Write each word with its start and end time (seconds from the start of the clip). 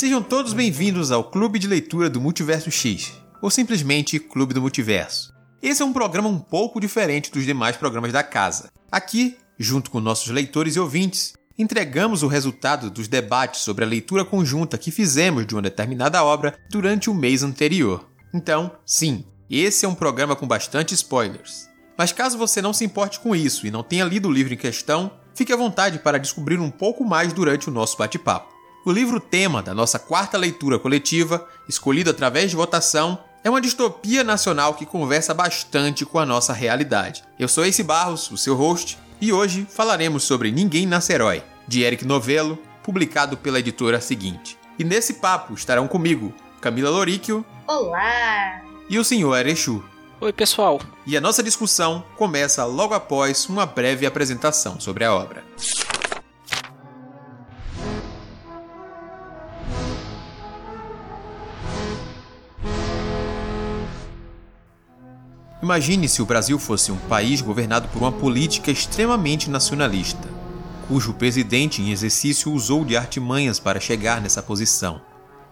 Sejam 0.00 0.22
todos 0.22 0.54
bem-vindos 0.54 1.12
ao 1.12 1.22
Clube 1.22 1.58
de 1.58 1.66
Leitura 1.66 2.08
do 2.08 2.22
Multiverso 2.22 2.70
X, 2.70 3.12
ou 3.42 3.50
simplesmente 3.50 4.18
Clube 4.18 4.54
do 4.54 4.60
Multiverso. 4.62 5.30
Esse 5.60 5.82
é 5.82 5.84
um 5.84 5.92
programa 5.92 6.26
um 6.26 6.38
pouco 6.38 6.80
diferente 6.80 7.30
dos 7.30 7.44
demais 7.44 7.76
programas 7.76 8.10
da 8.10 8.22
casa. 8.22 8.70
Aqui, 8.90 9.36
junto 9.58 9.90
com 9.90 10.00
nossos 10.00 10.28
leitores 10.28 10.74
e 10.74 10.80
ouvintes, 10.80 11.34
entregamos 11.58 12.22
o 12.22 12.28
resultado 12.28 12.90
dos 12.90 13.08
debates 13.08 13.60
sobre 13.60 13.84
a 13.84 13.86
leitura 13.86 14.24
conjunta 14.24 14.78
que 14.78 14.90
fizemos 14.90 15.46
de 15.46 15.54
uma 15.54 15.60
determinada 15.60 16.24
obra 16.24 16.58
durante 16.70 17.10
o 17.10 17.14
mês 17.14 17.42
anterior. 17.42 18.08
Então, 18.32 18.72
sim, 18.86 19.26
esse 19.50 19.84
é 19.84 19.88
um 19.90 19.94
programa 19.94 20.34
com 20.34 20.48
bastante 20.48 20.94
spoilers. 20.94 21.68
Mas 21.98 22.10
caso 22.10 22.38
você 22.38 22.62
não 22.62 22.72
se 22.72 22.86
importe 22.86 23.20
com 23.20 23.36
isso 23.36 23.66
e 23.66 23.70
não 23.70 23.82
tenha 23.82 24.06
lido 24.06 24.28
o 24.28 24.32
livro 24.32 24.54
em 24.54 24.56
questão, 24.56 25.12
fique 25.34 25.52
à 25.52 25.56
vontade 25.56 25.98
para 25.98 26.16
descobrir 26.16 26.58
um 26.58 26.70
pouco 26.70 27.04
mais 27.04 27.34
durante 27.34 27.68
o 27.68 27.70
nosso 27.70 27.98
bate-papo. 27.98 28.49
O 28.82 28.90
livro 28.90 29.20
tema 29.20 29.62
da 29.62 29.74
nossa 29.74 29.98
quarta 29.98 30.38
leitura 30.38 30.78
coletiva, 30.78 31.46
escolhido 31.68 32.08
através 32.08 32.50
de 32.50 32.56
votação, 32.56 33.18
é 33.44 33.50
uma 33.50 33.60
distopia 33.60 34.24
nacional 34.24 34.72
que 34.72 34.86
conversa 34.86 35.34
bastante 35.34 36.06
com 36.06 36.18
a 36.18 36.24
nossa 36.24 36.54
realidade. 36.54 37.22
Eu 37.38 37.46
sou 37.46 37.62
Ace 37.66 37.82
Barros, 37.82 38.30
o 38.30 38.38
seu 38.38 38.56
host, 38.56 38.98
e 39.20 39.34
hoje 39.34 39.66
falaremos 39.68 40.24
sobre 40.24 40.50
Ninguém 40.50 40.86
Nasce 40.86 41.12
Herói, 41.12 41.42
de 41.68 41.82
Eric 41.82 42.06
Novello, 42.06 42.58
publicado 42.82 43.36
pela 43.36 43.58
editora 43.58 44.00
seguinte. 44.00 44.58
E 44.78 44.84
nesse 44.84 45.14
papo 45.14 45.52
estarão 45.52 45.86
comigo 45.86 46.32
Camila 46.58 46.88
Loríquio. 46.88 47.44
Olá! 47.66 48.62
E 48.88 48.98
o 48.98 49.04
senhor 49.04 49.36
Erechu. 49.36 49.84
Oi, 50.22 50.32
pessoal. 50.32 50.80
E 51.06 51.18
a 51.18 51.20
nossa 51.20 51.42
discussão 51.42 52.02
começa 52.16 52.64
logo 52.64 52.94
após 52.94 53.46
uma 53.46 53.66
breve 53.66 54.06
apresentação 54.06 54.80
sobre 54.80 55.04
a 55.04 55.12
obra. 55.12 55.44
Imagine 65.70 66.08
se 66.08 66.20
o 66.20 66.26
Brasil 66.26 66.58
fosse 66.58 66.90
um 66.90 66.96
país 66.96 67.40
governado 67.40 67.86
por 67.90 68.02
uma 68.02 68.10
política 68.10 68.72
extremamente 68.72 69.48
nacionalista, 69.48 70.28
cujo 70.88 71.14
presidente 71.14 71.80
em 71.80 71.92
exercício 71.92 72.52
usou 72.52 72.84
de 72.84 72.96
artimanhas 72.96 73.60
para 73.60 73.78
chegar 73.78 74.20
nessa 74.20 74.42
posição, 74.42 75.00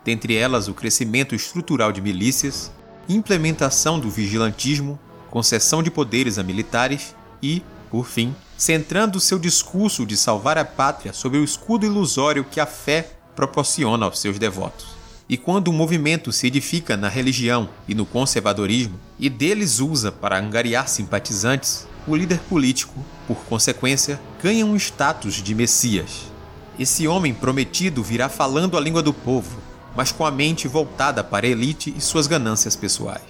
dentre 0.05 0.35
elas 0.35 0.67
o 0.67 0.75
crescimento 0.75 1.37
estrutural 1.37 1.93
de 1.93 2.01
milícias, 2.01 2.73
implementação 3.09 4.01
do 4.01 4.11
vigilantismo, 4.11 4.99
concessão 5.31 5.85
de 5.85 5.91
poderes 5.91 6.37
a 6.37 6.43
militares 6.43 7.15
e, 7.41 7.63
por 7.89 8.05
fim, 8.05 8.35
centrando 8.57 9.21
seu 9.21 9.39
discurso 9.39 10.05
de 10.05 10.17
salvar 10.17 10.59
a 10.59 10.65
pátria 10.65 11.13
sob 11.13 11.39
o 11.39 11.45
escudo 11.45 11.87
ilusório 11.87 12.43
que 12.43 12.59
a 12.59 12.67
fé 12.67 13.13
proporciona 13.37 14.07
aos 14.07 14.19
seus 14.19 14.37
devotos. 14.37 14.98
E 15.29 15.37
quando 15.37 15.69
o 15.69 15.73
movimento 15.75 16.33
se 16.33 16.47
edifica 16.47 16.97
na 16.97 17.09
religião 17.11 17.69
e 17.87 17.95
no 17.95 18.07
conservadorismo, 18.07 18.99
e 19.19 19.29
deles 19.29 19.79
usa 19.79 20.11
para 20.11 20.39
angariar 20.39 20.89
simpatizantes, 20.89 21.87
o 22.07 22.17
líder 22.17 22.39
político, 22.49 23.05
por 23.27 23.37
consequência, 23.45 24.19
ganha 24.43 24.65
um 24.65 24.75
status 24.75 25.35
de 25.35 25.55
Messias. 25.55 26.33
Esse 26.79 27.07
homem 27.07 27.35
prometido 27.35 28.03
virá 28.03 28.31
falando 28.31 28.79
a 28.79 28.81
língua 28.81 29.03
do 29.03 29.13
povo, 29.13 29.59
mas 29.95 30.11
com 30.11 30.25
a 30.25 30.31
mente 30.31 30.67
voltada 30.67 31.23
para 31.23 31.45
a 31.45 31.51
elite 31.51 31.93
e 31.95 32.01
suas 32.01 32.27
ganâncias 32.27 32.75
pessoais. 32.75 33.21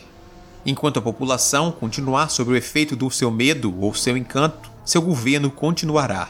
Enquanto 0.65 1.01
a 1.01 1.03
população 1.03 1.73
continuar 1.73 2.29
sob 2.29 2.53
o 2.53 2.57
efeito 2.57 2.95
do 2.95 3.11
seu 3.11 3.29
medo 3.29 3.75
ou 3.81 3.93
seu 3.93 4.17
encanto, 4.17 4.71
seu 4.85 5.03
governo 5.03 5.51
continuará. 5.51 6.29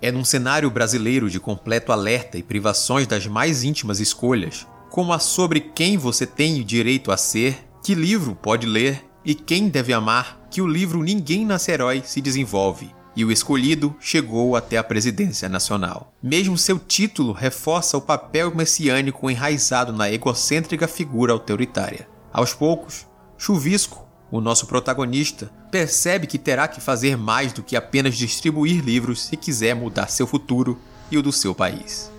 É 0.00 0.12
num 0.12 0.24
cenário 0.24 0.70
brasileiro 0.70 1.28
de 1.28 1.40
completo 1.40 1.90
alerta 1.90 2.38
e 2.38 2.42
privações 2.42 3.08
das 3.08 3.26
mais 3.26 3.64
íntimas 3.64 3.98
escolhas 3.98 4.66
como 4.92 5.14
a 5.14 5.18
sobre 5.18 5.58
quem 5.58 5.96
você 5.96 6.26
tem 6.26 6.60
o 6.60 6.64
direito 6.64 7.10
a 7.10 7.16
ser, 7.16 7.66
que 7.82 7.94
livro 7.94 8.34
pode 8.34 8.66
ler 8.66 9.02
e 9.24 9.34
quem 9.34 9.70
deve 9.70 9.90
amar, 9.90 10.46
que 10.50 10.60
o 10.60 10.66
livro 10.66 11.02
Ninguém 11.02 11.46
Nasce 11.46 11.72
Herói 11.72 12.02
se 12.04 12.20
desenvolve. 12.20 12.94
E 13.16 13.24
o 13.24 13.32
escolhido 13.32 13.96
chegou 13.98 14.54
até 14.54 14.76
a 14.76 14.84
presidência 14.84 15.48
nacional. 15.48 16.12
Mesmo 16.22 16.58
seu 16.58 16.78
título 16.78 17.32
reforça 17.32 17.96
o 17.96 18.02
papel 18.02 18.54
messiânico 18.54 19.30
enraizado 19.30 19.94
na 19.94 20.12
egocêntrica 20.12 20.86
figura 20.86 21.32
autoritária. 21.32 22.06
Aos 22.30 22.52
poucos, 22.52 23.06
Chuvisco, 23.38 24.06
o 24.30 24.42
nosso 24.42 24.66
protagonista, 24.66 25.50
percebe 25.70 26.26
que 26.26 26.38
terá 26.38 26.68
que 26.68 26.82
fazer 26.82 27.16
mais 27.16 27.50
do 27.54 27.62
que 27.62 27.76
apenas 27.76 28.14
distribuir 28.14 28.84
livros 28.84 29.22
se 29.22 29.38
quiser 29.38 29.74
mudar 29.74 30.08
seu 30.08 30.26
futuro 30.26 30.78
e 31.10 31.16
o 31.16 31.22
do 31.22 31.32
seu 31.32 31.54
país. 31.54 32.12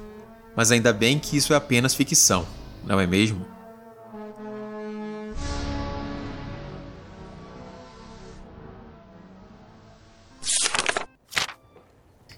Mas 0.56 0.72
ainda 0.72 0.92
bem 0.92 1.20
que 1.20 1.38
isso 1.38 1.53
é 1.53 1.56
apenas 1.56 1.94
ficção 1.94 2.47
não 2.84 3.00
é 3.00 3.08
mesmo? 3.08 3.54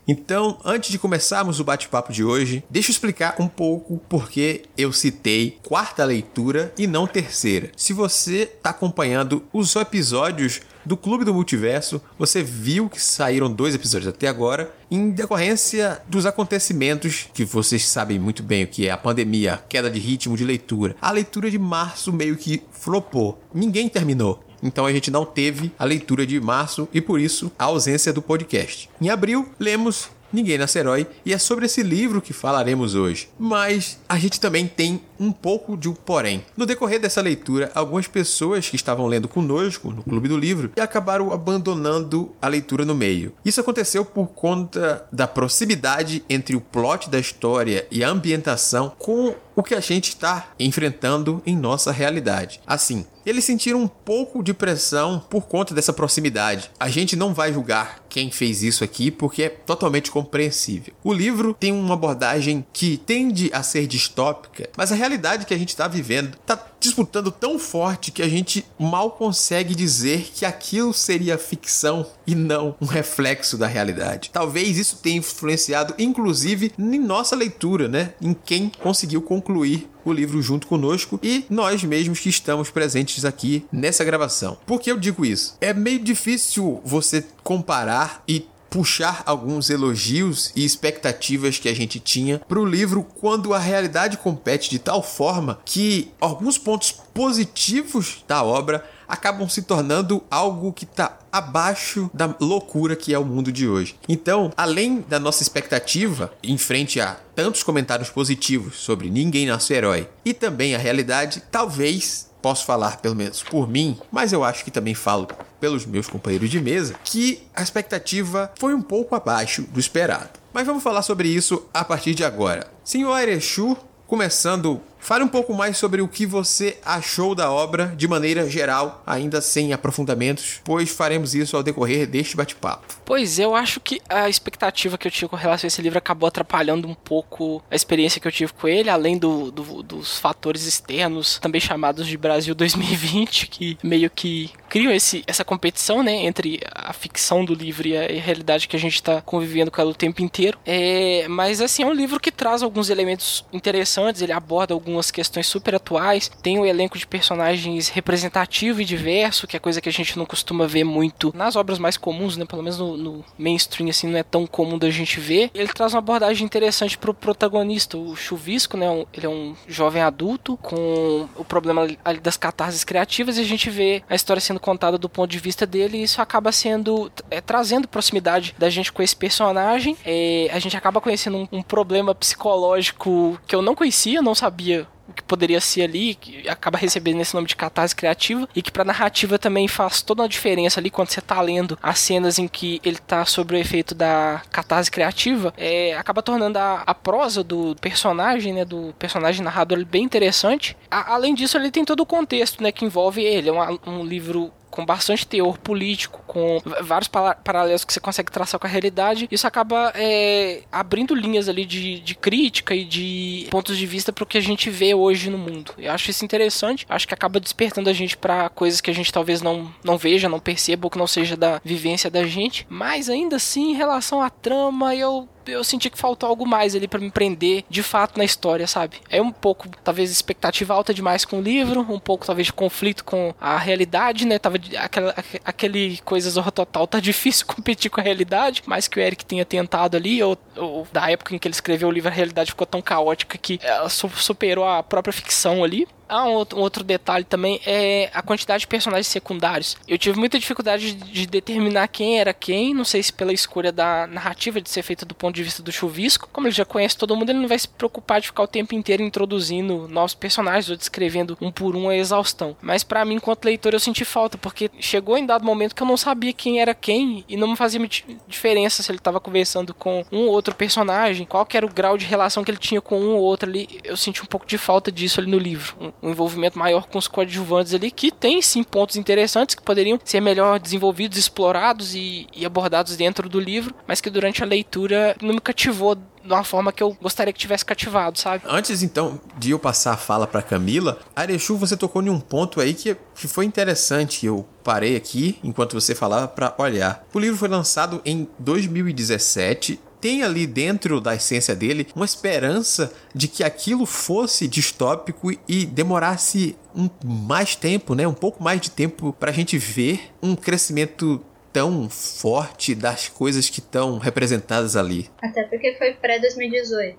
Então, 0.08 0.60
antes 0.64 0.92
de 0.92 1.00
começarmos 1.00 1.60
o 1.60 1.64
bate-papo 1.64 2.14
de 2.14 2.24
hoje, 2.24 2.64
deixa 2.70 2.92
eu 2.92 2.94
explicar 2.94 3.36
um 3.40 3.48
pouco 3.48 4.00
porque 4.08 4.66
eu 4.78 4.94
citei 4.94 5.58
quarta 5.64 6.06
leitura 6.06 6.72
e 6.78 6.86
não 6.86 7.08
terceira. 7.08 7.72
Se 7.76 7.92
você 7.92 8.44
está 8.44 8.70
acompanhando 8.70 9.44
os 9.52 9.76
episódios 9.76 10.62
do 10.86 10.96
Clube 10.96 11.26
do 11.26 11.34
Multiverso, 11.34 12.02
você 12.18 12.44
viu 12.44 12.90
que 12.90 13.02
saíram 13.02 13.52
dois 13.52 13.74
episódios 13.74 14.08
até 14.08 14.28
agora, 14.28 14.74
em 14.90 15.10
decorrência 15.10 16.02
dos 16.08 16.26
acontecimentos 16.26 17.28
que 17.34 17.44
vocês 17.44 17.88
sabem 17.88 18.20
muito 18.20 18.44
bem 18.44 18.64
o 18.64 18.68
que 18.68 18.88
é 18.88 18.92
a 18.92 18.98
pandemia, 18.98 19.64
queda 19.68 19.90
de 19.90 20.00
ritmo 20.00 20.38
de 20.38 20.44
leitura. 20.44 20.96
A 21.02 21.12
leitura 21.12 21.50
de 21.50 21.58
março 21.58 22.14
meio 22.14 22.38
que 22.38 22.62
flopou. 22.72 23.42
Ninguém 23.54 23.90
terminou. 23.90 24.44
Então 24.62 24.86
a 24.86 24.92
gente 24.92 25.12
não 25.12 25.26
teve 25.26 25.72
a 25.78 25.86
leitura 25.86 26.26
de 26.26 26.40
março 26.40 26.88
e 26.94 27.02
por 27.02 27.20
isso 27.20 27.52
a 27.58 27.66
ausência 27.66 28.14
do 28.14 28.22
podcast. 28.22 28.90
Em 29.02 29.10
abril, 29.10 29.50
lemos 29.60 30.10
Ninguém 30.36 30.58
Nasce 30.58 30.78
Herói, 30.78 31.08
e 31.26 31.34
é 31.34 31.38
sobre 31.38 31.66
esse 31.66 31.82
livro 31.82 32.22
que 32.22 32.34
falaremos 32.34 32.94
hoje. 32.94 33.30
Mas 33.40 33.98
a 34.08 34.20
gente 34.20 34.40
também 34.40 34.68
tem 34.68 35.02
um 35.18 35.32
pouco 35.32 35.78
de 35.78 35.88
um 35.88 35.94
porém. 35.94 36.44
No 36.58 36.66
decorrer 36.66 37.00
dessa 37.00 37.22
leitura, 37.22 37.72
algumas 37.74 38.06
pessoas 38.06 38.68
que 38.68 38.76
estavam 38.76 39.08
lendo 39.08 39.30
conosco 39.30 39.92
no 39.92 40.04
Clube 40.04 40.28
do 40.28 40.38
Livro 40.38 40.72
acabaram 40.78 41.32
abandonando 41.32 42.32
a 42.42 42.48
leitura 42.50 42.84
no 42.84 42.94
meio. 42.94 43.34
Isso 43.46 43.62
aconteceu 43.62 44.04
por 44.04 44.28
conta 44.28 45.08
da 45.12 45.26
proximidade 45.26 46.24
entre 46.30 46.56
o 46.56 46.62
plot 46.62 47.10
da 47.10 47.18
história 47.18 47.88
e 47.90 48.04
a 48.04 48.10
ambientação 48.10 48.92
com 49.00 49.34
o 49.56 49.64
que 49.64 49.74
a 49.74 49.80
gente 49.80 50.10
está 50.10 50.50
enfrentando 50.60 51.42
em 51.46 51.56
nossa 51.56 51.92
realidade. 51.92 52.60
Assim, 52.68 53.06
eles 53.26 53.44
sentiram 53.44 53.82
um 53.82 53.88
pouco 53.88 54.44
de 54.44 54.54
pressão 54.54 55.24
por 55.30 55.48
conta 55.48 55.74
dessa 55.74 55.94
proximidade. 55.94 56.70
A 56.80 56.90
gente 56.90 57.16
não 57.16 57.34
vai 57.34 57.52
julgar 57.52 58.04
quem 58.08 58.30
fez 58.30 58.62
isso 58.62 58.84
aqui 58.84 59.10
porque 59.10 59.44
é 59.44 59.50
totalmente 59.50 60.12
compreensível. 60.12 60.94
O 61.04 61.12
livro 61.12 61.54
tem 61.54 61.72
uma 61.72 61.96
abordagem 61.96 62.66
que 62.72 62.98
tende 62.98 63.50
a 63.52 63.64
ser 63.64 63.88
distópica, 63.88 64.70
mas 64.78 64.92
a 64.92 64.96
realidade 64.96 65.46
que 65.46 65.54
a 65.54 65.58
gente 65.58 65.70
está 65.70 65.88
vivendo 65.88 66.38
está 66.40 66.56
disputando 66.86 67.32
tão 67.32 67.60
forte 67.60 68.12
que 68.12 68.22
a 68.22 68.30
gente 68.30 68.66
mal 68.80 69.12
consegue 69.12 69.76
dizer 69.76 70.30
que 70.34 70.46
aquilo 70.46 70.94
seria 70.94 71.38
ficção 71.38 72.06
e 72.26 72.34
não 72.34 72.76
um 72.82 72.86
reflexo 72.86 73.58
da 73.58 73.68
realidade. 73.68 74.30
Talvez 74.32 74.78
isso 74.78 74.98
tenha 75.02 75.18
influenciado, 75.18 75.94
inclusive, 75.98 76.72
em 76.78 77.00
nossa 77.00 77.36
leitura, 77.36 77.88
né? 77.88 78.14
Em 78.22 78.34
quem 78.34 78.72
conseguiu 78.82 79.22
concluir 79.22 79.90
o 80.06 80.14
livro 80.14 80.42
junto 80.42 80.68
conosco 80.68 81.20
e 81.24 81.46
nós 81.50 81.84
mesmos 81.84 82.20
que 82.20 82.30
estamos 82.30 82.70
presentes 82.70 83.26
aqui 83.26 83.66
nessa 83.72 84.04
gravação. 84.04 84.58
Por 84.66 84.80
que 84.80 84.92
eu 84.92 84.98
digo 85.00 85.26
isso? 85.26 85.58
É 85.60 85.74
meio 85.74 86.00
difícil 86.00 86.80
você 86.86 87.26
comparar 87.44 88.24
e 88.28 88.46
puxar 88.76 89.24
alguns 89.26 89.70
elogios 89.70 90.52
e 90.54 90.66
expectativas 90.66 91.58
que 91.58 91.70
a 91.70 91.74
gente 91.74 91.98
tinha 91.98 92.40
para 92.40 92.60
o 92.60 92.66
livro 92.66 93.08
quando 93.22 93.54
a 93.54 93.58
realidade 93.58 94.18
compete 94.18 94.70
de 94.70 94.80
tal 94.80 95.02
forma 95.02 95.60
que 95.64 96.12
alguns 96.20 96.58
pontos 96.58 96.92
positivos 96.92 98.26
da 98.28 98.44
obra 98.44 98.84
acabam 99.08 99.48
se 99.48 99.62
tornando 99.62 100.22
algo 100.30 100.74
que 100.74 100.84
está 100.84 101.20
abaixo 101.32 102.12
da 102.14 102.36
loucura 102.38 102.98
que 102.98 103.14
é 103.14 103.20
o 103.20 103.24
mundo 103.24 103.50
de 103.50 103.66
hoje. 103.66 103.96
Então, 104.10 104.52
além 104.58 105.00
da 105.08 105.22
nossa 105.22 105.42
expectativa 105.42 106.34
em 106.44 106.58
frente 106.58 107.00
a 107.00 107.16
tantos 107.34 107.64
comentários 107.64 108.10
positivos 108.10 108.76
sobre 108.76 109.10
Ninguém 109.10 109.46
Nasce 109.46 109.74
Herói 109.74 110.10
e 110.26 110.34
também 110.34 110.76
a 110.76 110.80
realidade, 110.80 111.42
talvez 111.50 112.30
posso 112.46 112.64
falar 112.64 112.98
pelo 112.98 113.16
menos 113.16 113.42
por 113.42 113.68
mim, 113.68 113.98
mas 114.12 114.32
eu 114.32 114.44
acho 114.44 114.64
que 114.64 114.70
também 114.70 114.94
falo 114.94 115.28
pelos 115.60 115.84
meus 115.84 116.06
companheiros 116.06 116.48
de 116.48 116.62
mesa, 116.62 116.94
que 117.04 117.42
a 117.56 117.64
expectativa 117.64 118.52
foi 118.60 118.76
um 118.76 118.84
pouco 118.84 119.16
abaixo 119.16 119.64
do 119.64 119.80
esperado. 119.80 120.30
Mas 120.54 120.68
vamos 120.68 120.84
falar 120.84 121.02
sobre 121.02 121.28
isso 121.28 121.68
a 121.74 121.84
partir 121.84 122.14
de 122.14 122.24
agora. 122.24 122.68
Senhor 122.84 123.18
Erechu, 123.18 123.76
começando 124.06 124.80
Fale 125.06 125.24
um 125.24 125.28
pouco 125.28 125.54
mais 125.54 125.78
sobre 125.78 126.02
o 126.02 126.08
que 126.08 126.26
você 126.26 126.80
achou 126.84 127.36
da 127.36 127.52
obra 127.52 127.94
de 127.96 128.08
maneira 128.08 128.50
geral, 128.50 129.04
ainda 129.06 129.40
sem 129.40 129.72
aprofundamentos, 129.72 130.62
pois 130.64 130.90
faremos 130.90 131.36
isso 131.36 131.56
ao 131.56 131.62
decorrer 131.62 132.08
deste 132.08 132.36
bate-papo. 132.36 132.96
Pois 133.06 133.38
eu 133.38 133.54
acho 133.54 133.80
que 133.80 134.02
a 134.10 134.28
expectativa 134.28 134.98
que 134.98 135.08
eu 135.08 135.12
tinha 135.12 135.30
com 135.30 135.36
relação 135.36 135.68
a 135.68 135.70
esse 135.70 135.80
livro 135.80 136.00
acabou 136.00 136.26
atrapalhando 136.26 136.88
um 136.88 136.96
pouco 136.96 137.64
a 137.70 137.76
experiência 137.76 138.20
que 138.20 138.28
eu 138.28 138.32
tive 138.32 138.52
com 138.54 138.68
ele, 138.68 138.90
além 138.90 139.16
do, 139.16 139.52
do 139.52 139.84
dos 139.84 140.18
fatores 140.18 140.66
externos, 140.66 141.38
também 141.38 141.62
chamados 141.62 142.08
de 142.08 142.18
Brasil 142.18 142.56
2020, 142.56 143.46
que 143.46 143.78
meio 143.84 144.10
que 144.10 144.50
criam 144.76 144.92
esse, 144.92 145.24
essa 145.26 145.46
competição, 145.46 146.04
né, 146.04 146.26
entre 146.26 146.60
a 146.70 146.92
ficção 146.92 147.46
do 147.46 147.54
livro 147.54 147.88
e 147.88 147.96
a, 147.96 148.08
realidade 148.20 148.68
que 148.68 148.76
a 148.76 148.80
gente 148.80 148.96
está 148.96 149.22
convivendo 149.22 149.72
com 149.72 149.80
ela 149.80 149.92
o 149.92 149.96
tempo 149.96 150.22
inteiro. 150.22 150.60
É, 150.66 151.26
mas 151.30 151.62
assim, 151.62 151.84
é 151.84 151.86
um 151.86 151.94
livro 151.94 152.20
que 152.20 152.30
traz 152.30 152.62
alguns 152.62 152.90
elementos 152.90 153.46
interessantes, 153.54 154.22
ele 154.22 154.34
aborda 154.34 154.74
algumas 154.74 155.12
questões 155.12 155.48
super 155.48 155.76
atuais, 155.76 156.30
tem 156.44 156.60
um 156.60 156.66
elenco 156.66 156.98
de 156.98 157.08
personagens 157.08 157.88
representativo 157.88 158.82
e 158.82 158.86
diverso, 158.86 159.48
que 159.48 159.56
é 159.56 159.60
coisa 159.62 159.80
que 159.80 159.88
a 159.88 159.94
gente 159.94 160.18
não 160.18 160.26
costuma 160.26 160.68
ver 160.68 160.84
muito 160.84 161.32
nas 161.34 161.56
obras 161.56 161.80
mais 161.80 161.96
comuns, 161.96 162.36
né, 162.36 162.44
pelo 162.44 162.62
menos 162.62 162.78
no, 162.78 162.98
no 162.98 163.26
mainstream, 163.38 163.90
assim, 163.90 164.08
não 164.08 164.20
é 164.20 164.24
tão 164.24 164.46
comum 164.46 164.78
da 164.78 164.90
gente 164.90 165.22
ver. 165.22 165.52
Ele 165.54 165.70
traz 165.70 165.94
uma 165.94 166.00
abordagem 166.00 166.44
interessante 166.44 166.98
pro 166.98 167.14
protagonista, 167.14 167.98
o 167.98 168.14
Chuvisco, 168.14 168.76
né, 168.76 168.90
um, 168.90 169.06
ele 169.14 169.26
é 169.26 169.30
um 169.30 169.56
jovem 169.70 170.02
adulto 170.02 170.58
com 170.58 171.30
o 171.38 171.46
problema 171.46 171.88
das 172.22 172.36
catarses 172.36 172.84
criativas 172.84 173.38
e 173.38 173.42
a 173.42 173.46
gente 173.46 173.70
vê 173.70 174.04
a 174.10 174.16
história 174.16 174.42
sendo 174.42 174.65
contada 174.66 174.98
do 174.98 175.08
ponto 175.08 175.30
de 175.30 175.38
vista 175.38 175.64
dele 175.64 176.00
e 176.00 176.04
isso 176.04 176.20
acaba 176.20 176.52
sendo 176.52 177.12
é, 177.30 177.40
trazendo 177.40 177.88
proximidade 177.88 178.56
da 178.58 178.68
gente 178.68 178.92
com 178.92 179.04
esse 179.04 179.16
personagem. 179.16 179.96
É, 180.04 180.50
a 180.52 180.58
gente 180.58 180.76
acaba 180.76 181.00
conhecendo 181.00 181.38
um, 181.38 181.48
um 181.52 181.62
problema 181.62 182.16
psicológico 182.16 183.40
que 183.46 183.56
eu 183.56 183.62
não 183.62 183.76
conhecia, 183.76 184.24
não 184.24 184.34
sabia 184.34 184.88
que 185.14 185.24
poderia 185.24 185.62
ser 185.62 185.84
ali, 185.84 186.16
que 186.16 186.48
acaba 186.48 186.78
recebendo 186.78 187.22
esse 187.22 187.34
nome 187.36 187.48
de 187.48 187.56
catarse 187.56 187.96
criativa, 187.96 188.48
e 188.56 188.62
que 188.62 188.72
pra 188.72 188.84
narrativa 188.84 189.38
também 189.38 189.68
faz 189.68 190.02
toda 190.02 190.24
a 190.24 190.28
diferença 190.28 190.80
ali 190.80 190.90
quando 190.90 191.10
você 191.10 191.22
tá 191.22 191.40
lendo 191.42 191.78
as 191.82 192.00
cenas 192.00 192.40
em 192.40 192.48
que 192.48 192.80
ele 192.84 192.98
tá 192.98 193.26
sob 193.26 193.54
o 193.54 193.58
efeito 193.58 193.94
da 193.94 194.42
catarse 194.52 194.90
criativa, 194.90 195.54
é, 195.58 195.96
acaba 195.96 196.22
tornando 196.22 196.58
a, 196.58 196.84
a 196.86 196.94
prosa 196.94 197.44
do 197.44 197.76
personagem, 197.80 198.54
né, 198.54 198.66
do 198.66 198.94
personagem 198.98 199.44
narrador 199.44 199.84
bem 199.86 200.04
interessante. 200.04 200.78
A, 200.90 201.14
além 201.14 201.34
disso, 201.34 201.58
ele 201.58 201.72
tem 201.72 201.86
todo 201.86 202.00
o 202.02 202.06
contexto, 202.06 202.64
né, 202.64 202.72
que 202.72 202.86
envolve 202.86 203.24
ele. 203.24 203.50
É 203.50 203.52
um, 203.52 203.80
um 203.86 204.04
livro 204.04 204.52
com 204.76 204.86
bastante 204.86 205.26
teor 205.26 205.58
político, 205.58 206.22
com 206.28 206.62
vários 206.82 207.08
paralelos 207.08 207.86
que 207.86 207.94
você 207.94 208.00
consegue 208.02 208.30
traçar 208.30 208.60
com 208.60 208.68
a 208.68 208.70
realidade, 208.70 209.26
isso 209.32 209.48
acaba 209.48 209.94
é, 209.96 210.64
abrindo 210.70 211.16
linhas 211.16 211.48
ali 211.48 211.66
de, 211.66 212.02
de 212.02 212.14
crítica 212.14 212.76
e 212.76 212.84
de 212.84 213.48
pontos 213.50 213.78
de 213.78 213.86
vista 213.86 214.12
para 214.12 214.26
o 214.26 214.28
que 214.28 214.38
a 214.38 214.42
gente 214.42 214.70
vê 214.70 214.94
hoje 214.94 215.30
no 215.30 215.38
mundo. 215.38 215.74
Eu 215.78 215.94
acho 215.94 216.12
isso 216.12 216.26
interessante, 216.26 216.86
acho 216.90 217.08
que 217.08 217.14
acaba 217.14 217.40
despertando 217.40 217.90
a 217.90 217.94
gente 217.94 218.18
para 218.18 218.50
coisas 218.50 218.82
que 218.82 218.92
a 218.92 218.94
gente 218.94 219.14
talvez 219.14 219.42
não, 219.42 219.74
não 219.82 219.98
veja, 219.98 220.28
não 220.28 220.42
perceba 220.42 220.88
ou 220.88 220.92
que 220.92 220.98
não 220.98 221.08
seja 221.08 221.38
da 221.38 221.62
vivência 221.64 222.12
da 222.12 222.26
gente, 222.26 222.68
mas 222.70 223.10
ainda 223.10 223.38
assim, 223.38 223.72
em 223.72 223.76
relação 223.76 224.22
à 224.22 224.30
trama, 224.30 224.94
eu 224.94 225.30
eu 225.48 225.64
senti 225.64 225.90
que 225.90 225.98
faltou 225.98 226.30
algo 226.30 226.46
mais 226.46 226.76
ali 226.76 226.88
para 226.88 227.00
me 227.00 227.12
prender 227.12 227.64
de 227.70 227.84
fato 227.84 228.18
na 228.18 228.24
história, 228.24 228.68
sabe? 228.68 228.98
É 229.10 229.22
um 229.22 229.32
pouco, 229.32 229.68
talvez, 229.84 230.12
expectativa 230.12 230.74
alta 230.74 230.94
demais 230.94 231.26
com 231.26 231.40
o 231.40 231.42
livro, 231.42 231.82
um 231.82 232.00
pouco, 232.00 232.26
talvez, 232.26 232.48
de 232.48 232.54
conflito 232.54 233.04
com 233.04 233.34
a 233.40 233.58
realidade, 233.58 234.26
né? 234.26 234.40
Tava 234.40 234.58
aquela, 234.78 235.16
aquele 235.44 235.98
coisa 236.00 236.30
zorra 236.30 236.52
total, 236.52 236.88
tá 236.88 237.00
difícil 237.02 237.46
competir 237.46 237.90
com 237.90 238.00
a 238.00 238.04
realidade, 238.04 238.64
mas 238.66 238.88
que 238.88 239.00
o 239.00 239.02
Eric 239.02 239.26
tenha 239.26 239.46
tentado 239.46 239.98
ali, 239.98 240.22
ou, 240.22 240.38
ou 240.56 240.88
da 240.92 241.10
época 241.10 241.36
em 241.36 241.40
que 241.40 241.48
ele 241.48 241.56
escreveu 241.56 241.88
o 241.88 241.92
livro, 241.92 242.10
a 242.10 242.14
realidade 242.14 242.52
ficou 242.52 242.68
tão 242.68 242.82
caótica 242.82 243.38
que 243.38 243.60
ela 243.62 243.90
superou 243.90 244.68
a 244.68 244.84
própria 244.84 245.14
ficção 245.14 245.64
ali. 245.64 245.88
Ah, 246.08 246.26
um 246.26 246.34
outro, 246.34 246.60
um 246.60 246.62
outro, 246.62 246.84
detalhe 246.84 247.24
também 247.24 247.60
é 247.66 248.12
a 248.14 248.22
quantidade 248.22 248.62
de 248.62 248.68
personagens 248.68 249.08
secundários. 249.08 249.76
Eu 249.88 249.98
tive 249.98 250.20
muita 250.20 250.38
dificuldade 250.38 250.94
de, 250.94 251.12
de, 251.12 251.26
determinar 251.26 251.88
quem 251.88 252.20
era 252.20 252.34
quem, 252.34 252.74
não 252.74 252.86
sei 252.86 253.02
se 253.02 253.12
pela 253.12 253.34
escolha 253.34 253.72
da 253.72 254.06
narrativa 254.06 254.62
de 254.62 254.70
ser 254.70 254.84
feita 254.84 255.06
do 255.06 255.16
ponto 255.16 255.36
de 255.36 255.44
vista 255.44 255.64
do 255.64 255.72
chuvisco. 255.72 256.30
Como 256.32 256.48
ele 256.48 256.56
já 256.56 256.64
conhece 256.64 256.98
todo 256.98 257.16
mundo, 257.16 257.32
ele 257.32 257.40
não 257.40 257.48
vai 257.48 257.58
se 257.58 257.68
preocupar 257.68 258.22
de 258.22 258.28
ficar 258.28 258.44
o 258.44 258.48
tempo 258.48 258.76
inteiro 258.76 259.02
introduzindo 259.02 259.88
novos 259.88 260.14
personagens 260.14 260.70
ou 260.70 260.78
descrevendo 260.78 261.38
um 261.42 261.52
por 261.52 261.76
um 261.76 261.90
a 261.90 261.98
exaustão. 261.98 262.56
Mas 262.62 262.84
para 262.84 263.04
mim, 263.04 263.16
enquanto 263.16 263.46
leitor, 263.46 263.74
eu 263.74 263.80
senti 263.80 264.06
falta, 264.06 264.38
porque 264.38 264.70
chegou 264.80 265.18
em 265.18 265.26
dado 265.26 265.44
momento 265.44 265.74
que 265.74 265.82
eu 265.82 265.88
não 265.88 265.98
sabia 265.98 266.34
quem 266.34 266.62
era 266.62 266.76
quem 266.76 267.26
e 267.28 267.36
não 267.36 267.48
me 267.48 267.56
fazia 267.56 267.80
diferença 268.28 268.84
se 268.84 268.92
ele 268.92 269.00
estava 269.00 269.20
conversando 269.20 269.74
com 269.74 270.06
um 270.12 270.28
ou 270.28 270.34
outro 270.34 270.54
personagem, 270.54 271.26
qual 271.26 271.48
era 271.54 271.66
o 271.66 271.74
grau 271.74 271.98
de 271.98 272.06
relação 272.06 272.44
que 272.44 272.52
ele 272.52 272.58
tinha 272.58 272.82
com 272.82 273.00
um 273.00 273.16
ou 273.16 273.22
outro 273.22 273.50
ali. 273.50 273.80
Eu 273.84 273.98
senti 273.98 274.22
um 274.22 274.26
pouco 274.26 274.46
de 274.46 274.58
falta 274.58 274.92
disso 274.92 275.20
ali 275.20 275.32
no 275.32 275.38
livro 275.38 275.95
um 276.02 276.10
envolvimento 276.10 276.58
maior 276.58 276.88
com 276.88 276.98
os 276.98 277.08
coadjuvantes 277.08 277.74
ali, 277.74 277.92
que 277.92 278.12
tem 278.12 278.42
sim 278.42 278.64
pontos 278.64 278.96
interessantes 278.96 279.56
que 279.56 279.62
poderiam 279.62 280.00
ser 280.04 280.22
melhor 280.22 280.60
desenvolvidos, 280.60 281.18
explorados 281.18 281.96
e, 281.96 282.28
e 282.36 282.46
abordados 282.46 282.96
dentro 282.96 283.28
do 283.28 283.40
livro, 283.40 283.74
mas 283.88 284.02
que 284.02 284.10
durante 284.10 284.44
a 284.44 284.46
leitura 284.46 285.16
não 285.22 285.34
me 285.34 285.42
cativou 285.42 285.96
de 285.96 286.34
uma 286.34 286.44
forma 286.44 286.72
que 286.74 286.82
eu 286.82 286.98
gostaria 287.00 287.32
que 287.32 287.40
tivesse 287.40 287.64
cativado, 287.64 288.18
sabe? 288.18 288.44
Antes 288.48 288.82
então 288.82 289.20
de 289.38 289.52
eu 289.52 289.60
passar 289.60 289.94
a 289.94 289.98
fala 289.98 290.26
para 290.26 290.42
Camila, 290.42 291.00
Arechu, 291.16 291.56
você 291.56 291.78
tocou 291.78 292.02
em 292.02 292.10
um 292.10 292.20
ponto 292.20 292.60
aí 292.60 292.74
que, 292.74 292.98
que 293.14 293.28
foi 293.28 293.46
interessante, 293.46 294.26
eu 294.26 294.46
parei 294.64 294.96
aqui 294.96 295.38
enquanto 295.44 295.74
você 295.74 295.94
falava 295.94 296.28
para 296.28 296.54
olhar. 296.58 297.06
O 297.14 297.20
livro 297.20 297.38
foi 297.38 297.48
lançado 297.48 298.02
em 298.04 298.28
2017 298.40 299.80
tem 300.06 300.22
ali 300.22 300.46
dentro 300.46 301.02
da 301.02 301.16
essência 301.16 301.56
dele 301.56 301.88
uma 301.96 302.06
esperança 302.06 302.94
de 303.12 303.28
que 303.28 303.44
aquilo 303.44 303.88
fosse 303.88 304.48
distópico 304.48 305.32
e 305.48 305.66
demorasse 305.66 306.56
um 306.76 306.88
mais 307.04 307.56
tempo, 307.56 307.96
né? 307.96 308.08
Um 308.08 308.14
pouco 308.14 308.44
mais 308.44 308.62
de 308.62 308.70
tempo 308.70 309.12
para 309.12 309.32
a 309.32 309.34
gente 309.34 309.58
ver 309.58 310.12
um 310.22 310.36
crescimento 310.36 311.20
tão 311.52 311.90
forte 311.90 312.76
das 312.76 313.10
coisas 313.10 313.50
que 313.50 313.60
estão 313.60 313.98
representadas 313.98 314.76
ali. 314.76 315.10
Até 315.24 315.42
porque 315.46 315.74
foi 315.76 315.96
pré-2018, 315.96 316.76
né? 316.76 316.96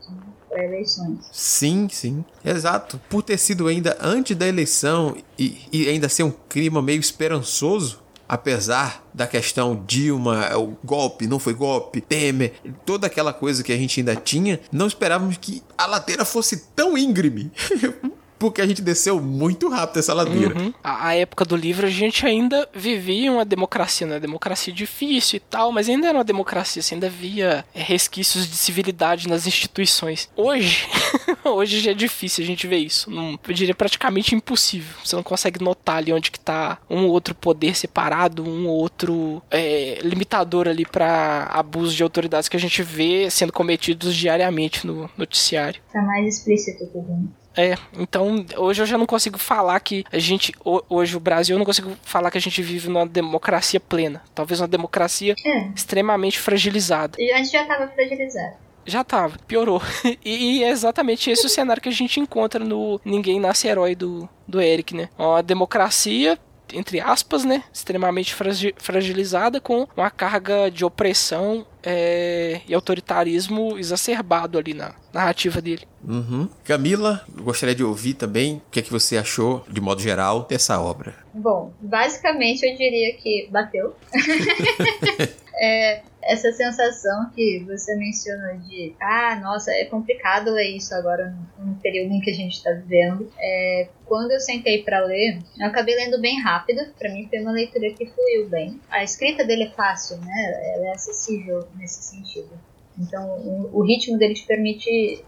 Pré-eleições. 0.48 1.28
Sim, 1.30 1.88
sim, 1.88 2.24
exato. 2.44 3.00
Por 3.08 3.22
ter 3.22 3.38
sido 3.38 3.68
ainda 3.68 3.96
antes 4.00 4.36
da 4.36 4.48
eleição 4.48 5.16
e, 5.38 5.58
e 5.72 5.88
ainda 5.88 6.08
ser 6.08 6.24
um 6.24 6.32
clima 6.48 6.82
meio 6.82 6.98
esperançoso, 6.98 8.02
apesar 8.28 9.04
da 9.12 9.26
questão 9.26 9.82
Dilma, 9.86 10.56
o 10.56 10.76
golpe, 10.84 11.26
não 11.26 11.38
foi 11.38 11.54
golpe, 11.54 12.00
Temer, 12.00 12.54
toda 12.84 13.06
aquela 13.06 13.32
coisa 13.32 13.62
que 13.62 13.72
a 13.72 13.76
gente 13.76 14.00
ainda 14.00 14.16
tinha, 14.16 14.60
não 14.72 14.86
esperávamos 14.86 15.36
que 15.36 15.62
a 15.76 15.86
ladeira 15.86 16.24
fosse 16.24 16.68
tão 16.74 16.96
íngreme. 16.96 17.50
porque 18.38 18.60
a 18.60 18.66
gente 18.66 18.82
desceu 18.82 19.20
muito 19.20 19.68
rápido 19.68 19.98
essa 19.98 20.14
ladeira. 20.14 20.58
Uhum. 20.58 20.72
A, 20.82 21.08
a, 21.08 21.14
época 21.14 21.44
do 21.44 21.56
livro 21.56 21.86
a 21.86 21.90
gente 21.90 22.26
ainda 22.26 22.68
vivia 22.74 23.32
uma 23.32 23.44
democracia, 23.44 24.06
né? 24.06 24.20
Democracia 24.20 24.72
difícil 24.72 25.38
e 25.38 25.40
tal, 25.40 25.72
mas 25.72 25.88
ainda 25.88 26.08
era 26.08 26.18
uma 26.18 26.24
democracia, 26.24 26.82
você 26.82 26.94
ainda 26.94 27.08
via 27.08 27.64
é, 27.74 27.82
resquícios 27.82 28.48
de 28.48 28.56
civilidade 28.56 29.28
nas 29.28 29.46
instituições. 29.46 30.28
Hoje, 30.36 30.86
hoje 31.44 31.80
já 31.80 31.90
é 31.90 31.94
difícil 31.94 32.44
a 32.44 32.46
gente 32.46 32.66
ver 32.66 32.78
isso. 32.78 33.10
Não, 33.10 33.38
eu 33.46 33.54
diria 33.54 33.74
praticamente 33.74 34.34
impossível. 34.34 34.94
Você 35.04 35.16
não 35.16 35.22
consegue 35.22 35.62
notar 35.62 35.96
ali 35.96 36.12
onde 36.12 36.30
que 36.30 36.40
tá 36.40 36.78
um 36.88 37.04
ou 37.04 37.10
outro 37.10 37.34
poder 37.34 37.74
separado, 37.74 38.44
um 38.44 38.66
ou 38.66 38.76
outro 38.76 39.42
é, 39.50 39.98
limitador 40.02 40.68
ali 40.68 40.84
para 40.84 41.44
abuso 41.50 41.94
de 41.94 42.02
autoridades 42.02 42.48
que 42.48 42.56
a 42.56 42.60
gente 42.60 42.82
vê 42.82 43.30
sendo 43.30 43.52
cometidos 43.52 44.14
diariamente 44.14 44.86
no 44.86 45.10
noticiário. 45.16 45.80
Tá 45.92 46.02
mais 46.02 46.36
explícito 46.36 46.86
tudo. 46.92 47.28
É, 47.56 47.74
então 47.98 48.44
hoje 48.56 48.82
eu 48.82 48.86
já 48.86 48.98
não 48.98 49.06
consigo 49.06 49.38
falar 49.38 49.80
que 49.80 50.04
a 50.12 50.18
gente, 50.18 50.52
hoje 50.88 51.16
o 51.16 51.20
Brasil, 51.20 51.54
eu 51.54 51.58
não 51.58 51.64
consigo 51.64 51.96
falar 52.02 52.30
que 52.30 52.38
a 52.38 52.40
gente 52.40 52.60
vive 52.62 52.88
numa 52.88 53.06
democracia 53.06 53.80
plena. 53.80 54.22
Talvez 54.34 54.60
uma 54.60 54.68
democracia 54.68 55.34
é. 55.44 55.68
extremamente 55.74 56.38
fragilizada. 56.38 57.16
E 57.18 57.32
antes 57.32 57.50
já 57.50 57.62
estava 57.62 57.88
fragilizada. 57.88 58.66
Já 58.84 59.02
tava, 59.02 59.36
piorou. 59.46 59.82
E, 60.24 60.58
e, 60.58 60.64
é 60.64 60.70
exatamente 60.70 61.30
esse 61.30 61.46
o 61.46 61.48
cenário 61.48 61.82
que 61.82 61.88
a 61.88 61.92
gente 61.92 62.20
encontra 62.20 62.64
no 62.64 63.00
Ninguém 63.04 63.40
Nasce 63.40 63.68
Herói 63.68 63.94
do, 63.94 64.28
do 64.46 64.60
Eric, 64.60 64.94
né? 64.94 65.08
Uma 65.18 65.42
democracia 65.42 66.38
entre 66.72 67.00
aspas, 67.00 67.44
né, 67.44 67.62
extremamente 67.72 68.34
fragilizada 68.76 69.60
com 69.60 69.86
uma 69.96 70.10
carga 70.10 70.70
de 70.70 70.84
opressão 70.84 71.66
é, 71.82 72.60
e 72.66 72.74
autoritarismo 72.74 73.78
exacerbado 73.78 74.58
ali 74.58 74.74
na 74.74 74.94
narrativa 75.12 75.60
dele. 75.60 75.86
Uhum. 76.06 76.48
Camila, 76.64 77.24
gostaria 77.28 77.74
de 77.74 77.84
ouvir 77.84 78.14
também 78.14 78.56
o 78.56 78.70
que 78.70 78.80
é 78.80 78.82
que 78.82 78.90
você 78.90 79.16
achou, 79.16 79.64
de 79.68 79.80
modo 79.80 80.00
geral, 80.00 80.46
dessa 80.48 80.80
obra. 80.80 81.14
Bom, 81.32 81.72
basicamente 81.80 82.64
eu 82.64 82.76
diria 82.76 83.16
que 83.16 83.48
bateu. 83.50 83.94
é, 85.58 86.02
essa 86.22 86.52
sensação 86.52 87.30
que 87.34 87.64
você 87.66 87.94
mencionou 87.96 88.56
de 88.58 88.94
ah, 89.00 89.38
nossa, 89.40 89.70
é 89.72 89.84
complicado 89.84 90.50
ler 90.50 90.76
isso 90.76 90.94
agora 90.94 91.34
no 91.58 91.74
período 91.76 92.12
em 92.12 92.20
que 92.20 92.30
a 92.30 92.34
gente 92.34 92.56
está 92.56 92.72
vivendo. 92.72 93.30
É, 93.38 93.88
quando 94.04 94.32
eu 94.32 94.40
sentei 94.40 94.82
para 94.82 95.04
ler, 95.04 95.38
eu 95.58 95.66
acabei 95.66 95.94
lendo 95.94 96.20
bem 96.20 96.40
rápido. 96.40 96.92
Para 96.98 97.12
mim 97.12 97.26
foi 97.28 97.40
uma 97.40 97.52
leitura 97.52 97.90
que 97.92 98.06
fluiu 98.06 98.48
bem. 98.48 98.80
A 98.90 99.02
escrita 99.02 99.44
dele 99.44 99.64
é 99.64 99.70
fácil, 99.70 100.18
né? 100.18 100.72
Ela 100.74 100.88
é 100.88 100.92
acessível 100.92 101.66
nesse 101.76 102.02
sentido. 102.02 102.50
Então, 102.98 103.70
o, 103.72 103.82
ritmo 103.82 104.18
dele 104.18 104.34
te 104.34 104.46
permite 104.46 105.22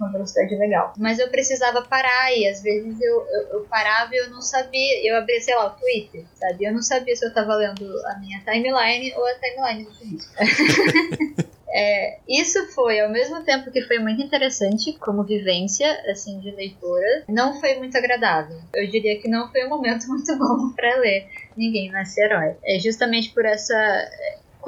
uma 0.00 0.12
velocidade 0.12 0.54
legal. 0.56 0.92
Mas 0.96 1.18
eu 1.18 1.28
precisava 1.28 1.82
parar 1.82 2.36
e 2.36 2.48
às 2.48 2.62
vezes 2.62 3.00
eu, 3.00 3.26
eu, 3.30 3.42
eu 3.52 3.60
parava 3.64 4.14
e 4.14 4.18
eu 4.18 4.30
não 4.30 4.40
sabia. 4.40 5.06
Eu 5.06 5.16
abria, 5.16 5.40
sei 5.40 5.54
lá, 5.54 5.66
o 5.66 5.70
Twitter, 5.70 6.24
sabe? 6.34 6.64
Eu 6.64 6.72
não 6.72 6.82
sabia 6.82 7.14
se 7.14 7.24
eu 7.24 7.28
estava 7.28 7.54
lendo 7.54 7.84
a 8.06 8.18
minha 8.18 8.40
timeline 8.40 9.12
ou 9.14 9.26
a 9.26 9.34
timeline 9.34 9.84
do 9.84 9.92
Twitter. 9.92 11.48
É, 11.70 12.18
isso 12.26 12.66
foi, 12.72 12.98
ao 12.98 13.10
mesmo 13.10 13.42
tempo 13.44 13.70
que 13.70 13.82
foi 13.82 13.98
muito 13.98 14.22
interessante 14.22 14.94
como 14.94 15.22
vivência, 15.22 15.86
assim, 16.10 16.40
de 16.40 16.50
leitora, 16.50 17.24
não 17.28 17.60
foi 17.60 17.74
muito 17.76 17.96
agradável. 17.96 18.58
Eu 18.74 18.88
diria 18.88 19.20
que 19.20 19.28
não 19.28 19.50
foi 19.50 19.66
um 19.66 19.68
momento 19.68 20.06
muito 20.08 20.36
bom 20.38 20.72
para 20.74 20.96
ler 20.96 21.28
Ninguém 21.56 21.90
Nasce 21.90 22.20
Herói. 22.20 22.56
É 22.64 22.78
justamente 22.78 23.30
por 23.30 23.44
essa 23.44 23.74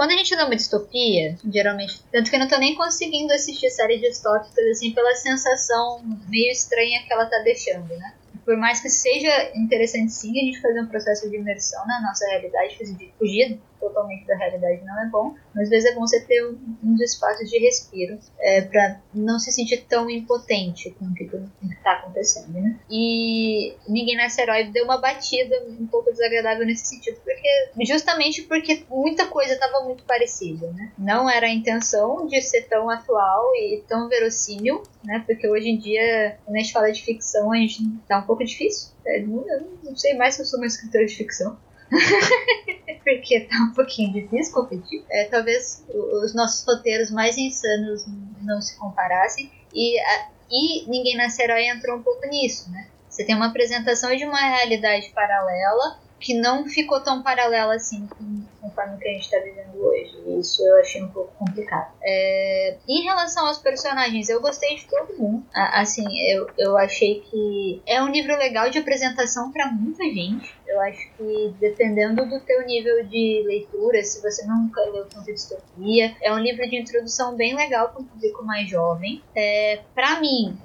quando 0.01 0.13
a 0.13 0.17
gente 0.17 0.35
lê 0.35 0.43
uma 0.45 0.57
distopia, 0.57 1.37
geralmente, 1.53 2.03
tanto 2.11 2.31
que 2.31 2.37
eu 2.37 2.41
não 2.41 2.49
tô 2.49 2.57
nem 2.57 2.75
conseguindo 2.75 3.35
assistir 3.35 3.69
séries 3.69 4.01
distópicas, 4.01 4.65
assim, 4.71 4.93
pela 4.93 5.15
sensação 5.15 6.01
meio 6.27 6.51
estranha 6.51 7.03
que 7.03 7.13
ela 7.13 7.27
tá 7.27 7.39
deixando, 7.45 7.87
né? 7.99 8.15
Por 8.43 8.57
mais 8.57 8.81
que 8.81 8.89
seja 8.89 9.53
interessante 9.55 10.11
sim 10.11 10.31
a 10.31 10.45
gente 10.47 10.63
fazer 10.63 10.81
um 10.81 10.87
processo 10.87 11.29
de 11.29 11.37
imersão 11.37 11.87
na 11.87 12.01
nossa 12.01 12.27
realidade, 12.29 12.79
fugir 13.19 13.61
totalmente 13.81 14.27
da 14.27 14.37
realidade 14.37 14.83
não 14.85 15.03
é 15.03 15.07
bom, 15.07 15.35
mas 15.55 15.65
às 15.65 15.71
vezes 15.71 15.91
é 15.91 15.95
bom 15.95 16.03
você 16.03 16.21
ter 16.21 16.45
uns 16.85 17.01
espaços 17.01 17.49
de 17.49 17.59
respiro 17.59 18.19
é, 18.39 18.61
para 18.63 19.01
não 19.15 19.39
se 19.39 19.51
sentir 19.51 19.85
tão 19.89 20.09
impotente 20.09 20.91
com 20.91 21.07
o 21.07 21.15
que 21.15 21.25
está 21.25 21.93
acontecendo, 21.93 22.53
né? 22.53 22.79
E 22.91 23.75
Ninguém 23.89 24.17
Nasce 24.17 24.41
Herói 24.41 24.65
deu 24.65 24.85
uma 24.85 24.99
batida 24.99 25.65
um 25.67 25.87
pouco 25.87 26.11
desagradável 26.11 26.67
nesse 26.67 26.87
sentido, 26.87 27.19
porque 27.25 27.85
justamente 27.85 28.43
porque 28.43 28.85
muita 28.89 29.27
coisa 29.27 29.55
estava 29.55 29.85
muito 29.85 30.05
parecida, 30.05 30.71
né? 30.73 30.93
Não 30.99 31.29
era 31.29 31.47
a 31.47 31.51
intenção 31.51 32.27
de 32.27 32.41
ser 32.43 32.63
tão 32.63 32.89
atual 32.91 33.55
e 33.57 33.83
tão 33.89 34.09
verossímil, 34.09 34.83
né? 35.05 35.23
Porque 35.27 35.49
hoje 35.49 35.71
em 35.71 35.79
dia, 35.79 36.39
quando 36.45 36.57
a 36.57 36.61
gente 36.61 36.73
fala 36.73 36.93
de 36.93 37.03
ficção, 37.03 37.53
a 37.53 37.57
gente 37.57 37.83
tá 38.07 38.19
um 38.19 38.23
pouco 38.23 38.45
difícil. 38.45 38.91
É, 39.07 39.23
eu 39.23 39.79
não 39.83 39.97
sei 39.97 40.15
mais 40.15 40.35
se 40.35 40.43
eu 40.43 40.47
sou 40.47 40.59
uma 40.59 40.67
escritora 40.67 41.07
de 41.07 41.17
ficção. 41.17 41.59
porque 43.05 43.41
tá 43.41 43.57
um 43.71 43.75
pouquinho 43.75 44.13
difícil 44.13 44.53
competir. 44.53 45.05
É, 45.11 45.25
talvez 45.25 45.85
os 45.89 46.35
nossos 46.35 46.65
roteiros 46.67 47.11
mais 47.11 47.37
insanos 47.37 48.05
não 48.43 48.61
se 48.61 48.77
comparassem. 48.79 49.51
E, 49.75 49.99
a, 50.01 50.29
e 50.51 50.89
Ninguém 50.89 51.17
Nasce 51.17 51.43
Herói 51.43 51.67
entrou 51.67 51.97
um 51.97 52.03
pouco 52.03 52.27
nisso, 52.27 52.71
né? 52.71 52.89
Você 53.09 53.25
tem 53.25 53.35
uma 53.35 53.47
apresentação 53.47 54.15
de 54.15 54.25
uma 54.25 54.41
realidade 54.41 55.11
paralela 55.11 55.99
que 56.21 56.35
não 56.35 56.67
ficou 56.67 57.01
tão 57.01 57.23
paralela 57.23 57.75
assim 57.75 58.07
com, 58.07 58.43
conforme 58.61 58.95
o 58.95 58.99
que 58.99 59.09
a 59.09 59.13
gente 59.13 59.23
está 59.23 59.39
vivendo 59.39 59.75
hoje. 59.77 60.11
Isso 60.39 60.63
eu 60.63 60.81
achei 60.81 61.03
um 61.03 61.09
pouco 61.09 61.33
complicado. 61.39 61.93
É, 62.03 62.77
em 62.87 63.03
relação 63.03 63.47
aos 63.47 63.59
personagens, 63.59 64.29
eu 64.29 64.41
gostei 64.41 64.77
de 64.77 64.87
todo 64.87 65.17
mundo. 65.17 65.45
Assim, 65.53 66.05
eu, 66.31 66.49
eu 66.59 66.77
achei 66.77 67.21
que 67.21 67.83
é 67.87 68.03
um 68.03 68.11
livro 68.11 68.37
legal 68.37 68.69
de 68.71 68.79
apresentação 68.79 69.51
para 69.51 69.71
muita 69.71 70.05
gente. 70.05 70.55
Eu 70.67 70.81
acho 70.83 71.11
que 71.17 71.55
dependendo 71.59 72.29
do 72.29 72.41
teu 72.41 72.65
nível 72.67 73.05
de 73.07 73.43
leitura, 73.47 74.05
se 74.05 74.21
você 74.23 74.47
nunca 74.47 74.81
leu 74.83 75.07
Conto 75.13 75.25
Distopia, 75.25 76.15
é 76.23 76.33
um 76.33 76.39
livro 76.39 76.69
de 76.69 76.77
introdução 76.77 77.35
bem 77.35 77.57
legal 77.57 77.89
para 77.89 78.03
um 78.03 78.05
público 78.05 78.45
mais 78.45 78.69
jovem. 78.69 79.23
É, 79.35 79.81
para 79.95 80.21
mim, 80.21 80.57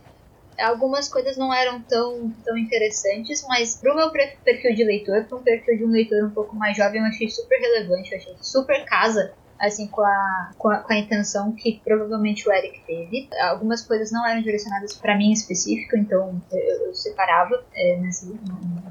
algumas 0.59 1.07
coisas 1.07 1.37
não 1.37 1.53
eram 1.53 1.81
tão, 1.81 2.31
tão 2.43 2.57
interessantes, 2.57 3.45
mas 3.47 3.77
pro 3.77 3.95
meu 3.95 4.11
perfil 4.11 4.73
de 4.75 4.83
leitor, 4.83 5.25
um 5.31 5.43
perfil 5.43 5.77
de 5.77 5.85
um 5.85 5.89
leitor 5.89 6.23
um 6.23 6.31
pouco 6.31 6.55
mais 6.55 6.75
jovem, 6.75 7.01
eu 7.01 7.07
achei 7.07 7.29
super 7.29 7.59
relevante, 7.59 8.11
eu 8.11 8.17
achei 8.17 8.35
super 8.41 8.85
casa 8.85 9.33
assim, 9.59 9.87
com 9.87 10.01
a, 10.01 10.51
com 10.57 10.69
a, 10.69 10.77
com 10.79 10.93
a, 10.93 10.97
intenção 10.97 11.51
que 11.53 11.79
provavelmente 11.83 12.47
o 12.47 12.51
Eric 12.51 12.81
teve. 12.85 13.29
Algumas 13.41 13.81
coisas 13.81 14.11
não 14.11 14.27
eram 14.27 14.41
direcionadas 14.41 14.93
para 14.93 15.17
mim 15.17 15.29
em 15.29 15.33
específico, 15.33 15.97
então 15.97 16.41
eu, 16.51 16.87
eu 16.87 16.93
separava 16.93 17.63
é, 17.73 17.97
nessa, 17.97 18.27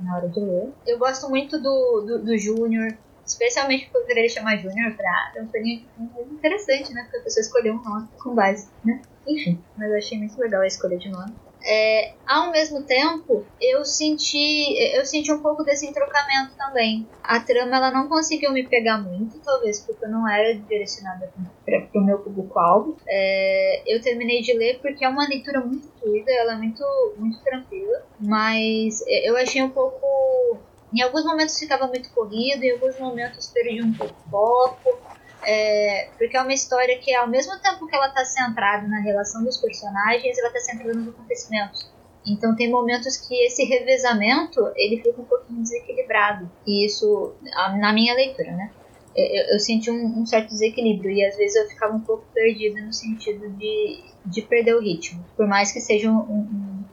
na, 0.02 0.16
hora 0.16 0.28
de 0.28 0.40
ler. 0.40 0.72
Eu 0.86 0.98
gosto 0.98 1.28
muito 1.28 1.58
do, 1.60 2.00
do, 2.00 2.18
do 2.24 2.38
Júnior, 2.38 2.96
especialmente 3.26 3.90
por 3.90 4.02
ele 4.08 4.28
chamar 4.28 4.56
Júnior, 4.56 4.94
pra 4.96 5.32
é 5.36 5.42
um 5.42 5.46
período 5.46 5.84
interessante, 6.32 6.92
né? 6.92 7.02
Porque 7.02 7.18
a 7.18 7.22
pessoa 7.22 7.42
escolheu 7.42 7.74
um 7.74 7.82
nome 7.82 8.08
com 8.22 8.34
base, 8.34 8.68
né? 8.84 9.00
Enfim, 9.26 9.62
mas 9.76 9.90
eu 9.90 9.96
achei 9.96 10.18
muito 10.18 10.38
legal 10.38 10.62
a 10.62 10.66
escolha 10.66 10.98
de 10.98 11.08
nome. 11.08 11.32
É, 11.66 12.12
ao 12.26 12.50
mesmo 12.50 12.82
tempo, 12.82 13.46
eu 13.60 13.84
senti, 13.84 14.76
eu 14.94 15.04
senti 15.06 15.32
um 15.32 15.40
pouco 15.40 15.64
desse 15.64 15.86
entrocamento 15.86 16.54
também. 16.56 17.08
A 17.22 17.40
trama 17.40 17.76
ela 17.76 17.90
não 17.90 18.08
conseguiu 18.08 18.52
me 18.52 18.68
pegar 18.68 18.98
muito, 18.98 19.40
talvez 19.40 19.80
porque 19.80 20.04
eu 20.04 20.10
não 20.10 20.28
era 20.28 20.54
direcionada 20.54 21.32
para 21.64 22.00
o 22.00 22.04
meu 22.04 22.18
público-alvo. 22.18 22.98
É, 23.08 23.82
eu 23.86 24.00
terminei 24.02 24.42
de 24.42 24.52
ler 24.52 24.78
porque 24.80 25.04
é 25.04 25.08
uma 25.08 25.26
leitura 25.26 25.60
muito 25.60 25.88
fluida, 25.98 26.30
ela 26.32 26.52
é 26.52 26.56
muito, 26.56 26.84
muito 27.16 27.42
tranquila, 27.42 28.06
mas 28.20 29.02
eu 29.06 29.36
achei 29.36 29.62
um 29.62 29.70
pouco. 29.70 30.58
Em 30.92 31.02
alguns 31.02 31.24
momentos 31.24 31.58
ficava 31.58 31.88
muito 31.88 32.12
corrido, 32.12 32.62
em 32.62 32.72
alguns 32.72 32.98
momentos 33.00 33.48
perdi 33.48 33.82
um 33.82 33.92
pouco 33.92 34.14
o 34.14 34.30
foco. 34.30 34.93
É, 35.46 36.08
porque 36.18 36.36
é 36.36 36.40
uma 36.40 36.52
história 36.52 36.98
que, 36.98 37.14
ao 37.14 37.28
mesmo 37.28 37.58
tempo 37.60 37.86
que 37.86 37.94
ela 37.94 38.08
está 38.08 38.24
centrada 38.24 38.86
na 38.88 39.00
relação 39.00 39.44
dos 39.44 39.56
personagens, 39.58 40.38
ela 40.38 40.48
está 40.48 40.60
centrada 40.60 40.94
nos 40.94 41.08
acontecimentos. 41.08 41.94
Então 42.26 42.56
tem 42.56 42.70
momentos 42.70 43.18
que 43.18 43.34
esse 43.44 43.64
revezamento 43.64 44.72
ele 44.76 44.96
fica 45.02 45.20
um 45.20 45.24
pouquinho 45.24 45.62
desequilibrado. 45.62 46.50
E 46.66 46.86
isso, 46.86 47.34
na 47.78 47.92
minha 47.92 48.14
leitura, 48.14 48.50
né? 48.52 48.70
Eu, 49.14 49.54
eu 49.54 49.60
senti 49.60 49.90
um, 49.90 50.20
um, 50.20 50.26
certo 50.26 50.48
desequilíbrio 50.48 51.10
e 51.12 51.24
às 51.24 51.36
vezes 51.36 51.54
eu 51.54 51.68
ficava 51.68 51.94
um 51.94 52.00
pouco 52.00 52.24
perdida 52.34 52.80
no 52.80 52.92
sentido 52.92 53.48
de, 53.50 54.02
de 54.26 54.42
perder 54.42 54.74
o 54.74 54.80
ritmo. 54.80 55.24
Por 55.36 55.46
mais 55.46 55.70
que 55.70 55.80
seja, 55.80 56.10
um, 56.10 56.18
um, 56.18 56.84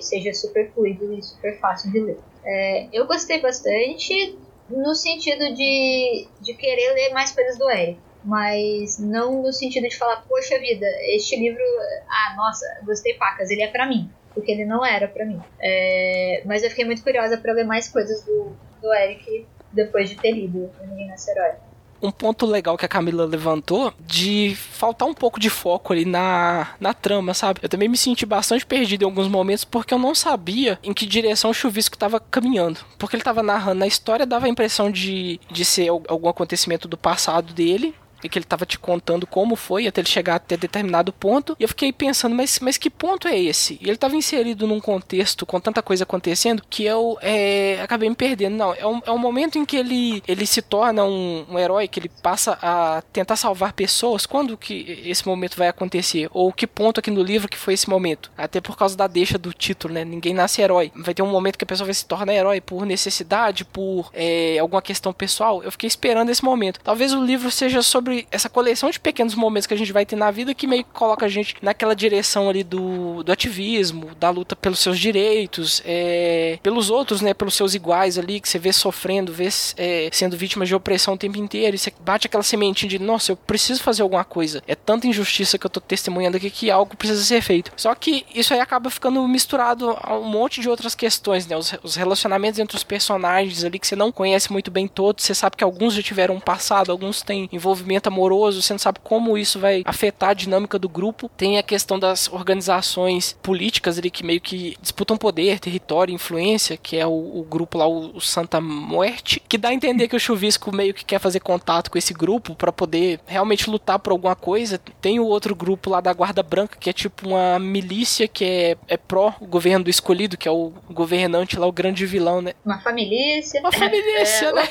seja 0.00 0.34
super 0.34 0.70
fluido 0.72 1.14
e 1.14 1.22
super 1.22 1.58
fácil 1.58 1.90
de 1.92 2.00
ler. 2.00 2.18
É, 2.44 2.88
eu 2.92 3.06
gostei 3.06 3.40
bastante 3.40 4.36
no 4.70 4.94
sentido 4.94 5.54
de, 5.54 6.28
de 6.40 6.54
querer 6.54 6.94
ler 6.94 7.12
mais 7.12 7.32
coisas 7.32 7.58
do 7.58 7.70
Eric. 7.70 7.98
Mas 8.22 8.98
não 8.98 9.42
no 9.42 9.52
sentido 9.52 9.88
de 9.88 9.96
falar, 9.96 10.24
poxa 10.28 10.58
vida, 10.58 10.86
este 11.14 11.36
livro, 11.36 11.62
ah, 12.06 12.34
nossa, 12.36 12.66
gostei 12.84 13.14
pacas, 13.14 13.50
ele 13.50 13.62
é 13.62 13.68
para 13.68 13.86
mim. 13.86 14.10
Porque 14.34 14.52
ele 14.52 14.64
não 14.64 14.84
era 14.84 15.08
para 15.08 15.24
mim. 15.24 15.40
É, 15.60 16.42
mas 16.44 16.62
eu 16.62 16.70
fiquei 16.70 16.84
muito 16.84 17.02
curiosa 17.02 17.38
para 17.38 17.52
ler 17.52 17.64
mais 17.64 17.88
coisas 17.88 18.22
do, 18.24 18.54
do 18.80 18.94
Eric 18.94 19.46
depois 19.72 20.08
de 20.08 20.16
ter 20.16 20.32
lido 20.32 20.70
O 20.80 20.86
Menino 20.86 21.14
Herói 21.28 21.69
um 22.02 22.10
ponto 22.10 22.46
legal 22.46 22.76
que 22.76 22.84
a 22.84 22.88
Camila 22.88 23.24
levantou 23.24 23.92
de 24.00 24.56
faltar 24.56 25.06
um 25.06 25.14
pouco 25.14 25.38
de 25.38 25.50
foco 25.50 25.92
ali 25.92 26.04
na, 26.04 26.74
na 26.80 26.94
trama, 26.94 27.34
sabe? 27.34 27.60
Eu 27.62 27.68
também 27.68 27.88
me 27.88 27.96
senti 27.96 28.24
bastante 28.24 28.64
perdido 28.64 29.02
em 29.02 29.04
alguns 29.04 29.28
momentos 29.28 29.64
porque 29.64 29.92
eu 29.92 29.98
não 29.98 30.14
sabia 30.14 30.78
em 30.82 30.92
que 30.92 31.06
direção 31.06 31.50
o 31.50 31.54
Chuvisco 31.54 31.96
estava 31.96 32.20
caminhando. 32.20 32.80
Porque 32.98 33.16
ele 33.16 33.20
estava 33.20 33.42
narrando 33.42 33.84
a 33.84 33.86
história, 33.86 34.26
dava 34.26 34.46
a 34.46 34.48
impressão 34.48 34.90
de, 34.90 35.40
de 35.50 35.64
ser 35.64 35.88
algum 35.88 36.28
acontecimento 36.28 36.88
do 36.88 36.96
passado 36.96 37.52
dele, 37.52 37.94
e 38.22 38.28
que 38.28 38.38
ele 38.38 38.44
estava 38.44 38.66
te 38.66 38.78
contando 38.78 39.26
como 39.26 39.56
foi 39.56 39.86
até 39.86 40.00
ele 40.00 40.08
chegar 40.08 40.36
até 40.36 40.56
determinado 40.56 41.12
ponto. 41.12 41.56
E 41.58 41.62
eu 41.62 41.68
fiquei 41.68 41.92
pensando, 41.92 42.34
mas, 42.34 42.58
mas 42.60 42.76
que 42.76 42.90
ponto 42.90 43.28
é 43.28 43.38
esse? 43.38 43.78
E 43.80 43.84
ele 43.84 43.94
estava 43.94 44.16
inserido 44.16 44.66
num 44.66 44.80
contexto 44.80 45.46
com 45.46 45.60
tanta 45.60 45.82
coisa 45.82 46.04
acontecendo 46.04 46.62
que 46.68 46.84
eu 46.84 47.18
é, 47.20 47.80
acabei 47.82 48.08
me 48.08 48.14
perdendo. 48.14 48.56
Não, 48.56 48.74
é 48.74 48.86
um, 48.86 49.00
é 49.06 49.10
um 49.10 49.18
momento 49.18 49.58
em 49.58 49.64
que 49.64 49.76
ele, 49.76 50.22
ele 50.26 50.46
se 50.46 50.62
torna 50.62 51.04
um, 51.04 51.46
um 51.48 51.58
herói, 51.58 51.88
que 51.88 52.00
ele 52.00 52.10
passa 52.22 52.58
a 52.62 53.02
tentar 53.12 53.36
salvar 53.36 53.72
pessoas. 53.72 54.26
Quando 54.26 54.56
que 54.56 55.02
esse 55.04 55.26
momento 55.26 55.56
vai 55.56 55.68
acontecer? 55.68 56.28
Ou 56.32 56.52
que 56.52 56.66
ponto 56.66 57.00
aqui 57.00 57.10
no 57.10 57.22
livro 57.22 57.48
que 57.48 57.56
foi 57.56 57.74
esse 57.74 57.88
momento? 57.88 58.30
Até 58.36 58.60
por 58.60 58.76
causa 58.76 58.96
da 58.96 59.06
deixa 59.06 59.38
do 59.38 59.52
título, 59.52 59.94
né? 59.94 60.04
Ninguém 60.04 60.34
nasce 60.34 60.62
herói. 60.62 60.92
Vai 60.94 61.14
ter 61.14 61.22
um 61.22 61.30
momento 61.30 61.56
que 61.56 61.64
a 61.64 61.66
pessoa 61.66 61.86
vai 61.86 61.94
se 61.94 62.04
tornar 62.04 62.34
herói 62.34 62.60
por 62.60 62.84
necessidade, 62.84 63.64
por 63.64 64.10
é, 64.12 64.58
alguma 64.58 64.82
questão 64.82 65.12
pessoal. 65.12 65.62
Eu 65.62 65.72
fiquei 65.72 65.86
esperando 65.86 66.30
esse 66.30 66.44
momento. 66.44 66.80
Talvez 66.82 67.12
o 67.12 67.24
livro 67.24 67.50
seja 67.50 67.82
sobre 67.82 68.09
sobre 68.10 68.26
essa 68.30 68.48
coleção 68.48 68.90
de 68.90 68.98
pequenos 68.98 69.34
momentos 69.34 69.66
que 69.66 69.74
a 69.74 69.76
gente 69.76 69.92
vai 69.92 70.04
ter 70.04 70.16
na 70.16 70.30
vida 70.30 70.52
que 70.54 70.66
meio 70.66 70.84
que 70.84 70.90
coloca 70.90 71.26
a 71.26 71.28
gente 71.28 71.54
naquela 71.62 71.94
direção 71.94 72.48
ali 72.48 72.64
do, 72.64 73.22
do 73.22 73.30
ativismo, 73.30 74.14
da 74.16 74.30
luta 74.30 74.56
pelos 74.56 74.80
seus 74.80 74.98
direitos, 74.98 75.80
é, 75.84 76.58
pelos 76.62 76.90
outros, 76.90 77.20
né, 77.20 77.32
pelos 77.32 77.54
seus 77.54 77.74
iguais 77.74 78.18
ali, 78.18 78.40
que 78.40 78.48
você 78.48 78.58
vê 78.58 78.72
sofrendo, 78.72 79.32
vê 79.32 79.48
é, 79.76 80.08
sendo 80.12 80.36
vítima 80.36 80.66
de 80.66 80.74
opressão 80.74 81.14
o 81.14 81.18
tempo 81.18 81.38
inteiro, 81.38 81.76
e 81.76 81.78
você 81.78 81.92
bate 82.00 82.26
aquela 82.26 82.42
sementinha 82.42 82.88
de, 82.88 82.98
nossa, 82.98 83.32
eu 83.32 83.36
preciso 83.36 83.82
fazer 83.82 84.02
alguma 84.02 84.24
coisa. 84.24 84.62
É 84.66 84.74
tanta 84.74 85.06
injustiça 85.06 85.58
que 85.58 85.66
eu 85.66 85.70
tô 85.70 85.80
testemunhando 85.80 86.36
aqui 86.36 86.50
que 86.50 86.70
algo 86.70 86.96
precisa 86.96 87.22
ser 87.22 87.42
feito. 87.42 87.72
Só 87.76 87.94
que 87.94 88.24
isso 88.34 88.52
aí 88.52 88.60
acaba 88.60 88.90
ficando 88.90 89.26
misturado 89.28 89.96
a 90.02 90.18
um 90.18 90.24
monte 90.24 90.60
de 90.60 90.68
outras 90.68 90.94
questões, 90.94 91.46
né, 91.46 91.56
os, 91.56 91.72
os 91.82 91.94
relacionamentos 91.94 92.58
entre 92.58 92.76
os 92.76 92.84
personagens 92.84 93.64
ali 93.64 93.78
que 93.78 93.86
você 93.86 93.96
não 93.96 94.10
conhece 94.10 94.52
muito 94.52 94.70
bem 94.70 94.88
todos, 94.88 95.24
você 95.24 95.34
sabe 95.34 95.56
que 95.56 95.64
alguns 95.64 95.94
já 95.94 96.02
tiveram 96.02 96.34
um 96.34 96.40
passado, 96.40 96.90
alguns 96.90 97.22
têm 97.22 97.48
envolvimento 97.52 97.99
relacionamento 98.00 98.08
amoroso, 98.08 98.62
você 98.62 98.72
não 98.72 98.78
sabe 98.78 98.98
como 99.02 99.36
isso 99.36 99.58
vai 99.58 99.82
afetar 99.84 100.30
a 100.30 100.34
dinâmica 100.34 100.78
do 100.78 100.88
grupo. 100.88 101.30
Tem 101.36 101.58
a 101.58 101.62
questão 101.62 101.98
das 101.98 102.32
organizações 102.32 103.36
políticas 103.42 103.98
ali 103.98 104.10
que 104.10 104.24
meio 104.24 104.40
que 104.40 104.76
disputam 104.80 105.16
poder, 105.16 105.60
território, 105.60 106.14
influência, 106.14 106.76
que 106.76 106.96
é 106.96 107.06
o, 107.06 107.10
o 107.10 107.46
grupo 107.48 107.78
lá, 107.78 107.86
o, 107.86 108.16
o, 108.16 108.20
Santa 108.20 108.60
Muerte, 108.60 109.42
que 109.48 109.58
dá 109.58 109.68
a 109.68 109.74
entender 109.74 110.08
que 110.08 110.16
o 110.16 110.20
Chuvisco 110.20 110.74
meio 110.74 110.94
que 110.94 111.04
quer 111.04 111.18
fazer 111.18 111.40
contato 111.40 111.90
com 111.90 111.98
esse 111.98 112.14
grupo 112.14 112.54
para 112.54 112.72
poder 112.72 113.20
realmente 113.26 113.68
lutar 113.68 113.98
por 113.98 114.12
alguma 114.12 114.34
coisa. 114.34 114.80
Tem 115.00 115.20
o 115.20 115.26
outro 115.26 115.54
grupo 115.54 115.90
lá 115.90 116.00
da 116.00 116.12
Guarda 116.12 116.42
Branca, 116.42 116.76
que 116.78 116.88
é 116.88 116.92
tipo 116.92 117.28
uma 117.28 117.58
milícia 117.58 118.26
que 118.26 118.44
é, 118.44 118.76
é 118.88 118.96
pró 118.96 119.34
governo 119.42 119.84
do 119.84 119.90
escolhido, 119.90 120.36
que 120.36 120.48
é 120.48 120.50
o 120.50 120.72
governante 120.90 121.58
lá, 121.58 121.66
o 121.66 121.72
grande 121.72 122.06
vilão, 122.06 122.40
né? 122.40 122.52
Uma 122.64 122.78
família. 122.78 123.40
Uma 123.60 123.72
família, 123.72 124.18
é, 124.22 124.52
né? 124.52 124.62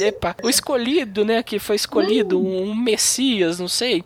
Epa, 0.08 0.36
o 0.42 0.48
escolhido, 0.48 1.24
né? 1.24 1.42
Que 1.42 1.58
foi 1.58 1.76
escolhido, 1.76 2.37
um, 2.38 2.74
messias, 2.74 3.58
não 3.58 3.68
sei. 3.68 4.04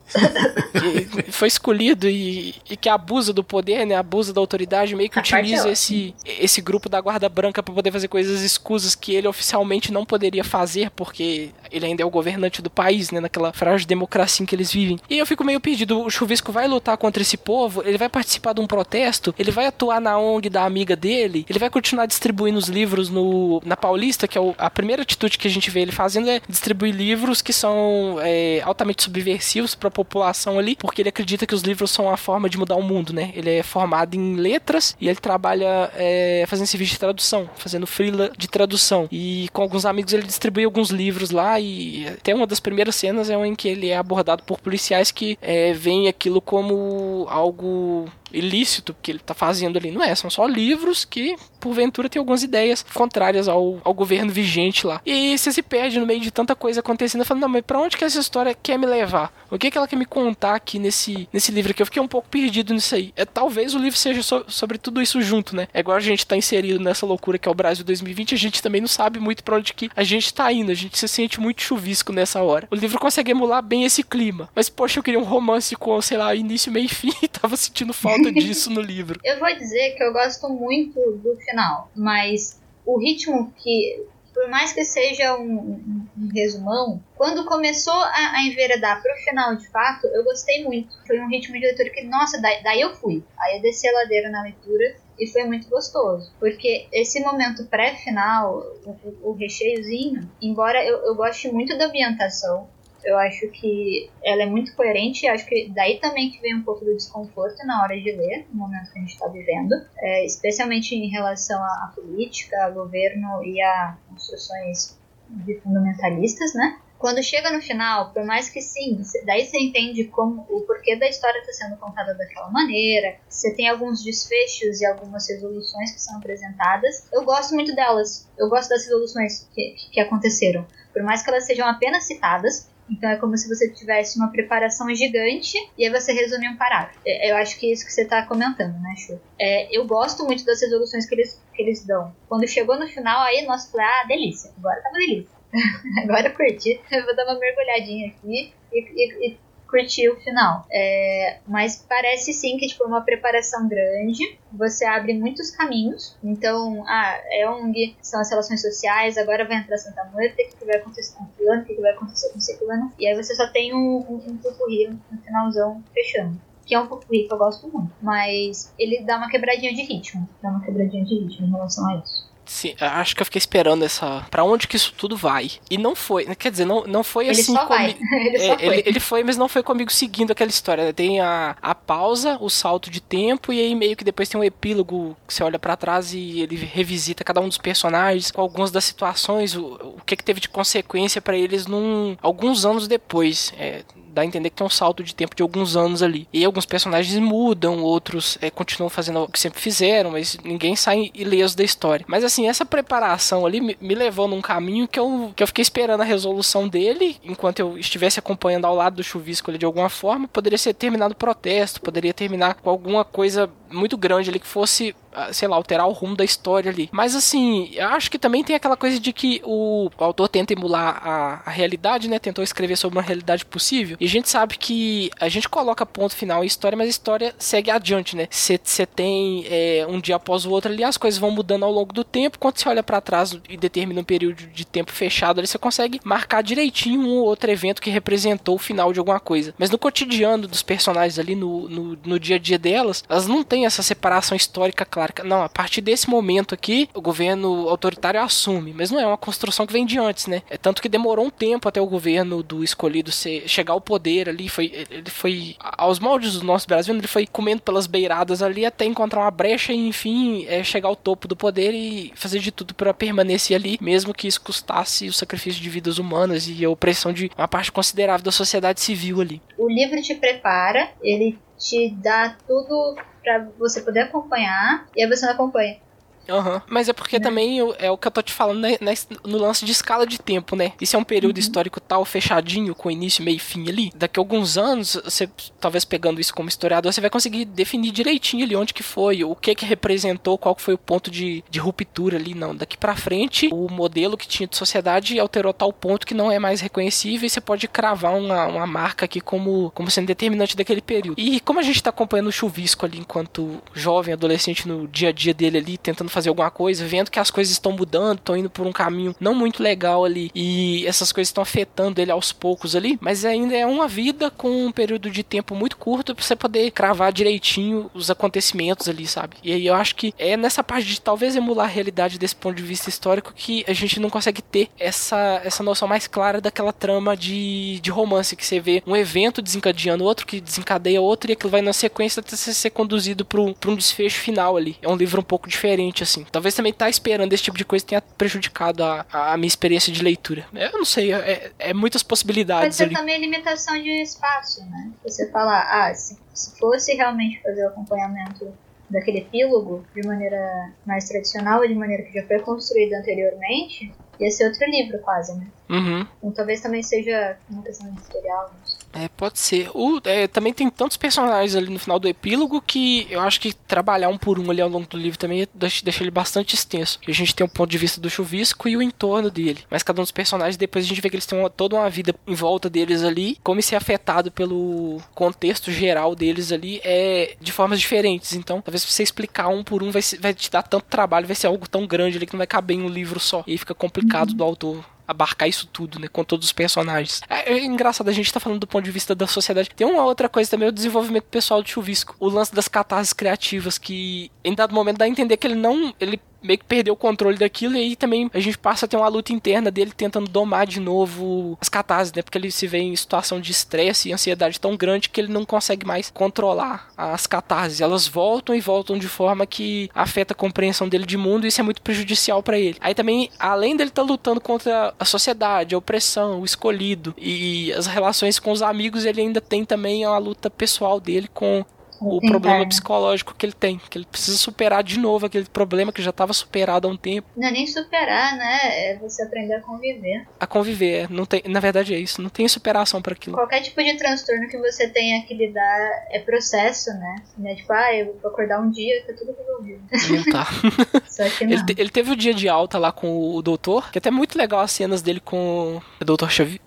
que 1.24 1.32
foi 1.32 1.48
escolhido 1.48 2.08
e, 2.08 2.54
e, 2.68 2.76
que 2.76 2.88
abusa 2.88 3.32
do 3.32 3.44
poder, 3.44 3.86
né? 3.86 3.94
Abusa 3.94 4.32
da 4.32 4.40
autoridade, 4.40 4.94
meio 4.94 5.10
que 5.10 5.18
A 5.18 5.22
utiliza 5.22 5.68
é 5.68 5.72
esse, 5.72 6.14
esse 6.24 6.60
grupo 6.60 6.88
da 6.88 7.00
Guarda 7.00 7.28
Branca 7.28 7.62
para 7.62 7.74
poder 7.74 7.92
fazer 7.92 8.08
coisas 8.08 8.42
escusas 8.42 8.94
que 8.94 9.14
ele 9.14 9.28
oficialmente 9.28 9.92
não 9.92 10.04
poderia 10.04 10.44
fazer, 10.44 10.90
porque 10.90 11.50
ele 11.72 11.86
ainda 11.86 12.02
é 12.02 12.06
o 12.06 12.10
governante 12.10 12.62
do 12.62 12.70
país, 12.70 13.10
né? 13.10 13.20
Naquela 13.20 13.52
frágil 13.52 13.86
democracia 13.86 14.42
em 14.42 14.46
que 14.46 14.54
eles 14.54 14.72
vivem. 14.72 14.98
E 15.08 15.18
eu 15.18 15.26
fico 15.26 15.44
meio 15.44 15.60
perdido. 15.60 16.00
O 16.00 16.10
Chuvisco 16.10 16.52
vai 16.52 16.68
lutar 16.68 16.96
contra 16.96 17.22
esse 17.22 17.36
povo, 17.36 17.82
ele 17.84 17.98
vai 17.98 18.08
participar 18.08 18.52
de 18.52 18.60
um 18.60 18.66
protesto, 18.66 19.34
ele 19.38 19.50
vai 19.50 19.66
atuar 19.66 20.00
na 20.00 20.18
ONG 20.18 20.48
da 20.48 20.64
amiga 20.64 20.94
dele, 20.94 21.44
ele 21.48 21.58
vai 21.58 21.70
continuar 21.70 22.06
distribuindo 22.06 22.58
os 22.58 22.68
livros 22.68 23.08
no, 23.08 23.60
na 23.64 23.76
Paulista, 23.76 24.28
que 24.28 24.36
é 24.36 24.40
o, 24.40 24.54
a 24.58 24.70
primeira 24.70 25.02
atitude 25.02 25.38
que 25.38 25.48
a 25.48 25.50
gente 25.50 25.70
vê 25.70 25.80
ele 25.80 25.92
fazendo 25.92 26.28
é 26.28 26.40
distribuir 26.48 26.94
livros 26.94 27.42
que 27.42 27.52
são 27.52 28.18
é, 28.22 28.60
altamente 28.64 29.02
subversivos 29.02 29.74
para 29.74 29.88
a 29.88 29.90
população 29.90 30.58
ali, 30.58 30.76
porque 30.76 31.02
ele 31.02 31.08
acredita 31.08 31.46
que 31.46 31.54
os 31.54 31.62
livros 31.62 31.90
são 31.90 32.10
a 32.10 32.16
forma 32.16 32.48
de 32.48 32.58
mudar 32.58 32.76
o 32.76 32.82
mundo, 32.82 33.12
né? 33.12 33.32
Ele 33.34 33.50
é 33.50 33.62
formado 33.62 34.14
em 34.14 34.36
letras 34.36 34.96
e 35.00 35.08
ele 35.08 35.18
trabalha 35.18 35.90
é, 35.94 36.44
fazendo 36.46 36.66
serviço 36.66 36.92
de 36.92 36.98
tradução, 36.98 37.48
fazendo 37.56 37.86
freela 37.86 38.30
de 38.36 38.48
tradução. 38.48 39.08
E 39.10 39.48
com 39.52 39.62
alguns 39.62 39.84
amigos 39.84 40.12
ele 40.12 40.24
distribui 40.24 40.64
alguns 40.64 40.90
livros 40.90 41.30
lá 41.30 41.58
e 41.62 42.08
até 42.08 42.34
uma 42.34 42.46
das 42.46 42.60
primeiras 42.60 42.96
cenas 42.96 43.30
é 43.30 43.46
em 43.46 43.54
que 43.54 43.68
ele 43.68 43.88
é 43.88 43.96
abordado 43.96 44.42
por 44.42 44.60
policiais 44.60 45.10
que 45.10 45.38
é, 45.40 45.72
veem 45.72 46.08
aquilo 46.08 46.40
como 46.40 47.26
algo 47.28 48.06
ilícito 48.32 48.94
que 49.02 49.10
ele 49.10 49.18
está 49.18 49.34
fazendo 49.34 49.76
ali. 49.76 49.90
Não 49.90 50.02
é, 50.02 50.14
são 50.14 50.30
só 50.30 50.46
livros 50.46 51.04
que, 51.04 51.36
porventura, 51.60 52.08
tem 52.08 52.18
algumas 52.18 52.42
ideias 52.42 52.84
contrárias 52.94 53.48
ao, 53.48 53.80
ao 53.84 53.94
governo 53.94 54.32
vigente 54.32 54.86
lá. 54.86 55.00
E 55.04 55.12
aí 55.12 55.38
você 55.38 55.52
se 55.52 55.62
perde 55.62 55.98
no 55.98 56.06
meio 56.06 56.20
de 56.20 56.30
tanta 56.30 56.54
coisa 56.54 56.80
acontecendo, 56.80 57.24
falando, 57.24 57.42
não, 57.42 57.48
mas 57.48 57.62
pra 57.62 57.78
onde 57.78 57.96
que 57.96 58.04
essa 58.04 58.18
história 58.18 58.54
quer 58.54 58.78
me 58.78 58.86
levar? 58.86 59.32
O 59.50 59.58
que, 59.58 59.70
que 59.70 59.78
ela 59.78 59.86
quer 59.86 59.96
me 59.96 60.06
contar 60.06 60.54
aqui 60.54 60.78
nesse, 60.78 61.28
nesse 61.32 61.52
livro 61.52 61.72
aqui? 61.72 61.82
Eu 61.82 61.86
fiquei 61.86 62.02
um 62.02 62.08
pouco 62.08 62.28
perdido 62.28 62.72
nisso 62.72 62.94
aí. 62.94 63.12
É, 63.16 63.24
talvez 63.24 63.74
o 63.74 63.78
livro 63.78 63.98
seja 63.98 64.22
so, 64.22 64.44
sobre 64.48 64.78
tudo 64.78 65.02
isso 65.02 65.20
junto, 65.20 65.54
né? 65.54 65.68
É 65.72 65.80
igual 65.80 65.96
a 65.96 66.00
gente 66.00 66.26
tá 66.26 66.36
inserido 66.36 66.82
nessa 66.82 67.04
loucura 67.06 67.38
que 67.38 67.48
é 67.48 67.50
o 67.50 67.54
Brasil 67.54 67.84
2020, 67.84 68.34
a 68.34 68.38
gente 68.38 68.62
também 68.62 68.80
não 68.80 68.88
sabe 68.88 69.18
muito 69.18 69.44
para 69.44 69.56
onde 69.56 69.72
que 69.74 69.90
a 69.94 70.02
gente 70.02 70.32
tá 70.32 70.52
indo, 70.52 70.70
a 70.70 70.74
gente 70.74 70.98
se 70.98 71.08
sente 71.08 71.40
muito 71.40 71.62
chuvisco 71.62 72.12
nessa 72.12 72.42
hora. 72.42 72.66
O 72.70 72.74
livro 72.74 72.98
consegue 72.98 73.30
emular 73.30 73.62
bem 73.62 73.84
esse 73.84 74.02
clima. 74.02 74.48
Mas, 74.54 74.68
poxa, 74.68 74.98
eu 74.98 75.02
queria 75.02 75.20
um 75.20 75.24
romance 75.24 75.74
com, 75.76 76.00
sei 76.00 76.16
lá, 76.16 76.34
início, 76.34 76.72
meio 76.72 76.86
e 76.86 76.88
fim, 76.88 77.12
tava 77.30 77.56
sentindo 77.56 77.92
falta 77.92 78.21
disso 78.32 78.70
no 78.70 78.80
livro. 78.80 79.18
Eu 79.24 79.38
vou 79.38 79.52
dizer 79.54 79.96
que 79.96 80.02
eu 80.02 80.12
gosto 80.12 80.48
muito 80.48 81.00
do 81.18 81.36
final, 81.36 81.90
mas 81.94 82.60
o 82.84 82.98
ritmo 82.98 83.52
que, 83.58 84.04
por 84.34 84.48
mais 84.48 84.72
que 84.72 84.84
seja 84.84 85.36
um, 85.36 85.52
um, 85.52 86.06
um 86.18 86.28
resumão, 86.32 87.02
quando 87.16 87.44
começou 87.44 87.94
a, 87.94 88.36
a 88.36 88.42
enveredar 88.44 89.02
pro 89.02 89.14
final 89.24 89.56
de 89.56 89.68
fato, 89.68 90.06
eu 90.06 90.24
gostei 90.24 90.64
muito. 90.64 90.96
Foi 91.06 91.20
um 91.20 91.28
ritmo 91.28 91.54
de 91.54 91.66
leitura 91.66 91.90
que, 91.90 92.02
nossa, 92.02 92.40
daí, 92.40 92.62
daí 92.62 92.80
eu 92.80 92.94
fui. 92.94 93.22
Aí 93.38 93.56
eu 93.56 93.62
desci 93.62 93.88
a 93.88 93.92
ladeira 93.92 94.30
na 94.30 94.42
leitura 94.42 94.96
e 95.18 95.26
foi 95.26 95.44
muito 95.44 95.68
gostoso. 95.68 96.32
Porque 96.38 96.86
esse 96.92 97.20
momento 97.20 97.64
pré-final, 97.66 98.66
o, 98.84 99.30
o, 99.30 99.32
recheiozinho, 99.32 100.28
embora 100.40 100.84
eu, 100.84 100.98
eu 101.04 101.14
goste 101.14 101.48
muito 101.50 101.76
da 101.78 101.86
ambientação, 101.86 102.68
eu 103.04 103.18
acho 103.18 103.48
que 103.48 104.10
ela 104.24 104.42
é 104.42 104.46
muito 104.46 104.74
coerente. 104.74 105.26
Acho 105.26 105.46
que 105.46 105.70
daí 105.70 105.98
também 105.98 106.30
que 106.30 106.40
vem 106.40 106.56
um 106.56 106.62
pouco 106.62 106.84
do 106.84 106.94
desconforto 106.94 107.64
na 107.66 107.82
hora 107.82 107.98
de 107.98 108.12
ler, 108.12 108.46
no 108.52 108.60
momento 108.60 108.92
que 108.92 108.98
a 108.98 109.02
gente 109.02 109.12
está 109.12 109.28
vivendo, 109.28 109.74
é, 109.98 110.24
especialmente 110.24 110.94
em 110.94 111.08
relação 111.08 111.62
à, 111.62 111.84
à 111.84 111.92
política, 111.94 112.64
ao 112.64 112.72
governo 112.72 113.42
e 113.44 113.60
a 113.60 113.96
construções 114.08 114.98
de 115.28 115.58
fundamentalistas, 115.60 116.54
né? 116.54 116.78
Quando 117.02 117.20
chega 117.20 117.50
no 117.50 117.60
final, 117.60 118.12
por 118.12 118.24
mais 118.24 118.48
que 118.48 118.62
sim, 118.62 119.02
daí 119.26 119.44
você 119.44 119.58
entende 119.58 120.04
como 120.04 120.46
o 120.48 120.60
porquê 120.60 120.94
da 120.94 121.08
história 121.08 121.40
está 121.40 121.52
sendo 121.52 121.76
contada 121.76 122.14
daquela 122.14 122.48
maneira, 122.48 123.16
você 123.28 123.52
tem 123.56 123.68
alguns 123.68 124.04
desfechos 124.04 124.80
e 124.80 124.86
algumas 124.86 125.28
resoluções 125.28 125.90
que 125.90 126.00
são 126.00 126.16
apresentadas. 126.18 127.08
Eu 127.12 127.24
gosto 127.24 127.54
muito 127.54 127.74
delas. 127.74 128.30
Eu 128.38 128.48
gosto 128.48 128.68
das 128.68 128.84
resoluções 128.84 129.48
que, 129.52 129.74
que 129.90 129.98
aconteceram. 129.98 130.64
Por 130.92 131.02
mais 131.02 131.24
que 131.24 131.30
elas 131.30 131.44
sejam 131.44 131.66
apenas 131.66 132.04
citadas, 132.04 132.70
então 132.90 133.08
é 133.10 133.16
como 133.16 133.36
se 133.36 133.48
você 133.48 133.70
tivesse 133.70 134.18
uma 134.18 134.30
preparação 134.30 134.92
gigante 134.94 135.56
e 135.78 135.86
aí 135.86 135.92
você 135.92 136.12
resume 136.12 136.48
um 136.48 136.56
parágrafo. 136.56 136.98
É, 137.06 137.30
eu 137.30 137.36
acho 137.36 137.58
que 137.58 137.66
é 137.66 137.72
isso 137.72 137.84
que 137.84 137.92
você 137.92 138.02
está 138.02 138.26
comentando, 138.26 138.78
né, 138.80 138.94
Chu? 138.96 139.20
É, 139.40 139.76
eu 139.76 139.86
gosto 139.86 140.24
muito 140.24 140.44
das 140.44 140.60
resoluções 140.60 141.06
que 141.06 141.14
eles, 141.14 141.42
que 141.54 141.62
eles 141.62 141.84
dão. 141.84 142.14
Quando 142.28 142.46
chegou 142.46 142.78
no 142.78 142.86
final, 142.86 143.22
aí, 143.22 143.44
nossa, 143.46 143.70
falei, 143.70 143.86
ah, 143.86 144.06
delícia, 144.06 144.52
agora 144.58 144.80
tá 144.82 144.90
uma 144.90 144.98
delícia. 144.98 145.42
agora 146.04 146.28
eu 146.28 146.34
curti, 146.34 146.80
eu 146.90 147.04
vou 147.04 147.14
dar 147.14 147.24
uma 147.24 147.38
mergulhadinha 147.38 148.08
aqui 148.08 148.52
e, 148.72 148.78
e, 148.80 149.28
e 149.28 149.38
curtir 149.72 150.10
o 150.10 150.20
final. 150.20 150.66
É, 150.70 151.38
mas 151.48 151.82
parece 151.88 152.34
sim 152.34 152.58
que 152.58 152.66
tipo, 152.66 152.84
é 152.84 152.86
uma 152.86 153.00
preparação 153.00 153.66
grande. 153.66 154.38
Você 154.52 154.84
abre 154.84 155.14
muitos 155.14 155.50
caminhos. 155.50 156.14
Então, 156.22 156.84
ah, 156.86 157.18
é 157.30 157.48
ONG, 157.48 157.96
são 158.02 158.20
as 158.20 158.28
relações 158.28 158.60
sociais, 158.60 159.16
agora 159.16 159.48
vai 159.48 159.56
entrar 159.56 159.78
Santa 159.78 160.04
Muerte, 160.12 160.42
o 160.42 160.56
que 160.58 160.64
vai 160.66 160.76
acontecer 160.76 161.16
com 161.16 161.26
fulano, 161.26 161.62
o 161.62 161.64
que 161.64 161.80
vai 161.80 161.92
acontecer 161.92 162.28
com 162.30 162.40
ciclano. 162.40 162.92
E 162.98 163.08
aí 163.08 163.16
você 163.16 163.34
só 163.34 163.46
tem 163.46 163.74
um, 163.74 164.04
um, 164.08 164.22
um 164.28 164.36
pupurri 164.36 164.88
no 165.10 165.18
finalzão 165.22 165.82
fechando 165.94 166.38
que 166.64 166.76
é 166.76 166.80
um 166.80 166.86
pupurri 166.86 167.26
que 167.26 167.34
eu 167.34 167.38
gosto 167.38 167.68
muito. 167.68 167.92
Mas 168.00 168.72
ele 168.78 169.02
dá 169.02 169.16
uma 169.16 169.28
quebradinha 169.28 169.74
de 169.74 169.82
ritmo. 169.82 170.28
Dá 170.40 170.48
uma 170.50 170.64
quebradinha 170.64 171.04
de 171.04 171.14
ritmo 171.18 171.48
em 171.48 171.50
relação 171.50 171.88
a 171.88 171.96
isso. 171.96 172.31
Sim, 172.44 172.74
acho 172.80 173.14
que 173.14 173.22
eu 173.22 173.24
fiquei 173.24 173.38
esperando 173.38 173.84
essa. 173.84 174.26
para 174.30 174.44
onde 174.44 174.66
que 174.66 174.76
isso 174.76 174.92
tudo 174.96 175.16
vai? 175.16 175.50
E 175.70 175.78
não 175.78 175.94
foi. 175.94 176.24
Quer 176.34 176.50
dizer, 176.50 176.64
não, 176.64 176.84
não 176.84 177.04
foi 177.04 177.28
ele 177.28 177.40
assim. 177.40 177.54
Só 177.54 177.66
vai. 177.66 177.96
ele, 178.12 178.38
só 178.38 178.54
é, 178.54 178.58
foi. 178.58 178.66
Ele, 178.66 178.82
ele, 178.86 179.00
foi, 179.00 179.24
mas 179.24 179.36
não 179.36 179.48
foi 179.48 179.62
comigo 179.62 179.92
seguindo 179.92 180.32
aquela 180.32 180.50
história. 180.50 180.84
Né? 180.84 180.92
Tem 180.92 181.20
a, 181.20 181.56
a 181.62 181.74
pausa, 181.74 182.36
o 182.40 182.50
salto 182.50 182.90
de 182.90 183.00
tempo, 183.00 183.52
e 183.52 183.60
aí 183.60 183.74
meio 183.74 183.96
que 183.96 184.04
depois 184.04 184.28
tem 184.28 184.40
um 184.40 184.44
epílogo 184.44 185.16
que 185.26 185.34
você 185.34 185.42
olha 185.44 185.58
para 185.58 185.76
trás 185.76 186.12
e 186.12 186.40
ele 186.40 186.56
revisita 186.56 187.24
cada 187.24 187.40
um 187.40 187.48
dos 187.48 187.58
personagens, 187.58 188.30
com 188.30 188.40
algumas 188.40 188.70
das 188.70 188.84
situações, 188.84 189.54
o, 189.56 189.96
o 189.96 190.00
que, 190.04 190.16
que 190.16 190.24
teve 190.24 190.40
de 190.40 190.48
consequência 190.48 191.22
para 191.22 191.36
eles 191.36 191.66
num, 191.66 192.16
alguns 192.20 192.64
anos 192.64 192.88
depois. 192.88 193.52
É, 193.56 193.82
dá 194.12 194.22
a 194.22 194.26
entender 194.26 194.50
que 194.50 194.56
tem 194.56 194.66
um 194.66 194.70
salto 194.70 195.02
de 195.02 195.14
tempo 195.14 195.34
de 195.34 195.42
alguns 195.42 195.76
anos 195.76 196.02
ali. 196.02 196.28
E 196.32 196.44
alguns 196.44 196.66
personagens 196.66 197.18
mudam, 197.18 197.82
outros 197.82 198.38
é, 198.40 198.50
continuam 198.50 198.88
fazendo 198.88 199.22
o 199.22 199.28
que 199.28 199.40
sempre 199.40 199.60
fizeram, 199.60 200.12
mas 200.12 200.36
ninguém 200.44 200.76
sai 200.76 201.10
ileso 201.14 201.56
da 201.56 201.64
história. 201.64 202.04
Mas 202.08 202.24
assim, 202.24 202.48
essa 202.48 202.64
preparação 202.64 203.46
ali 203.46 203.60
me, 203.60 203.76
me 203.80 203.94
levou 203.94 204.28
num 204.28 204.40
caminho 204.40 204.86
que 204.86 204.98
eu, 204.98 205.32
que 205.34 205.42
eu 205.42 205.46
fiquei 205.46 205.62
esperando 205.62 206.02
a 206.02 206.04
resolução 206.04 206.68
dele, 206.68 207.16
enquanto 207.24 207.60
eu 207.60 207.78
estivesse 207.78 208.18
acompanhando 208.18 208.66
ao 208.66 208.74
lado 208.74 208.96
do 208.96 209.04
chuvisco 209.04 209.50
ali 209.50 209.58
de 209.58 209.66
alguma 209.66 209.88
forma, 209.88 210.28
poderia 210.28 210.58
ser 210.58 210.74
terminado 210.74 211.12
o 211.12 211.16
protesto, 211.16 211.80
poderia 211.80 212.12
terminar 212.12 212.54
com 212.54 212.70
alguma 212.70 213.04
coisa 213.04 213.50
muito 213.70 213.96
grande 213.96 214.30
ali 214.30 214.38
que 214.38 214.46
fosse 214.46 214.94
sei 215.32 215.48
lá, 215.48 215.56
alterar 215.56 215.86
o 215.88 215.92
rumo 215.92 216.16
da 216.16 216.24
história 216.24 216.70
ali. 216.70 216.88
Mas 216.92 217.14
assim, 217.14 217.70
eu 217.74 217.88
acho 217.88 218.10
que 218.10 218.18
também 218.18 218.42
tem 218.42 218.56
aquela 218.56 218.76
coisa 218.76 218.98
de 218.98 219.12
que 219.12 219.40
o, 219.44 219.90
autor 219.98 220.28
tenta 220.28 220.52
emular 220.52 221.00
a, 221.02 221.42
a, 221.46 221.50
realidade, 221.50 222.08
né? 222.08 222.18
Tentou 222.18 222.42
escrever 222.42 222.76
sobre 222.76 222.98
uma 222.98 223.02
realidade 223.02 223.44
possível. 223.44 223.96
E 224.00 224.06
a 224.06 224.08
gente 224.08 224.28
sabe 224.28 224.56
que 224.56 225.10
a 225.20 225.28
gente 225.28 225.48
coloca 225.48 225.84
ponto 225.84 226.14
final 226.14 226.42
em 226.42 226.46
história, 226.46 226.76
mas 226.76 226.86
a 226.86 226.90
história 226.90 227.34
segue 227.38 227.70
adiante, 227.70 228.16
né? 228.16 228.28
Você 228.30 228.86
tem 228.86 229.44
é, 229.48 229.86
um 229.88 230.00
dia 230.00 230.16
após 230.16 230.44
o 230.44 230.50
outro 230.50 230.72
ali, 230.72 230.84
as 230.84 230.96
coisas 230.96 231.18
vão 231.18 231.30
mudando 231.30 231.64
ao 231.64 231.72
longo 231.72 231.92
do 231.92 232.04
tempo. 232.04 232.38
Quando 232.38 232.58
você 232.58 232.68
olha 232.68 232.82
para 232.82 233.00
trás 233.00 233.36
e 233.48 233.56
determina 233.56 234.00
um 234.00 234.04
período 234.04 234.46
de 234.46 234.64
tempo 234.64 234.92
fechado 234.92 235.38
ali, 235.38 235.46
você 235.46 235.58
consegue 235.58 236.00
marcar 236.04 236.42
direitinho 236.42 237.00
um 237.00 237.18
ou 237.18 237.26
outro 237.26 237.50
evento 237.50 237.82
que 237.82 237.90
representou 237.90 238.54
o 238.54 238.58
final 238.58 238.92
de 238.92 238.98
alguma 238.98 239.20
coisa. 239.20 239.54
Mas 239.58 239.70
no 239.70 239.78
cotidiano 239.78 240.46
dos 240.48 240.62
personagens 240.62 241.18
ali, 241.18 241.34
no, 241.34 241.68
no, 241.68 241.98
no 242.04 242.18
dia 242.18 242.36
a 242.36 242.38
dia 242.38 242.58
delas, 242.58 243.04
elas 243.08 243.26
não 243.26 243.42
têm 243.42 243.66
essa 243.66 243.82
separação 243.82 244.36
histórica 244.36 244.84
clara 244.84 245.01
Não, 245.24 245.42
a 245.42 245.48
partir 245.48 245.80
desse 245.80 246.08
momento 246.08 246.54
aqui, 246.54 246.88
o 246.94 247.00
governo 247.00 247.68
autoritário 247.68 248.20
assume, 248.20 248.72
mas 248.72 248.90
não 248.90 249.00
é 249.00 249.06
uma 249.06 249.16
construção 249.16 249.66
que 249.66 249.72
vem 249.72 249.86
de 249.86 249.98
antes, 249.98 250.26
né? 250.26 250.42
É 250.50 250.56
tanto 250.56 250.82
que 250.82 250.88
demorou 250.88 251.26
um 251.26 251.30
tempo 251.30 251.68
até 251.68 251.80
o 251.80 251.86
governo 251.86 252.42
do 252.42 252.62
escolhido 252.62 253.10
ser, 253.10 253.48
chegar 253.48 253.72
ao 253.72 253.80
poder 253.80 254.28
ali, 254.28 254.48
foi, 254.48 254.86
ele 254.90 255.10
foi, 255.10 255.56
aos 255.58 255.98
moldes 255.98 256.38
do 256.38 256.44
nosso 256.44 256.66
Brasil, 256.66 256.94
ele 256.94 257.06
foi 257.06 257.26
comendo 257.26 257.62
pelas 257.62 257.86
beiradas 257.86 258.42
ali 258.42 258.64
até 258.64 258.84
encontrar 258.84 259.20
uma 259.22 259.30
brecha 259.30 259.72
e, 259.72 259.88
enfim, 259.88 260.46
é, 260.46 260.62
chegar 260.62 260.88
ao 260.88 260.96
topo 260.96 261.26
do 261.26 261.36
poder 261.36 261.72
e 261.74 262.12
fazer 262.14 262.38
de 262.38 262.52
tudo 262.52 262.74
para 262.74 262.94
permanecer 262.94 263.56
ali, 263.56 263.78
mesmo 263.80 264.14
que 264.14 264.28
isso 264.28 264.40
custasse 264.40 265.08
o 265.08 265.12
sacrifício 265.12 265.60
de 265.60 265.70
vidas 265.70 265.98
humanas 265.98 266.48
e 266.48 266.64
a 266.64 266.70
opressão 266.70 267.12
de 267.12 267.30
uma 267.36 267.48
parte 267.48 267.72
considerável 267.72 268.24
da 268.24 268.32
sociedade 268.32 268.80
civil 268.80 269.20
ali. 269.20 269.40
O 269.56 269.68
livro 269.68 270.00
te 270.02 270.14
prepara, 270.14 270.90
ele 271.02 271.38
te 271.58 271.90
dá 271.90 272.36
tudo 272.46 272.96
para 273.22 273.48
você 273.58 273.80
poder 273.80 274.00
acompanhar 274.00 274.86
e 274.96 275.02
aí 275.02 275.08
você 275.08 275.24
não 275.24 275.32
acompanha. 275.32 275.80
Uhum. 276.28 276.60
Mas 276.68 276.88
é 276.88 276.92
porque 276.92 277.18
né? 277.18 277.24
também 277.24 277.58
é 277.78 277.90
o 277.90 277.98
que 277.98 278.06
eu 278.06 278.12
tô 278.12 278.22
te 278.22 278.32
falando 278.32 278.60
né, 278.60 278.76
né, 278.80 278.94
no 279.24 279.38
lance 279.38 279.64
de 279.64 279.72
escala 279.72 280.06
de 280.06 280.18
tempo, 280.18 280.56
né? 280.56 280.72
Isso 280.80 280.96
é 280.96 280.98
um 280.98 281.04
período 281.04 281.36
uhum. 281.36 281.40
histórico 281.40 281.80
tal 281.80 282.04
fechadinho, 282.04 282.74
com 282.74 282.90
início, 282.90 283.24
meio 283.24 283.36
e 283.36 283.40
fim 283.40 283.68
ali. 283.68 283.92
Daqui 283.94 284.18
a 284.18 284.20
alguns 284.20 284.56
anos, 284.56 284.98
você 285.04 285.28
talvez 285.60 285.84
pegando 285.84 286.20
isso 286.20 286.34
como 286.34 286.48
historiador, 286.48 286.92
você 286.92 287.00
vai 287.00 287.10
conseguir 287.10 287.44
definir 287.44 287.90
direitinho 287.92 288.44
ali 288.44 288.56
onde 288.56 288.74
que 288.74 288.82
foi, 288.82 289.24
o 289.24 289.34
que 289.34 289.54
que 289.54 289.66
representou, 289.66 290.38
qual 290.38 290.56
foi 290.58 290.74
o 290.74 290.78
ponto 290.78 291.10
de, 291.10 291.42
de 291.50 291.58
ruptura 291.58 292.16
ali. 292.16 292.34
Não, 292.34 292.54
daqui 292.54 292.76
para 292.76 292.96
frente, 292.96 293.48
o 293.52 293.68
modelo 293.70 294.16
que 294.16 294.26
tinha 294.26 294.46
de 294.46 294.56
sociedade 294.56 295.18
alterou 295.18 295.52
tal 295.52 295.72
ponto 295.72 296.06
que 296.06 296.14
não 296.14 296.30
é 296.30 296.38
mais 296.38 296.60
reconhecível 296.60 297.26
e 297.26 297.30
você 297.30 297.40
pode 297.40 297.66
cravar 297.68 298.14
uma, 298.14 298.46
uma 298.46 298.66
marca 298.66 299.04
aqui 299.04 299.20
como, 299.20 299.70
como 299.74 299.90
sendo 299.90 300.06
determinante 300.06 300.56
daquele 300.56 300.80
período. 300.80 301.20
E 301.20 301.40
como 301.40 301.58
a 301.58 301.62
gente 301.62 301.82
tá 301.82 301.90
acompanhando 301.90 302.28
o 302.28 302.32
chuvisco 302.32 302.86
ali 302.86 302.98
enquanto 302.98 303.62
jovem, 303.74 304.14
adolescente 304.14 304.68
no 304.68 304.86
dia 304.88 305.08
a 305.08 305.12
dia 305.12 305.34
dele 305.34 305.58
ali, 305.58 305.78
tentando 305.78 306.10
fazer 306.12 306.28
alguma 306.28 306.50
coisa, 306.50 306.86
vendo 306.86 307.10
que 307.10 307.18
as 307.18 307.30
coisas 307.30 307.52
estão 307.52 307.72
mudando, 307.72 308.18
estão 308.18 308.36
indo 308.36 308.50
por 308.50 308.66
um 308.66 308.72
caminho 308.72 309.14
não 309.18 309.34
muito 309.34 309.62
legal 309.62 310.04
ali 310.04 310.30
e 310.34 310.86
essas 310.86 311.12
coisas 311.12 311.28
estão 311.28 311.42
afetando 311.42 312.00
ele 312.00 312.10
aos 312.10 312.32
poucos 312.32 312.76
ali, 312.76 312.98
mas 313.00 313.24
ainda 313.24 313.56
é 313.56 313.66
uma 313.66 313.88
vida 313.88 314.30
com 314.30 314.66
um 314.66 314.72
período 314.72 315.10
de 315.10 315.22
tempo 315.22 315.54
muito 315.54 315.76
curto 315.76 316.14
para 316.14 316.24
você 316.24 316.36
poder 316.36 316.70
cravar 316.70 317.12
direitinho 317.12 317.90
os 317.94 318.10
acontecimentos 318.10 318.88
ali, 318.88 319.06
sabe? 319.06 319.36
E 319.42 319.52
aí 319.52 319.66
eu 319.66 319.74
acho 319.74 319.94
que 319.96 320.14
é 320.18 320.36
nessa 320.36 320.62
parte 320.62 320.86
de 320.86 321.00
talvez 321.00 321.34
emular 321.36 321.66
a 321.66 321.68
realidade 321.68 322.18
desse 322.18 322.36
ponto 322.36 322.56
de 322.56 322.62
vista 322.62 322.88
histórico 322.88 323.32
que 323.34 323.64
a 323.66 323.72
gente 323.72 323.98
não 324.00 324.10
consegue 324.10 324.42
ter 324.42 324.68
essa, 324.78 325.40
essa 325.44 325.62
noção 325.62 325.88
mais 325.88 326.06
clara 326.06 326.40
daquela 326.40 326.72
trama 326.72 327.16
de, 327.16 327.80
de 327.80 327.90
romance 327.90 328.36
que 328.36 328.44
você 328.44 328.60
vê 328.60 328.82
um 328.86 328.96
evento 328.96 329.40
desencadeando 329.40 330.04
outro, 330.04 330.26
que 330.26 330.40
desencadeia 330.40 331.00
outro 331.00 331.30
e 331.30 331.32
aquilo 331.32 331.50
vai 331.50 331.62
na 331.62 331.72
sequência 331.72 332.20
até 332.20 332.36
ser 332.36 332.70
conduzido 332.70 333.24
para 333.24 333.40
um 333.40 333.76
desfecho 333.76 334.20
final 334.20 334.56
ali. 334.56 334.76
É 334.82 334.88
um 334.88 334.96
livro 334.96 335.20
um 335.20 335.24
pouco 335.24 335.48
diferente, 335.48 336.01
assim. 336.02 336.24
Talvez 336.30 336.54
também 336.54 336.70
estar 336.70 336.86
tá 336.86 336.90
esperando 336.90 337.32
esse 337.32 337.42
tipo 337.42 337.56
de 337.56 337.64
coisa 337.64 337.84
tenha 337.84 338.00
prejudicado 338.00 338.82
a, 338.84 339.06
a 339.12 339.36
minha 339.36 339.48
experiência 339.48 339.92
de 339.92 340.02
leitura. 340.02 340.46
Eu 340.52 340.72
não 340.72 340.84
sei, 340.84 341.12
é, 341.12 341.52
é 341.58 341.74
muitas 341.74 342.02
possibilidades. 342.02 342.64
Pode 342.64 342.74
ser 342.74 342.84
ali. 342.84 342.94
também 342.94 343.20
limitação 343.20 343.80
de 343.80 344.02
espaço, 344.02 344.64
né? 344.66 344.90
Você 345.04 345.30
falar, 345.30 345.62
ah, 345.62 345.94
se, 345.94 346.18
se 346.32 346.58
fosse 346.58 346.94
realmente 346.94 347.40
fazer 347.42 347.64
o 347.64 347.68
acompanhamento 347.68 348.52
daquele 348.90 349.18
epílogo 349.18 349.84
de 349.94 350.06
maneira 350.06 350.72
mais 350.86 351.08
tradicional, 351.08 351.66
de 351.66 351.74
maneira 351.74 352.02
que 352.02 352.12
já 352.12 352.26
foi 352.26 352.38
construída 352.40 352.98
anteriormente, 352.98 353.92
ia 354.20 354.30
ser 354.30 354.46
outro 354.46 354.64
livro 354.70 354.98
quase, 355.00 355.34
né? 355.34 355.46
Uhum. 355.72 356.06
Então 356.18 356.32
talvez 356.32 356.60
também 356.60 356.82
seja 356.82 357.36
uma 357.48 357.62
questão 357.62 357.88
editorial. 357.88 358.52
É, 358.92 359.08
pode 359.08 359.38
ser. 359.38 359.70
O, 359.72 360.00
é, 360.04 360.26
também 360.26 360.52
tem 360.52 360.68
tantos 360.68 360.98
personagens 360.98 361.56
ali 361.56 361.70
no 361.70 361.78
final 361.78 361.98
do 361.98 362.06
epílogo 362.06 362.60
que 362.60 363.06
eu 363.10 363.20
acho 363.20 363.40
que 363.40 363.54
trabalhar 363.54 364.10
um 364.10 364.18
por 364.18 364.38
um 364.38 364.50
ali 364.50 364.60
ao 364.60 364.68
longo 364.68 364.86
do 364.86 364.98
livro 364.98 365.18
também 365.18 365.48
deixa, 365.54 365.82
deixa 365.82 366.02
ele 366.02 366.10
bastante 366.10 366.54
extenso. 366.54 367.00
A 367.08 367.12
gente 367.12 367.34
tem 367.34 367.46
um 367.46 367.48
ponto 367.48 367.70
de 367.70 367.78
vista 367.78 368.00
do 368.00 368.10
chuvisco 368.10 368.68
e 368.68 368.76
o 368.76 368.82
entorno 368.82 369.30
dele. 369.30 369.64
Mas 369.70 369.82
cada 369.82 370.00
um 370.00 370.04
dos 370.04 370.12
personagens, 370.12 370.58
depois 370.58 370.84
a 370.84 370.88
gente 370.88 371.00
vê 371.00 371.08
que 371.08 371.16
eles 371.16 371.24
têm 371.24 371.38
uma, 371.38 371.48
toda 371.48 371.76
uma 371.76 371.88
vida 371.88 372.14
em 372.26 372.34
volta 372.34 372.68
deles 372.68 373.02
ali, 373.02 373.38
como 373.42 373.62
ser 373.62 373.76
afetado 373.76 374.30
pelo 374.30 375.00
contexto 375.14 375.72
geral 375.72 376.14
deles 376.14 376.52
ali 376.52 376.80
é 376.84 377.34
de 377.40 377.50
formas 377.50 377.80
diferentes. 377.80 378.34
Então, 378.34 378.60
talvez 378.60 378.84
você 378.84 379.02
explicar 379.02 379.48
um 379.48 379.64
por 379.64 379.82
um 379.82 379.90
vai, 379.90 380.02
vai 380.20 380.34
te 380.34 380.50
dar 380.50 380.62
tanto 380.62 380.84
trabalho, 380.84 381.26
vai 381.26 381.36
ser 381.36 381.46
algo 381.46 381.66
tão 381.66 381.86
grande 381.86 382.18
ali 382.18 382.26
que 382.26 382.34
não 382.34 382.38
vai 382.38 382.46
caber 382.46 382.76
em 382.76 382.82
um 382.82 382.88
livro 382.88 383.18
só. 383.18 383.42
E 383.46 383.56
fica 383.56 383.74
complicado 383.74 384.30
uhum. 384.30 384.36
do 384.36 384.44
autor 384.44 384.91
abarcar 385.06 385.48
isso 385.48 385.66
tudo, 385.66 385.98
né? 385.98 386.08
Com 386.08 386.24
todos 386.24 386.46
os 386.46 386.52
personagens. 386.52 387.20
É, 387.28 387.52
é, 387.52 387.64
engraçado, 387.64 388.08
a 388.08 388.12
gente 388.12 388.32
tá 388.32 388.40
falando 388.40 388.60
do 388.60 388.66
ponto 388.66 388.84
de 388.84 388.90
vista 388.90 389.14
da 389.14 389.26
sociedade. 389.26 389.70
Tem 389.70 389.86
uma 389.86 390.04
outra 390.04 390.28
coisa 390.28 390.50
também, 390.50 390.68
o 390.68 390.72
desenvolvimento 390.72 391.24
pessoal 391.24 391.62
do 391.62 391.68
Chuvisco. 391.68 392.14
O 392.18 392.28
lance 392.28 392.54
das 392.54 392.68
catarses 392.68 393.12
criativas, 393.12 393.78
que 393.78 394.30
em 394.44 394.54
dado 394.54 394.74
momento 394.74 394.98
dá 394.98 395.04
a 395.04 395.08
entender 395.08 395.36
que 395.36 395.46
ele 395.46 395.54
não. 395.54 395.94
Ele 396.00 396.20
meio 396.42 396.58
que 396.58 396.64
perdeu 396.64 396.94
o 396.94 396.96
controle 396.96 397.38
daquilo, 397.38 397.76
e 397.76 397.78
aí 397.78 397.96
também 397.96 398.30
a 398.32 398.40
gente 398.40 398.58
passa 398.58 398.86
a 398.86 398.88
ter 398.88 398.96
uma 398.96 399.08
luta 399.08 399.32
interna 399.32 399.70
dele 399.70 399.92
tentando 399.96 400.30
domar 400.30 400.66
de 400.66 400.80
novo 400.80 401.56
as 401.60 401.68
catarses, 401.68 402.12
né? 402.12 402.22
Porque 402.22 402.38
ele 402.38 402.50
se 402.50 402.66
vê 402.66 402.78
em 402.78 402.94
situação 402.96 403.40
de 403.40 403.50
estresse 403.50 404.08
e 404.08 404.12
ansiedade 404.12 404.60
tão 404.60 404.76
grande 404.76 405.08
que 405.08 405.20
ele 405.20 405.32
não 405.32 405.44
consegue 405.44 405.86
mais 405.86 406.10
controlar 406.10 406.88
as 406.96 407.26
catarses. 407.26 407.80
Elas 407.80 408.06
voltam 408.06 408.54
e 408.54 408.60
voltam 408.60 408.98
de 408.98 409.08
forma 409.08 409.46
que 409.46 409.90
afeta 409.94 410.32
a 410.32 410.36
compreensão 410.36 410.88
dele 410.88 411.06
de 411.06 411.16
mundo 411.16 411.44
e 411.44 411.48
isso 411.48 411.60
é 411.60 411.64
muito 411.64 411.82
prejudicial 411.82 412.42
para 412.42 412.58
ele. 412.58 412.76
Aí 412.80 412.94
também, 412.94 413.30
além 413.38 413.76
dele 413.76 413.90
estar 413.90 414.02
tá 414.02 414.08
lutando 414.08 414.40
contra 414.40 414.94
a 414.98 415.04
sociedade, 415.04 415.74
a 415.74 415.78
opressão, 415.78 416.40
o 416.40 416.44
escolhido 416.44 417.14
e 417.18 417.72
as 417.72 417.86
relações 417.86 418.38
com 418.38 418.52
os 418.52 418.62
amigos, 418.62 419.04
ele 419.04 419.20
ainda 419.20 419.40
tem 419.40 419.64
também 419.64 420.04
a 420.04 420.16
luta 420.18 420.50
pessoal 420.50 421.00
dele 421.00 421.28
com 421.32 421.64
o 422.08 422.20
problema 422.20 422.66
psicológico 422.66 423.34
que 423.36 423.46
ele 423.46 423.52
tem, 423.52 423.78
que 423.78 423.98
ele 423.98 424.06
precisa 424.06 424.36
superar 424.36 424.82
de 424.82 424.98
novo 424.98 425.26
aquele 425.26 425.46
problema 425.46 425.92
que 425.92 426.02
já 426.02 426.10
estava 426.10 426.32
superado 426.32 426.88
há 426.88 426.90
um 426.90 426.96
tempo. 426.96 427.28
Não 427.36 427.48
é 427.48 427.50
nem 427.50 427.66
superar, 427.66 428.36
né? 428.36 428.58
É 428.62 428.98
você 428.98 429.22
aprender 429.22 429.54
a 429.54 429.60
conviver. 429.60 430.26
A 430.38 430.46
conviver, 430.46 431.10
não 431.10 431.24
tem, 431.24 431.42
na 431.46 431.60
verdade 431.60 431.94
é 431.94 431.98
isso, 431.98 432.20
não 432.22 432.30
tem 432.30 432.46
superação 432.48 433.00
para 433.00 433.12
aquilo. 433.12 433.36
Qualquer 433.36 433.60
tipo 433.60 433.82
de 433.82 433.96
transtorno 433.96 434.48
que 434.48 434.58
você 434.58 434.88
tenha 434.88 435.22
que 435.24 435.34
lidar 435.34 436.06
é 436.10 436.18
processo, 436.18 436.90
né? 436.90 437.22
né? 437.38 437.54
Tipo, 437.54 437.72
ah, 437.72 437.94
eu 437.94 438.18
vou 438.20 438.30
acordar 438.30 438.60
um 438.60 438.70
dia 438.70 438.98
e 438.98 439.02
tá 439.02 439.12
tudo 439.12 439.34
resolvido. 439.36 439.82
Tá. 440.30 440.46
Só 441.08 441.28
que 441.28 441.44
não. 441.44 441.52
Ele, 441.52 441.62
ele, 441.76 441.90
teve 441.90 442.10
o 442.10 442.16
dia 442.16 442.34
de 442.34 442.48
alta 442.48 442.78
lá 442.78 442.92
com 442.92 443.34
o 443.34 443.42
doutor, 443.42 443.90
que 443.90 443.98
é 443.98 444.00
até 444.00 444.10
muito 444.10 444.36
legal 444.36 444.60
as 444.60 444.72
cenas 444.72 445.02
dele 445.02 445.20
com 445.20 445.80
o 446.00 446.04
doutor 446.04 446.30
Xavier. 446.30 446.60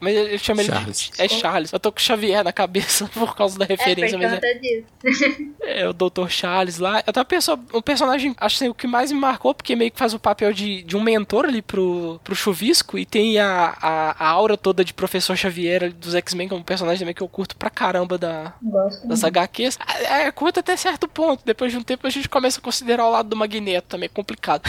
Mas 0.00 0.16
ele 0.16 0.38
chama 0.38 0.62
Charles. 0.62 1.10
ele 1.18 1.28
de. 1.28 1.34
É 1.34 1.38
Charles. 1.38 1.72
Eu 1.72 1.80
tô 1.80 1.92
com 1.92 1.98
Xavier 1.98 2.44
na 2.44 2.52
cabeça 2.52 3.08
por 3.14 3.36
causa 3.36 3.58
da 3.58 3.64
é, 3.64 3.68
referência, 3.68 4.16
é, 4.16 4.18
mas 4.18 4.32
é 4.42 4.54
disso. 4.58 4.86
é, 5.62 5.88
o 5.88 5.92
Dr. 5.92 6.28
Charles 6.28 6.78
lá. 6.78 7.02
Tava 7.02 7.24
pensando, 7.24 7.62
o 7.72 7.82
personagem, 7.82 8.34
acho 8.38 8.58
que 8.58 8.64
assim, 8.64 8.70
o 8.70 8.74
que 8.74 8.86
mais 8.86 9.12
me 9.12 9.18
marcou, 9.18 9.54
porque 9.54 9.76
meio 9.76 9.90
que 9.90 9.98
faz 9.98 10.14
o 10.14 10.18
papel 10.18 10.52
de, 10.52 10.82
de 10.82 10.96
um 10.96 11.02
mentor 11.02 11.46
ali 11.46 11.62
pro, 11.62 12.20
pro 12.22 12.34
chuvisco 12.34 12.98
e 12.98 13.06
tem 13.06 13.38
a, 13.38 13.76
a, 13.80 14.24
a 14.24 14.28
aura 14.28 14.56
toda 14.56 14.84
de 14.84 14.94
professor 14.94 15.36
Xavier 15.36 15.92
dos 15.92 16.14
X-Men, 16.14 16.48
que 16.48 16.54
é 16.54 16.56
um 16.56 16.62
personagem 16.62 17.00
também 17.00 17.14
que 17.14 17.22
eu 17.22 17.28
curto 17.28 17.56
pra 17.56 17.70
caramba 17.70 18.18
da, 18.18 18.54
das 19.04 19.24
HQs. 19.24 19.78
É, 19.86 20.22
é, 20.22 20.32
curto 20.32 20.60
até 20.60 20.76
certo 20.76 21.08
ponto. 21.08 21.42
Depois 21.44 21.72
de 21.72 21.78
um 21.78 21.82
tempo 21.82 22.06
a 22.06 22.10
gente 22.10 22.28
começa 22.28 22.58
a 22.58 22.62
considerar 22.62 23.06
o 23.06 23.10
lado 23.10 23.28
do 23.28 23.36
Magneto 23.36 23.88
também, 23.88 24.06
é 24.06 24.08
complicado. 24.08 24.62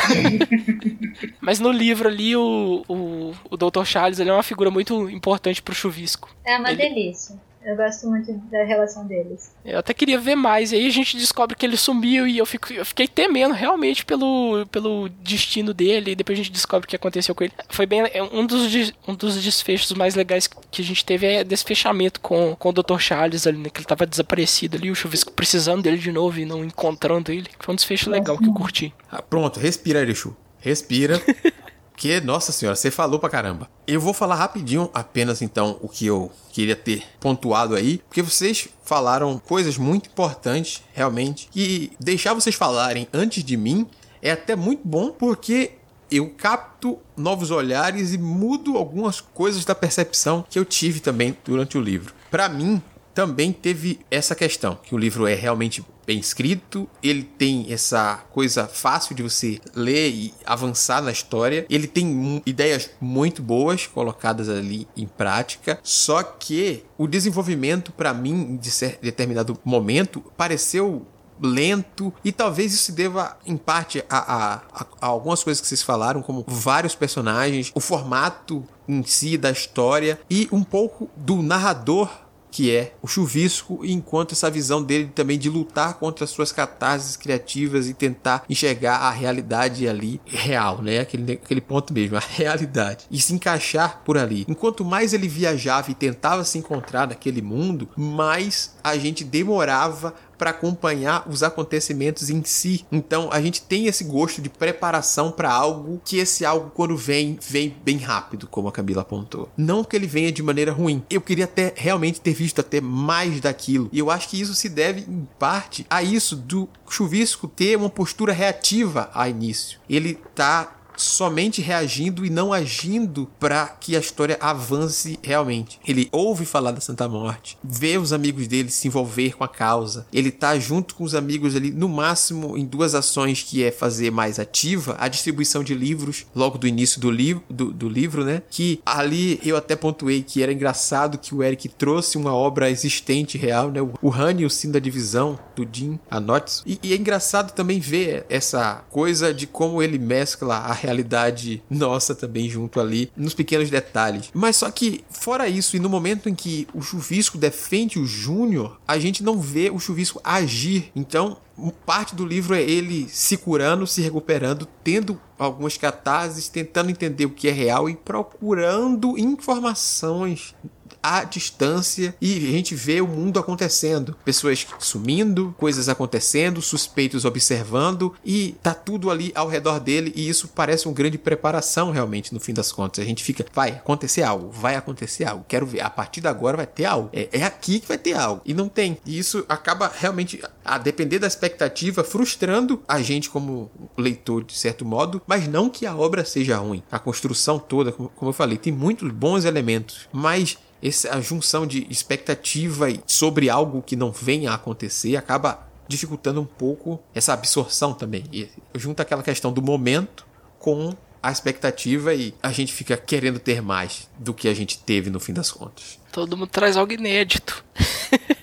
Mas 1.41 1.59
no 1.59 1.71
livro 1.71 2.07
ali, 2.07 2.35
o, 2.35 2.83
o, 2.87 3.33
o 3.49 3.57
Dr. 3.57 3.83
Charles 3.85 4.19
ele 4.19 4.29
é 4.29 4.33
uma 4.33 4.43
figura 4.43 4.69
muito 4.69 5.09
importante 5.09 5.61
pro 5.61 5.75
chuvisco. 5.75 6.29
É 6.45 6.57
uma 6.57 6.71
ele... 6.71 6.81
delícia. 6.81 7.48
Eu 7.69 7.75
gosto 7.75 8.07
muito 8.07 8.33
da 8.49 8.63
relação 8.63 9.05
deles. 9.05 9.51
Eu 9.63 9.77
até 9.77 9.93
queria 9.93 10.19
ver 10.19 10.33
mais. 10.33 10.71
E 10.71 10.75
aí 10.75 10.87
a 10.87 10.89
gente 10.89 11.15
descobre 11.15 11.55
que 11.55 11.63
ele 11.63 11.77
sumiu 11.77 12.27
e 12.27 12.35
eu, 12.35 12.45
fico, 12.45 12.73
eu 12.73 12.83
fiquei 12.83 13.07
temendo 13.07 13.53
realmente 13.53 14.03
pelo, 14.03 14.65
pelo 14.71 15.07
destino 15.21 15.71
dele. 15.71 16.11
E 16.11 16.15
depois 16.15 16.39
a 16.39 16.41
gente 16.41 16.51
descobre 16.51 16.87
o 16.87 16.89
que 16.89 16.95
aconteceu 16.95 17.35
com 17.35 17.43
ele. 17.43 17.53
Foi 17.69 17.85
bem. 17.85 18.01
É 18.11 18.23
um 18.23 18.43
dos, 18.43 18.91
um 19.07 19.13
dos 19.13 19.39
desfechos 19.43 19.91
mais 19.91 20.15
legais 20.15 20.47
que 20.47 20.81
a 20.81 20.85
gente 20.85 21.05
teve 21.05 21.27
é 21.27 21.43
desse 21.43 21.63
fechamento 21.63 22.19
com, 22.21 22.55
com 22.55 22.69
o 22.69 22.73
Dr. 22.73 22.97
Charles 22.97 23.45
ali, 23.45 23.59
né? 23.59 23.69
Que 23.69 23.81
ele 23.81 23.87
tava 23.87 24.07
desaparecido 24.07 24.75
ali, 24.75 24.89
o 24.89 24.95
Chuvisco 24.95 25.31
precisando 25.31 25.83
dele 25.83 25.99
de 25.99 26.11
novo 26.11 26.39
e 26.39 26.45
não 26.45 26.65
encontrando 26.65 27.31
ele. 27.31 27.51
Foi 27.59 27.73
um 27.73 27.75
desfecho 27.75 28.09
legal 28.09 28.35
que 28.35 28.49
eu 28.49 28.53
curti. 28.53 28.91
Ah, 29.11 29.21
pronto, 29.21 29.59
respira, 29.59 30.01
Erechu. 30.01 30.35
Respira. 30.59 31.21
Que, 31.99 32.21
nossa 32.21 32.53
senhora, 32.53 32.77
você 32.77 32.89
falou 32.89 33.19
pra 33.19 33.29
caramba. 33.29 33.69
Eu 33.85 33.99
vou 33.99 34.13
falar 34.13 34.35
rapidinho 34.35 34.89
apenas 34.93 35.41
então 35.41 35.77
o 35.81 35.89
que 35.89 36.05
eu 36.05 36.31
queria 36.53 36.75
ter 36.75 37.03
pontuado 37.19 37.75
aí, 37.75 37.97
porque 38.07 38.21
vocês 38.21 38.69
falaram 38.85 39.37
coisas 39.37 39.77
muito 39.77 40.07
importantes, 40.07 40.81
realmente, 40.93 41.49
e 41.53 41.91
deixar 41.99 42.33
vocês 42.33 42.55
falarem 42.55 43.05
antes 43.11 43.43
de 43.43 43.57
mim 43.57 43.85
é 44.21 44.31
até 44.31 44.55
muito 44.55 44.81
bom, 44.85 45.11
porque 45.11 45.73
eu 46.09 46.29
capto 46.29 46.97
novos 47.17 47.51
olhares 47.51 48.13
e 48.13 48.17
mudo 48.17 48.77
algumas 48.77 49.19
coisas 49.19 49.65
da 49.65 49.75
percepção 49.75 50.45
que 50.49 50.57
eu 50.57 50.63
tive 50.63 51.01
também 51.01 51.37
durante 51.43 51.77
o 51.77 51.81
livro. 51.81 52.13
Para 52.31 52.47
mim, 52.47 52.81
também 53.13 53.51
teve 53.51 53.99
essa 54.09 54.33
questão, 54.33 54.79
que 54.81 54.95
o 54.95 54.97
livro 54.97 55.27
é 55.27 55.35
realmente 55.35 55.83
bem 56.09 56.17
escrito, 56.17 56.89
ele 57.03 57.21
tem 57.21 57.71
essa 57.71 58.23
coisa 58.31 58.65
fácil 58.65 59.13
de 59.13 59.21
você 59.21 59.61
ler 59.75 60.09
e 60.09 60.33
avançar 60.43 61.03
na 61.03 61.11
história, 61.11 61.67
ele 61.69 61.85
tem 61.85 62.41
ideias 62.47 62.89
muito 62.99 63.43
boas 63.43 63.85
colocadas 63.85 64.49
ali 64.49 64.87
em 64.97 65.05
prática, 65.05 65.79
só 65.83 66.23
que 66.23 66.83
o 66.97 67.05
desenvolvimento 67.05 67.91
para 67.91 68.11
mim 68.11 68.57
de 68.57 68.71
determinado 68.99 69.55
momento 69.63 70.19
pareceu 70.35 71.05
lento 71.39 72.11
e 72.25 72.31
talvez 72.31 72.73
isso 72.73 72.91
deva 72.91 73.37
em 73.45 73.55
parte 73.55 74.03
a, 74.09 74.17
a, 74.17 74.85
a 74.99 75.05
algumas 75.05 75.43
coisas 75.43 75.61
que 75.61 75.67
vocês 75.67 75.83
falaram, 75.83 76.23
como 76.23 76.43
vários 76.47 76.95
personagens, 76.95 77.71
o 77.75 77.79
formato 77.79 78.65
em 78.87 79.03
si 79.03 79.37
da 79.37 79.51
história 79.51 80.19
e 80.27 80.49
um 80.51 80.63
pouco 80.63 81.07
do 81.15 81.43
narrador 81.43 82.09
que 82.51 82.75
é 82.75 82.93
o 83.01 83.07
chuvisco, 83.07 83.81
enquanto 83.83 84.33
essa 84.33 84.49
visão 84.49 84.83
dele 84.83 85.11
também 85.13 85.37
de 85.37 85.49
lutar 85.49 85.95
contra 85.95 86.23
as 86.23 86.29
suas 86.29 86.51
catarses 86.51 87.15
criativas 87.15 87.87
e 87.87 87.93
tentar 87.93 88.43
enxergar 88.49 88.97
a 88.97 89.11
realidade 89.11 89.87
ali 89.87 90.19
real, 90.25 90.81
né? 90.81 90.99
Aquele, 90.99 91.33
aquele 91.33 91.61
ponto 91.61 91.93
mesmo, 91.93 92.17
a 92.17 92.19
realidade. 92.19 93.05
E 93.09 93.19
se 93.19 93.33
encaixar 93.33 94.01
por 94.03 94.17
ali. 94.17 94.45
Enquanto 94.47 94.83
mais 94.83 95.13
ele 95.13 95.27
viajava 95.27 95.91
e 95.91 95.95
tentava 95.95 96.43
se 96.43 96.57
encontrar 96.57 97.07
naquele 97.07 97.41
mundo, 97.41 97.89
mais 97.95 98.75
a 98.83 98.97
gente 98.97 99.23
demorava 99.23 100.13
para 100.39 100.51
acompanhar 100.51 101.27
os 101.29 101.43
acontecimentos 101.43 102.29
em 102.29 102.41
si. 102.43 102.85
Então 102.89 103.29
a 103.31 103.41
gente 103.41 103.61
tem 103.61 103.85
esse 103.85 104.05
gosto 104.05 104.41
de 104.41 104.49
preparação 104.49 105.31
para 105.31 105.51
algo 105.51 106.01
que 106.03 106.17
esse 106.17 106.45
algo 106.45 106.71
quando 106.73 106.95
vem 106.95 107.37
vem 107.47 107.75
bem 107.83 107.97
rápido, 107.97 108.47
como 108.47 108.69
a 108.69 108.71
Camila 108.71 109.01
apontou. 109.01 109.49
Não 109.57 109.83
que 109.83 109.95
ele 109.95 110.07
venha 110.07 110.31
de 110.31 110.41
maneira 110.41 110.71
ruim. 110.71 111.03
Eu 111.09 111.19
queria 111.19 111.43
até 111.43 111.73
realmente 111.75 112.21
ter 112.21 112.33
visto 112.33 112.61
até 112.61 112.79
mais 112.79 113.41
daquilo. 113.41 113.89
E 113.91 113.99
eu 113.99 114.09
acho 114.09 114.29
que 114.29 114.39
isso 114.39 114.55
se 114.55 114.69
deve 114.69 115.01
em 115.01 115.27
parte 115.37 115.85
a 115.89 116.01
isso 116.01 116.35
do 116.35 116.69
chuvisco 116.87 117.47
ter 117.47 117.75
uma 117.75 117.89
postura 117.89 118.31
reativa 118.31 119.09
a 119.13 119.27
início. 119.27 119.79
Ele 119.89 120.17
tá 120.33 120.78
somente 121.01 121.61
reagindo 121.61 122.25
e 122.25 122.29
não 122.29 122.51
agindo 122.53 123.29
para 123.39 123.67
que 123.67 123.95
a 123.95 123.99
história 123.99 124.37
avance 124.39 125.19
realmente. 125.23 125.79
Ele 125.87 126.09
ouve 126.11 126.45
falar 126.45 126.71
da 126.71 126.81
Santa 126.81 127.07
Morte, 127.07 127.57
vê 127.63 127.97
os 127.97 128.13
amigos 128.13 128.47
dele 128.47 128.69
se 128.69 128.87
envolver 128.87 129.35
com 129.35 129.43
a 129.43 129.47
causa. 129.47 130.05
Ele 130.11 130.31
tá 130.31 130.57
junto 130.59 130.95
com 130.95 131.03
os 131.03 131.15
amigos 131.15 131.55
ali, 131.55 131.71
no 131.71 131.87
máximo 131.87 132.57
em 132.57 132.65
duas 132.65 132.95
ações 132.95 133.43
que 133.43 133.63
é 133.63 133.71
fazer 133.71 134.11
mais 134.11 134.39
ativa 134.39 134.95
a 134.99 135.07
distribuição 135.07 135.63
de 135.63 135.73
livros 135.73 136.25
logo 136.35 136.57
do 136.57 136.67
início 136.67 136.99
do 136.99 137.09
livro, 137.09 137.43
do, 137.49 137.71
do 137.71 137.89
livro, 137.89 138.23
né? 138.23 138.41
Que 138.49 138.81
ali 138.85 139.39
eu 139.43 139.55
até 139.55 139.75
pontuei 139.75 140.21
que 140.21 140.43
era 140.43 140.53
engraçado 140.53 141.17
que 141.17 141.33
o 141.33 141.43
Eric 141.43 141.69
trouxe 141.69 142.17
uma 142.17 142.33
obra 142.33 142.69
existente 142.69 143.37
real, 143.37 143.71
né? 143.71 143.79
O 144.01 144.13
Han 144.13 144.33
e 144.39 144.45
o 144.45 144.49
Sim 144.49 144.71
da 144.71 144.79
Divisão 144.79 145.39
Jim 145.71 145.99
Anotes. 146.09 146.63
E, 146.65 146.79
e 146.83 146.93
é 146.93 146.95
engraçado 146.95 147.53
também 147.53 147.79
ver 147.79 148.25
essa 148.29 148.83
coisa 148.89 149.33
de 149.33 149.47
como 149.47 149.81
ele 149.81 149.97
mescla 149.97 150.55
a 150.55 150.73
realidade 150.73 151.61
nossa 151.69 152.13
também 152.15 152.49
junto 152.49 152.79
ali, 152.79 153.11
nos 153.15 153.33
pequenos 153.33 153.69
detalhes. 153.69 154.29
Mas 154.33 154.57
só 154.57 154.69
que, 154.71 155.03
fora 155.09 155.47
isso, 155.47 155.75
e 155.75 155.79
no 155.79 155.89
momento 155.89 156.29
em 156.29 156.35
que 156.35 156.67
o 156.73 156.81
Chuvisco 156.81 157.37
defende 157.37 157.99
o 157.99 158.05
Júnior, 158.05 158.79
a 158.87 158.99
gente 158.99 159.23
não 159.23 159.39
vê 159.39 159.69
o 159.69 159.79
Chuvisco 159.79 160.21
agir. 160.23 160.91
Então, 160.95 161.37
parte 161.85 162.15
do 162.15 162.25
livro 162.25 162.55
é 162.55 162.61
ele 162.61 163.07
se 163.09 163.37
curando, 163.37 163.85
se 163.85 164.01
recuperando, 164.01 164.67
tendo 164.83 165.19
algumas 165.37 165.77
catarses, 165.77 166.49
tentando 166.49 166.89
entender 166.89 167.25
o 167.25 167.29
que 167.29 167.47
é 167.47 167.51
real 167.51 167.89
e 167.89 167.95
procurando 167.95 169.17
informações 169.17 170.53
à 171.01 171.23
distância 171.23 172.15
e 172.21 172.35
a 172.47 172.51
gente 172.51 172.75
vê 172.75 173.01
o 173.01 173.07
mundo 173.07 173.39
acontecendo. 173.39 174.15
Pessoas 174.23 174.67
sumindo, 174.77 175.55
coisas 175.57 175.89
acontecendo, 175.89 176.61
suspeitos 176.61 177.25
observando 177.25 178.13
e 178.23 178.55
tá 178.61 178.73
tudo 178.73 179.09
ali 179.09 179.31
ao 179.33 179.47
redor 179.47 179.79
dele 179.79 180.11
e 180.15 180.27
isso 180.27 180.49
parece 180.49 180.87
uma 180.87 180.93
grande 180.93 181.17
preparação 181.17 181.91
realmente 181.91 182.33
no 182.33 182.39
fim 182.39 182.53
das 182.53 182.71
contas. 182.71 183.03
A 183.03 183.07
gente 183.07 183.23
fica, 183.23 183.45
vai 183.53 183.71
acontecer 183.71 184.23
algo, 184.23 184.49
vai 184.51 184.75
acontecer 184.75 185.25
algo, 185.25 185.45
quero 185.47 185.65
ver, 185.65 185.81
a 185.81 185.89
partir 185.89 186.21
de 186.21 186.27
agora 186.27 186.57
vai 186.57 186.67
ter 186.67 186.85
algo. 186.85 187.09
É, 187.13 187.29
é 187.31 187.43
aqui 187.43 187.79
que 187.79 187.87
vai 187.87 187.97
ter 187.97 188.13
algo. 188.13 188.41
E 188.45 188.53
não 188.53 188.67
tem. 188.67 188.97
E 189.05 189.17
isso 189.17 189.45
acaba 189.47 189.91
realmente, 189.93 190.41
a 190.69 190.77
depender 190.77 191.17
da 191.17 191.25
expectativa, 191.25 192.03
frustrando 192.03 192.83
a 192.87 193.01
gente 193.01 193.27
como 193.27 193.71
leitor 193.97 194.43
de 194.43 194.55
certo 194.55 194.85
modo, 194.85 195.19
mas 195.25 195.47
não 195.47 195.67
que 195.67 195.83
a 195.87 195.95
obra 195.95 196.23
seja 196.23 196.57
ruim. 196.57 196.83
A 196.91 196.99
construção 196.99 197.57
toda, 197.57 197.91
como, 197.91 198.11
eu 198.21 198.33
falei, 198.33 198.55
tem 198.55 198.71
muitos 198.71 199.11
bons 199.11 199.45
elementos, 199.45 200.07
mas 200.13 200.59
essa 200.81 201.19
junção 201.21 201.65
de 201.65 201.87
expectativa 201.89 202.85
sobre 203.07 203.49
algo 203.49 203.81
que 203.81 203.95
não 203.95 204.11
venha 204.11 204.51
a 204.51 204.55
acontecer 204.55 205.15
acaba 205.15 205.67
dificultando 205.87 206.39
um 206.39 206.45
pouco 206.45 207.01
essa 207.15 207.33
absorção 207.33 207.91
também. 207.91 208.25
E 208.31 208.47
junta 208.75 209.01
aquela 209.01 209.23
questão 209.23 209.51
do 209.51 209.63
momento 209.63 210.23
com 210.59 210.93
a 211.21 211.31
expectativa 211.31 212.13
e 212.13 212.35
a 212.43 212.51
gente 212.51 212.71
fica 212.71 212.95
querendo 212.95 213.39
ter 213.39 213.59
mais 213.59 214.07
do 214.19 214.35
que 214.35 214.47
a 214.47 214.53
gente 214.53 214.77
teve 214.77 215.09
no 215.09 215.19
fim 215.19 215.33
das 215.33 215.51
contas. 215.51 215.99
Todo 216.11 216.37
mundo 216.37 216.49
traz 216.49 216.77
algo 216.77 216.93
inédito. 216.93 217.65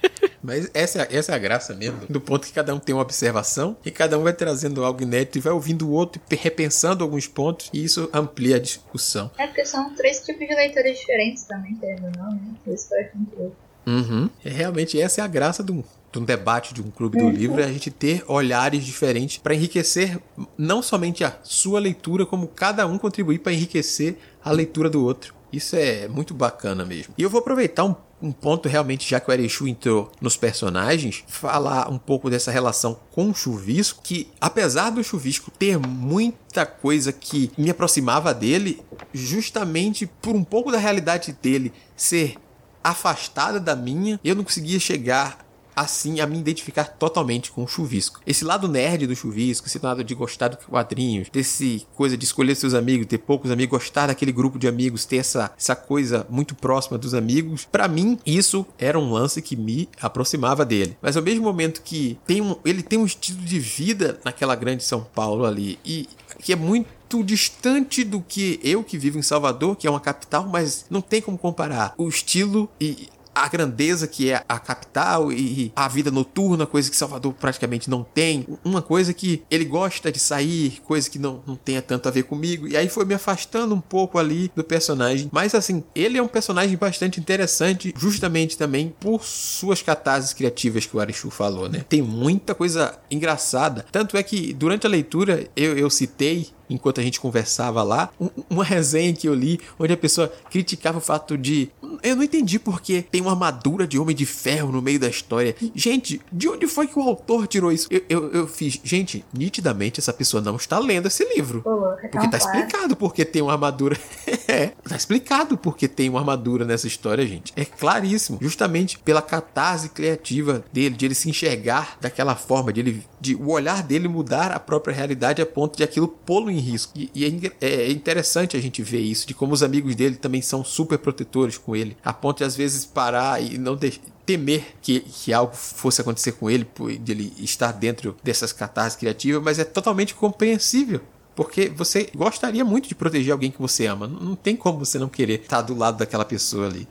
Mas 0.47 0.71
essa, 0.73 1.03
é, 1.03 1.17
essa 1.17 1.33
é 1.33 1.35
a 1.35 1.39
graça 1.39 1.75
mesmo, 1.75 2.01
do 2.09 2.21
ponto 2.21 2.47
que 2.47 2.53
cada 2.53 2.73
um 2.73 2.79
tem 2.79 2.95
uma 2.95 3.03
observação 3.03 3.77
e 3.85 3.91
cada 3.91 4.17
um 4.17 4.23
vai 4.23 4.33
trazendo 4.33 4.85
algo 4.85 5.03
inédito 5.03 5.39
e 5.39 5.41
vai 5.41 5.53
ouvindo 5.53 5.89
o 5.89 5.91
outro 5.91 6.23
e 6.31 6.37
repensando 6.37 7.03
alguns 7.03 7.27
pontos 7.27 7.69
e 7.73 7.83
isso 7.83 8.09
amplia 8.15 8.55
a 8.55 8.61
discussão. 8.61 9.29
É 9.37 9.49
porque 9.49 9.67
são 9.67 9.93
três 9.95 10.21
tipos 10.25 10.47
de 10.47 10.55
leitores 10.55 11.01
diferentes 11.01 11.43
também, 11.43 11.75
querendo 11.75 12.17
não, 12.17 12.31
né? 12.31 12.55
Isso 12.69 12.89
faz 12.89 13.09
muito 13.13 13.57
Uhum. 13.87 14.29
É, 14.45 14.51
realmente 14.51 15.01
essa 15.01 15.21
é 15.21 15.25
a 15.25 15.29
graça 15.29 15.63
de 15.63 15.71
um, 15.71 15.83
de 16.13 16.19
um 16.19 16.25
debate 16.25 16.75
de 16.75 16.83
um 16.83 16.91
clube 16.91 17.19
do 17.19 17.31
livro, 17.31 17.61
é 17.61 17.65
a 17.65 17.73
gente 17.73 17.91
ter 17.91 18.25
olhares 18.27 18.85
diferentes 18.85 19.39
para 19.39 19.55
enriquecer 19.55 20.19
não 20.59 20.83
somente 20.83 21.23
a 21.23 21.39
sua 21.45 21.79
leitura, 21.79 22.27
como 22.27 22.49
cada 22.49 22.85
um 22.87 22.99
contribuir 22.99 23.39
para 23.39 23.53
enriquecer 23.53 24.17
a 24.45 24.51
leitura 24.51 24.91
do 24.91 25.05
outro. 25.05 25.35
Isso 25.53 25.77
é 25.77 26.09
muito 26.09 26.35
bacana 26.35 26.85
mesmo. 26.85 27.15
E 27.17 27.23
eu 27.23 27.31
vou 27.31 27.41
aproveitar 27.41 27.85
um 27.85 27.95
um 28.21 28.33
ponto 28.33 28.69
realmente, 28.69 29.09
já 29.09 29.21
que 29.21 29.31
o 29.31 29.33
Erechu 29.33 29.69
entrou 29.69 30.11
nos 30.21 30.37
personagens, 30.37 31.23
falar 31.29 31.91
um 31.91 31.99
pouco 31.99 32.31
dessa 32.31 32.51
relação 32.51 32.99
com 33.13 33.31
o 33.31 33.35
chuvisco, 33.35 34.01
que 34.03 34.29
apesar 34.41 34.91
do 34.91 35.05
chuvisco 35.05 35.51
ter 35.51 35.79
muita 35.79 36.65
coisa 36.65 37.13
que 37.13 37.51
me 37.59 37.71
aproximava 37.71 38.33
dele, 38.33 38.83
justamente 39.13 40.07
por 40.07 40.35
um 40.35 40.45
pouco 40.45 40.73
da 40.73 40.79
realidade 40.79 41.37
dele 41.41 41.73
ser 41.95 42.37
afastada 42.83 43.61
da 43.61 43.75
minha, 43.75 44.19
eu 44.25 44.35
não 44.35 44.45
conseguia 44.45 44.79
chegar 44.79 45.46
assim 45.77 46.21
a 46.21 46.27
me 46.27 46.39
identificar 46.39 46.85
totalmente 46.85 47.53
com 47.53 47.63
o 47.63 47.69
chuvisco. 47.69 48.21
Esse 48.27 48.45
lado 48.45 48.67
nerd 48.67 49.07
do 49.07 49.15
chuvisco, 49.15 49.67
esse 49.67 49.79
lado 49.79 50.03
de 50.03 50.15
gostar 50.15 50.49
de 50.49 50.57
quadrinhos, 50.57 51.29
desse 51.31 51.87
coisa 51.95 52.17
de 52.17 52.25
escolher 52.25 52.55
seus 52.55 52.73
amigos, 52.73 53.07
ter 53.07 53.19
poucos 53.19 53.51
amigos, 53.51 53.79
gostar 53.79 54.07
daquele 54.07 54.33
grupo 54.33 54.59
de 54.59 54.67
amigos, 54.67 55.05
ter 55.05 55.19
essa, 55.19 55.53
essa 55.57 55.77
coisa 55.77 56.27
muito 56.31 56.55
próxima 56.55 56.97
dos 56.97 57.13
amigos, 57.13 57.67
para 57.71 57.87
mim 57.87 58.19
isso 58.25 58.67
era 58.79 58.99
um 58.99 59.13
lance 59.13 59.43
que 59.43 59.55
me 59.55 59.89
aproximava 60.01 60.65
dele. 60.65 60.97
Mas 61.03 61.17
ao 61.17 61.23
mesmo 61.23 61.45
momento 61.45 61.83
que 61.83 62.19
tem 62.27 62.41
um, 62.41 62.57
ele 62.65 62.83
tem 62.83 62.99
um 62.99 63.05
estilo 63.05 63.41
de 63.41 63.59
vida 63.59 64.19
naquela 64.25 64.55
grande 64.55 64.83
São 64.83 65.03
Paulo 65.03 65.45
ali 65.45 65.79
e 65.85 66.09
que 66.41 66.53
é 66.53 66.57
muito 66.57 66.97
muito 67.07 67.25
distante 67.25 68.03
do 68.03 68.21
que 68.21 68.59
eu 68.63 68.83
que 68.83 68.99
vivo 68.99 69.19
em 69.19 69.23
Salvador, 69.23 69.77
que 69.77 69.87
é 69.87 69.91
uma 69.91 70.01
capital, 70.01 70.49
mas 70.49 70.87
não 70.91 71.01
tem 71.01 71.23
como 71.23 71.39
comparar 71.39 71.95
o 71.97 72.09
estilo 72.09 72.69
e 72.81 73.09
a 73.37 73.49
grandeza 73.49 74.07
que 74.07 74.31
é 74.31 74.43
a 74.49 74.59
capital 74.59 75.31
e 75.31 75.71
a 75.77 75.87
vida 75.89 76.11
noturna, 76.11 76.65
coisa 76.65 76.91
que 76.91 76.97
Salvador 76.97 77.35
praticamente 77.35 77.91
não 77.91 78.03
tem. 78.03 78.47
Uma 78.65 78.81
coisa 78.81 79.13
que 79.13 79.43
ele 79.51 79.65
gosta 79.67 80.11
de 80.11 80.19
sair, 80.19 80.81
coisa 80.85 81.11
que 81.11 81.19
não, 81.19 81.43
não 81.47 81.55
tenha 81.55 81.83
tanto 81.83 82.09
a 82.09 82.11
ver 82.11 82.23
comigo. 82.23 82.67
E 82.67 82.77
aí 82.77 82.89
foi 82.89 83.05
me 83.05 83.13
afastando 83.13 83.75
um 83.75 83.81
pouco 83.81 84.19
ali 84.19 84.51
do 84.57 84.65
personagem. 84.65 85.29
Mas 85.31 85.55
assim, 85.55 85.85
ele 85.95 86.17
é 86.17 86.23
um 86.23 86.29
personagem 86.29 86.77
bastante 86.79 87.21
interessante, 87.21 87.93
justamente 87.97 88.57
também 88.57 88.95
por 88.99 89.23
suas 89.23 89.83
catarses 89.83 90.33
criativas 90.33 90.87
que 90.87 90.97
o 90.97 91.01
Arishu 91.01 91.31
falou, 91.31 91.69
né? 91.69 91.85
Tem 91.87 92.01
muita 92.01 92.55
coisa 92.55 92.99
engraçada. 93.11 93.85
Tanto 93.93 94.17
é 94.17 94.23
que 94.23 94.55
durante 94.55 94.87
a 94.87 94.91
leitura 94.91 95.47
eu, 95.55 95.77
eu 95.77 95.91
citei 95.91 96.49
enquanto 96.69 97.01
a 97.01 97.05
gente 97.05 97.21
conversava 97.21 97.83
lá, 97.83 98.11
uma 98.49 98.65
resenha 98.65 99.13
que 99.13 99.29
eu 99.29 99.35
li 99.35 99.61
onde 99.79 99.93
a 99.93 99.97
pessoa 99.97 100.33
criticava 100.51 100.99
o 100.99 101.01
fato 101.01 101.37
de 101.37 101.71
eu 102.03 102.17
não 102.17 102.23
entendi 102.23 102.59
porque 102.59 103.03
tem 103.03 103.21
uma 103.21 103.31
armadura 103.31 103.87
de 103.87 103.99
homem 103.99 104.15
de 104.15 104.27
ferro 104.27 104.71
no 104.73 104.83
meio 104.83 104.99
da 104.99 105.09
história. 105.09 105.55
Gente, 105.75 106.21
de 106.33 106.49
onde 106.49 106.67
foi 106.67 106.87
que 106.87 106.99
o 106.99 107.03
autor 107.03 107.47
tirou 107.47 107.73
isso? 107.73 107.89
Eu, 107.91 108.03
eu, 108.09 108.33
eu 108.33 108.47
fiz, 108.47 108.81
gente, 108.83 109.25
nitidamente 109.33 110.01
essa 110.01 110.13
pessoa 110.13 110.43
não 110.43 110.57
está 110.57 110.79
lendo 110.79 111.07
esse 111.07 111.25
livro. 111.35 111.63
porque 112.11 112.29
tá 112.29 112.37
explicado 112.37 112.97
porque 112.97 113.25
tem 113.25 113.43
uma 113.43 113.53
armadura. 113.53 113.97
é, 114.49 114.69
tá 114.89 114.97
explicado 114.97 115.57
porque 115.57 115.89
tem 115.89 116.09
uma 116.09 116.21
armadura 116.21 116.65
nessa 116.65 116.87
história, 116.87 117.27
gente. 117.27 117.53
É 117.57 117.65
claríssimo. 117.65 118.39
Justamente 118.41 118.99
pela 118.99 119.23
catarse 119.23 119.89
criativa 119.89 120.65
dele, 120.73 120.97
de 120.97 121.05
ele 121.05 121.15
se 121.15 121.29
enxergar 121.29 121.97
daquela 122.01 122.35
forma, 122.35 122.73
de 122.73 122.81
ele 122.81 123.05
de 123.21 123.35
o 123.35 123.51
olhar 123.51 123.83
dele 123.83 124.09
mudar 124.09 124.53
a 124.53 124.61
própria 124.61 124.95
realidade 124.95 125.43
a 125.43 125.47
ponto 125.47 125.77
de 125.77 125.83
aquilo 125.83 126.07
pô-lo 126.07 126.51
em 126.51 126.56
risco. 126.59 126.93
E, 126.97 127.11
e 127.15 127.51
é, 127.61 127.67
é, 127.67 127.91
interessante 127.91 128.57
a 128.57 128.61
gente 128.61 128.83
ver 128.83 129.01
isso, 129.01 129.27
de 129.27 129.35
como 129.35 129.53
os 129.53 129.63
amigos 129.63 129.95
dele 129.95 130.17
também 130.17 130.43
são 130.43 130.65
super 130.65 130.99
protetores 130.99 131.59
com 131.59 131.75
ele, 131.75 131.97
a 132.05 132.13
ponto 132.13 132.39
de 132.39 132.45
às 132.45 132.57
vezes 132.57 132.85
parar 132.85 133.43
e 133.43 133.59
não 133.59 133.77
deixar 133.77 134.01
temer 134.27 134.75
que, 134.83 135.01
que 135.01 135.33
algo 135.33 135.55
fosse 135.55 136.01
acontecer 136.01 136.33
com 136.33 136.51
ele, 136.51 136.67
de 137.01 137.13
ele 137.13 137.33
estar 137.39 137.71
dentro 137.71 138.17
dessas 138.25 138.53
catarses 138.53 138.99
criativas, 138.99 139.41
mas 139.41 139.61
é 139.61 139.65
totalmente 139.65 140.15
compreensível. 140.15 141.01
Porque 141.37 141.69
você 141.69 142.11
gostaria 142.15 142.65
muito 142.65 142.89
de 142.89 142.95
proteger 142.95 143.31
alguém 143.31 143.51
que 143.51 143.61
você 143.61 143.87
ama. 143.87 144.07
Não 144.07 144.35
tem 144.35 144.57
como 144.57 144.79
você 144.79 144.99
não 144.99 145.09
querer 145.09 145.43
estar 145.43 145.61
do 145.61 145.77
lado 145.77 145.99
daquela 145.99 146.25
pessoa 146.25 146.67
ali. 146.67 146.89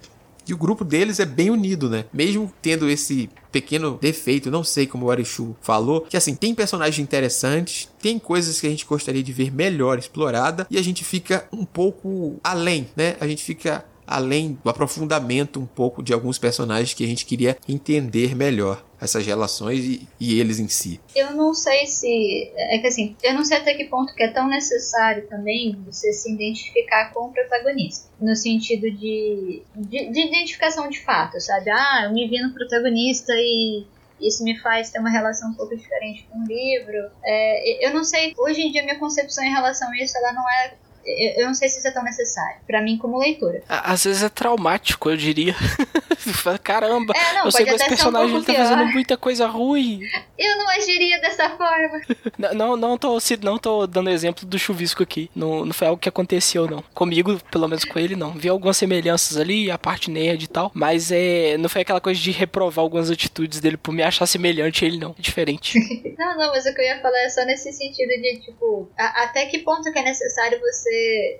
E 0.47 0.53
o 0.53 0.57
grupo 0.57 0.83
deles 0.83 1.19
é 1.19 1.25
bem 1.25 1.49
unido, 1.49 1.89
né? 1.89 2.05
Mesmo 2.13 2.51
tendo 2.61 2.89
esse 2.89 3.29
pequeno 3.51 3.97
defeito, 4.01 4.51
não 4.51 4.63
sei 4.63 4.85
como 4.85 5.05
o 5.05 5.11
Arishu 5.11 5.55
falou, 5.61 6.01
que 6.01 6.17
assim, 6.17 6.35
tem 6.35 6.53
personagens 6.53 6.99
interessantes, 6.99 7.89
tem 8.01 8.19
coisas 8.19 8.59
que 8.59 8.67
a 8.67 8.69
gente 8.69 8.85
gostaria 8.85 9.23
de 9.23 9.31
ver 9.31 9.51
melhor 9.51 9.97
explorada 9.97 10.67
e 10.69 10.77
a 10.77 10.81
gente 10.83 11.03
fica 11.03 11.47
um 11.51 11.65
pouco 11.65 12.39
além, 12.43 12.89
né? 12.95 13.15
A 13.19 13.27
gente 13.27 13.43
fica 13.43 13.85
além 14.07 14.57
do 14.63 14.69
aprofundamento 14.69 15.59
um 15.59 15.65
pouco 15.65 16.03
de 16.03 16.13
alguns 16.13 16.37
personagens 16.37 16.93
que 16.93 17.03
a 17.03 17.07
gente 17.07 17.25
queria 17.25 17.57
entender 17.67 18.35
melhor 18.35 18.83
essas 18.99 19.25
relações 19.25 19.83
e, 19.83 20.07
e, 20.19 20.39
eles 20.39 20.59
em 20.59 20.67
si. 20.67 20.99
Eu 21.15 21.33
não 21.33 21.53
sei 21.53 21.85
se. 21.85 22.51
É 22.55 22.77
que 22.79 22.87
assim, 22.87 23.15
eu 23.21 23.33
não 23.33 23.43
sei 23.43 23.57
até 23.57 23.73
que 23.73 23.85
ponto 23.85 24.15
que 24.15 24.23
é 24.23 24.29
tão 24.29 24.47
necessário 24.47 25.27
também 25.27 25.77
você 25.85 26.11
se 26.13 26.31
identificar 26.31 27.13
com 27.13 27.27
o 27.27 27.31
protagonista. 27.31 28.09
No 28.19 28.35
sentido 28.35 28.89
de, 28.89 29.61
de, 29.75 30.11
de 30.11 30.27
identificação 30.27 30.89
de 30.89 31.01
fato, 31.03 31.39
sabe? 31.39 31.69
Ah, 31.69 32.03
eu 32.05 32.13
me 32.13 32.27
vi 32.27 32.41
no 32.41 32.53
protagonista 32.53 33.33
e 33.35 33.85
isso 34.19 34.43
me 34.43 34.57
faz 34.59 34.89
ter 34.89 34.99
uma 34.99 35.09
relação 35.09 35.49
um 35.49 35.53
pouco 35.53 35.75
diferente 35.75 36.27
com 36.31 36.39
o 36.39 36.45
livro. 36.45 37.11
É, 37.23 37.87
eu 37.87 37.93
não 37.93 38.03
sei, 38.03 38.33
hoje 38.37 38.61
em 38.61 38.71
dia 38.71 38.83
minha 38.83 38.97
concepção 38.99 39.43
em 39.43 39.51
relação 39.51 39.89
a 39.89 39.97
isso 39.97 40.17
ela 40.17 40.33
não 40.33 40.49
é 40.49 40.73
eu 41.05 41.45
não 41.47 41.53
sei 41.53 41.69
se 41.69 41.79
isso 41.79 41.87
é 41.87 41.91
tão 41.91 42.03
necessário 42.03 42.57
para 42.65 42.81
mim 42.81 42.97
como 42.97 43.17
leitora. 43.17 43.63
Às 43.67 44.03
vezes 44.03 44.23
é 44.23 44.29
traumático, 44.29 45.09
eu 45.09 45.17
diria. 45.17 45.55
Caramba, 46.63 47.13
é, 47.15 47.33
não, 47.33 47.45
eu 47.45 47.51
sei 47.51 47.65
que 47.65 47.71
esse 47.71 47.87
personagem 47.87 48.35
um 48.35 48.43
tá 48.43 48.53
fazendo 48.53 48.85
muita 48.87 49.17
coisa 49.17 49.47
ruim. 49.47 50.01
Eu 50.37 50.57
não 50.57 50.69
agiria 50.69 51.19
dessa 51.19 51.49
forma. 51.51 52.01
não, 52.37 52.53
não, 52.53 52.77
não, 52.77 52.97
tô, 52.97 53.17
não 53.41 53.57
tô 53.57 53.87
dando 53.87 54.09
exemplo 54.09 54.45
do 54.45 54.57
chuvisco 54.57 55.03
aqui. 55.03 55.29
Não, 55.35 55.65
não 55.65 55.73
foi 55.73 55.87
algo 55.87 56.01
que 56.01 56.09
aconteceu, 56.09 56.67
não. 56.67 56.83
Comigo, 56.93 57.39
pelo 57.51 57.67
menos 57.67 57.85
com 57.85 57.99
ele, 57.99 58.15
não. 58.15 58.31
Vi 58.31 58.49
algumas 58.49 58.77
semelhanças 58.77 59.37
ali, 59.37 59.69
a 59.69 59.77
parte 59.77 60.09
nerd 60.09 60.43
e 60.43 60.47
tal. 60.47 60.71
Mas 60.73 61.11
é, 61.11 61.57
não 61.57 61.69
foi 61.69 61.81
aquela 61.81 62.01
coisa 62.01 62.19
de 62.19 62.31
reprovar 62.31 62.83
algumas 62.83 63.11
atitudes 63.11 63.59
dele 63.59 63.77
por 63.77 63.93
me 63.93 64.03
achar 64.03 64.25
semelhante 64.25 64.83
a 64.83 64.87
ele, 64.87 64.97
não. 64.97 65.15
É 65.17 65.21
diferente. 65.21 65.77
não, 66.17 66.37
não, 66.37 66.51
mas 66.51 66.65
o 66.65 66.73
que 66.73 66.81
eu 66.81 66.85
ia 66.85 67.01
falar 67.01 67.19
é 67.19 67.29
só 67.29 67.45
nesse 67.45 67.71
sentido 67.71 68.09
de, 68.21 68.41
tipo, 68.41 68.89
a, 68.97 69.23
até 69.23 69.45
que 69.45 69.59
ponto 69.59 69.91
que 69.91 69.99
é 69.99 70.03
necessário 70.03 70.59
você, 70.59 70.94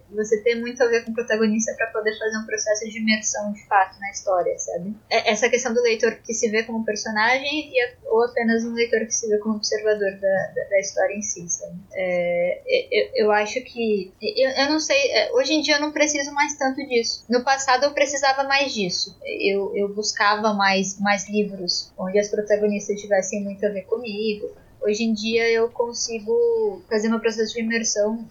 você 0.09 0.41
ter 0.41 0.55
muito 0.55 0.81
a 0.81 0.87
ver 0.87 1.03
com 1.03 1.11
o 1.11 1.13
protagonista 1.13 1.73
para 1.75 1.87
poder 1.87 2.17
fazer 2.17 2.37
um 2.37 2.45
processo 2.45 2.85
de 2.89 2.99
imersão 2.99 3.51
de 3.51 3.65
fato 3.67 3.99
na 3.99 4.09
história, 4.09 4.57
sabe? 4.57 4.95
É, 5.09 5.31
essa 5.31 5.49
questão 5.49 5.73
do 5.73 5.81
leitor 5.81 6.15
que 6.23 6.33
se 6.33 6.49
vê 6.49 6.63
como 6.63 6.85
personagem 6.85 7.71
e, 7.73 7.95
ou 8.05 8.23
apenas 8.23 8.63
um 8.63 8.73
leitor 8.73 8.95
leitor 8.95 9.05
que 9.05 9.13
se 9.13 9.27
vê 9.27 9.37
como 9.39 9.55
observador 9.55 10.11
da, 10.19 10.47
da, 10.55 10.69
da 10.69 10.79
história 10.79 11.13
em 11.13 11.21
si, 11.21 11.47
sabe? 11.49 11.75
É, 11.93 12.61
eu, 12.91 13.25
eu 13.25 13.31
acho 13.31 13.61
que. 13.61 14.13
Eu, 14.21 14.49
eu 14.51 14.69
não 14.69 14.79
sei. 14.79 14.97
É, 15.11 15.31
hoje 15.33 15.53
em 15.53 15.61
dia 15.61 15.75
eu 15.75 15.81
não 15.81 15.91
preciso 15.91 16.31
mais 16.31 16.57
tanto 16.57 16.85
disso. 16.87 17.25
No 17.29 17.43
passado 17.43 17.85
eu 17.85 17.93
precisava 17.93 18.43
mais 18.43 18.73
disso. 18.73 19.17
Eu, 19.23 19.75
eu 19.75 19.93
buscava 19.93 20.53
mais, 20.53 20.99
mais 20.99 21.29
livros 21.29 21.91
onde 21.97 22.19
as 22.19 22.29
protagonistas 22.29 22.99
tivessem 22.99 23.43
muito 23.43 23.65
a 23.65 23.69
ver 23.69 23.83
comigo. 23.83 24.49
Hoje 24.85 25.03
em 25.03 25.13
dia 25.13 25.49
eu 25.51 25.67
consigo 25.69 26.83
fazer 26.87 27.09
meu 27.09 27.19
processo 27.19 27.53
de 27.53 27.61
imersão 27.61 28.27